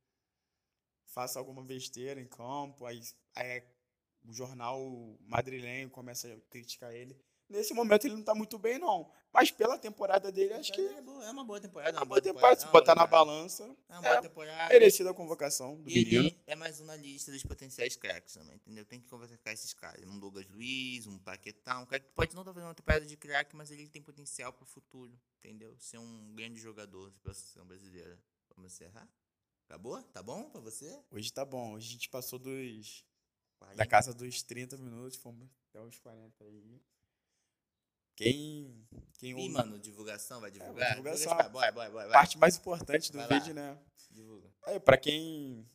faça 1.07 1.39
alguma 1.39 1.63
besteira 1.63 2.21
em 2.21 2.27
campo, 2.27 2.85
aí, 2.85 3.01
aí 3.35 3.63
o 4.23 4.33
jornal 4.33 5.17
madrilenho 5.21 5.89
começa 5.89 6.31
a 6.31 6.41
criticar 6.49 6.93
ele. 6.93 7.19
Nesse 7.49 7.73
momento 7.73 8.05
ele 8.05 8.15
não 8.15 8.23
tá 8.23 8.35
muito 8.35 8.57
bem, 8.57 8.77
não. 8.77 9.11
Mas 9.35 9.51
pela 9.51 9.77
temporada 9.77 10.31
dele, 10.31 10.53
acho 10.53 10.71
que 10.71 10.79
é, 10.81 11.01
boa, 11.01 11.25
é 11.25 11.29
uma 11.29 11.43
boa 11.43 11.59
temporada. 11.59 11.89
é 11.89 11.93
uma 11.93 11.99
uma 12.01 12.05
boa 12.05 12.21
temporada, 12.21 12.55
se 12.55 12.63
é 12.63 12.67
uma 12.67 12.71
botar 12.71 12.95
na 12.95 13.05
balança, 13.05 13.63
É 13.89 13.93
uma 13.93 14.01
boa 14.01 14.15
é 14.15 14.21
temporada. 14.21 14.69
merecida 14.73 15.11
a 15.11 15.13
convocação 15.13 15.75
do 15.81 15.89
E 15.89 15.93
menino. 16.05 16.35
é 16.47 16.55
mais 16.55 16.79
um 16.79 16.85
na 16.85 16.95
lista 16.95 17.31
dos 17.31 17.43
potenciais 17.43 17.95
craques 17.97 18.33
também, 18.33 18.55
entendeu? 18.55 18.85
Tem 18.85 18.99
que 19.01 19.07
conversar 19.09 19.37
com 19.37 19.49
esses 19.49 19.73
caras. 19.73 20.03
Um 20.07 20.17
Douglas 20.17 20.47
Luiz, 20.47 21.05
um 21.05 21.19
Paquetá, 21.19 21.79
um 21.79 21.85
cara 21.85 21.99
que 22.01 22.09
pode 22.13 22.33
não 22.33 22.41
estar 22.43 22.53
fazendo 22.53 22.69
uma 22.69 22.75
temporada 22.75 23.05
de 23.05 23.17
craque, 23.17 23.55
mas 23.55 23.69
ele 23.69 23.89
tem 23.89 24.01
potencial 24.01 24.53
pro 24.53 24.65
futuro, 24.65 25.11
entendeu? 25.43 25.75
Ser 25.79 25.97
um 25.97 26.33
grande 26.33 26.59
jogador 26.59 27.11
pela 27.21 27.33
seleção 27.35 27.65
brasileira. 27.65 28.17
Vamos 28.55 28.71
encerrar? 28.71 29.07
Acabou? 29.67 30.01
Tá 30.03 30.23
bom 30.23 30.49
pra 30.49 30.61
você? 30.61 30.97
Hoje 31.11 31.33
tá 31.33 31.43
bom. 31.43 31.73
Hoje 31.73 31.89
a 31.89 31.91
gente 31.91 32.07
passou 32.09 32.39
dos. 32.39 33.03
Da 33.59 33.67
40. 33.67 33.85
casa 33.87 34.13
dos 34.13 34.43
30 34.43 34.77
minutos, 34.77 35.17
fomos 35.17 35.49
até 35.69 35.81
os 35.81 35.97
40 35.99 36.43
aí. 36.45 36.81
Quem. 38.15 38.87
Quem 39.19 39.31
Ih, 39.31 39.33
ouve- 39.35 39.49
mano, 39.49 39.79
divulgação, 39.79 40.39
vai 40.41 40.51
divulgar? 40.51 40.87
É, 40.87 40.89
divulgação. 40.91 41.35
Divulga, 41.37 41.49
Bora, 41.49 41.71
bora, 41.89 42.09
parte 42.09 42.37
mais 42.37 42.57
importante 42.57 43.11
do 43.11 43.17
Vai 43.17 43.27
lá. 43.29 43.39
vídeo, 43.39 43.53
né? 43.53 43.77
Divulga. 44.11 44.53
É, 44.67 44.79
pra 44.79 44.97
quem 44.97 45.65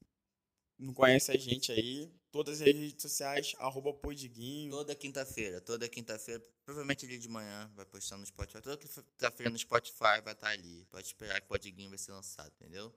não 0.78 0.92
conhece 0.94 1.30
a 1.30 1.36
gente 1.36 1.70
aí, 1.72 2.10
todas 2.30 2.60
as 2.60 2.66
redes 2.66 3.00
sociais, 3.02 3.54
arroba 3.58 3.92
podiguinho. 3.92 4.70
Toda 4.70 4.94
quinta-feira, 4.94 5.60
toda 5.60 5.88
quinta-feira, 5.88 6.42
provavelmente 6.64 7.04
ali 7.06 7.18
de 7.18 7.28
manhã, 7.28 7.70
vai 7.74 7.84
postar 7.84 8.16
no 8.16 8.24
Spotify. 8.26 8.62
Toda 8.62 8.76
quinta-feira 8.78 9.50
no 9.50 9.58
Spotify 9.58 10.20
vai 10.24 10.32
estar 10.32 10.48
ali. 10.48 10.86
Pode 10.90 11.06
esperar 11.06 11.40
que 11.40 11.46
o 11.46 11.48
Podiguinho 11.48 11.88
vai 11.90 11.98
ser 11.98 12.12
lançado, 12.12 12.50
entendeu? 12.60 12.94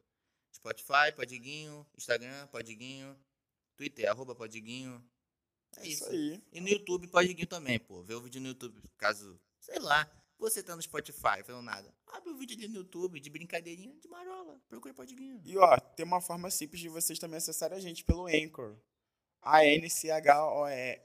Spotify, 0.55 1.11
Podiguinho, 1.15 1.85
Instagram, 1.97 2.47
Podiguinho, 2.47 3.17
Twitter, 3.75 4.09
arroba 4.09 4.35
Podiguinho. 4.35 5.03
É 5.77 5.87
isso. 5.87 6.05
aí. 6.09 6.41
E 6.51 6.61
no 6.61 6.69
YouTube, 6.69 7.07
Podiguinho 7.07 7.47
também, 7.47 7.79
pô. 7.79 8.03
Vê 8.03 8.13
o 8.13 8.21
vídeo 8.21 8.41
no 8.41 8.49
YouTube, 8.49 8.81
caso, 8.97 9.39
sei 9.59 9.79
lá, 9.79 10.09
você 10.37 10.61
tá 10.61 10.75
no 10.75 10.81
Spotify, 10.81 11.43
fazendo 11.43 11.61
nada. 11.61 11.93
Abre 12.07 12.29
o 12.29 12.37
vídeo 12.37 12.57
ali 12.57 12.67
no 12.67 12.79
YouTube, 12.79 13.19
de 13.19 13.29
brincadeirinha, 13.29 13.97
de 13.99 14.07
marola. 14.07 14.59
Procura 14.67 14.93
Podiguinho. 14.93 15.41
E 15.43 15.57
ó, 15.57 15.79
tem 15.79 16.05
uma 16.05 16.19
forma 16.21 16.51
simples 16.51 16.81
de 16.81 16.89
vocês 16.89 17.17
também 17.17 17.37
acessarem 17.37 17.77
a 17.77 17.81
gente 17.81 18.03
pelo 18.03 18.27
Anchor. 18.27 18.77
A-N-C-H-O-R. 19.41 21.01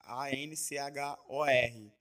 A-N-C-H-O-R. 0.00 1.92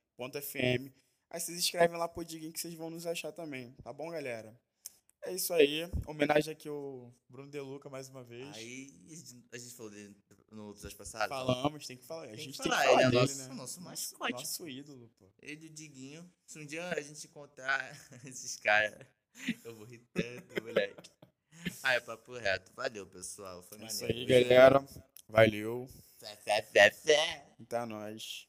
FM. 0.41 0.91
Aí 1.29 1.39
vocês 1.39 1.59
escrevem 1.59 1.97
lá 1.97 2.07
Podiguinho 2.07 2.51
que 2.51 2.59
vocês 2.59 2.73
vão 2.73 2.89
nos 2.89 3.05
achar 3.05 3.31
também. 3.31 3.73
Tá 3.83 3.93
bom, 3.93 4.09
galera? 4.09 4.59
É 5.23 5.33
isso 5.33 5.53
aí. 5.53 5.89
Homenagem 6.05 6.51
aqui 6.51 6.67
ao 6.67 7.13
Bruno 7.27 7.49
Deluca 7.49 7.89
mais 7.89 8.09
uma 8.09 8.23
vez. 8.23 8.55
Aí, 8.55 8.91
a 9.51 9.57
gente 9.57 9.75
falou 9.75 9.91
dele 9.91 10.15
no 10.51 10.71
episódio 10.71 10.97
passado. 10.97 11.29
Falamos, 11.29 11.85
tem 11.87 11.97
que 11.97 12.03
falar. 12.05 12.23
A 12.23 12.27
Tem 12.27 12.35
que 12.37 12.41
gente 12.43 12.57
falar, 12.57 12.69
tem 12.69 12.79
que 12.79 12.85
falar 12.93 13.01
ele 13.07 13.17
é 13.17 13.19
nosso- 13.21 13.37
né? 13.37 13.47
nosso 13.55 13.81
mascote. 13.81 14.33
Nosso 14.33 14.67
ídolo, 14.69 15.09
pô. 15.19 15.29
Ele 15.41 15.67
e 15.67 15.69
o 15.69 15.73
Diguinho. 15.73 16.33
Se 16.45 16.59
um 16.59 16.65
dia 16.65 16.87
a 16.89 17.01
gente 17.01 17.25
encontrar 17.27 17.91
esses 18.25 18.55
caras, 18.57 19.05
eu 19.63 19.75
vou 19.75 19.85
rir 19.85 19.99
tanto, 20.13 20.63
moleque. 20.63 21.09
Ah, 21.83 21.93
é 21.93 21.99
papo 21.99 22.33
reto. 22.37 22.71
Valeu, 22.75 23.05
pessoal. 23.07 23.61
Foi 23.63 23.77
É 23.81 23.85
isso 23.85 24.01
maneiro. 24.01 24.33
aí, 24.33 24.43
galera. 24.43 24.85
Valeu. 25.27 25.87
Fé, 26.17 26.35
fé, 26.37 26.61
fé, 26.63 26.91
fé. 26.91 27.45
Até 27.61 27.85
nós. 27.85 28.47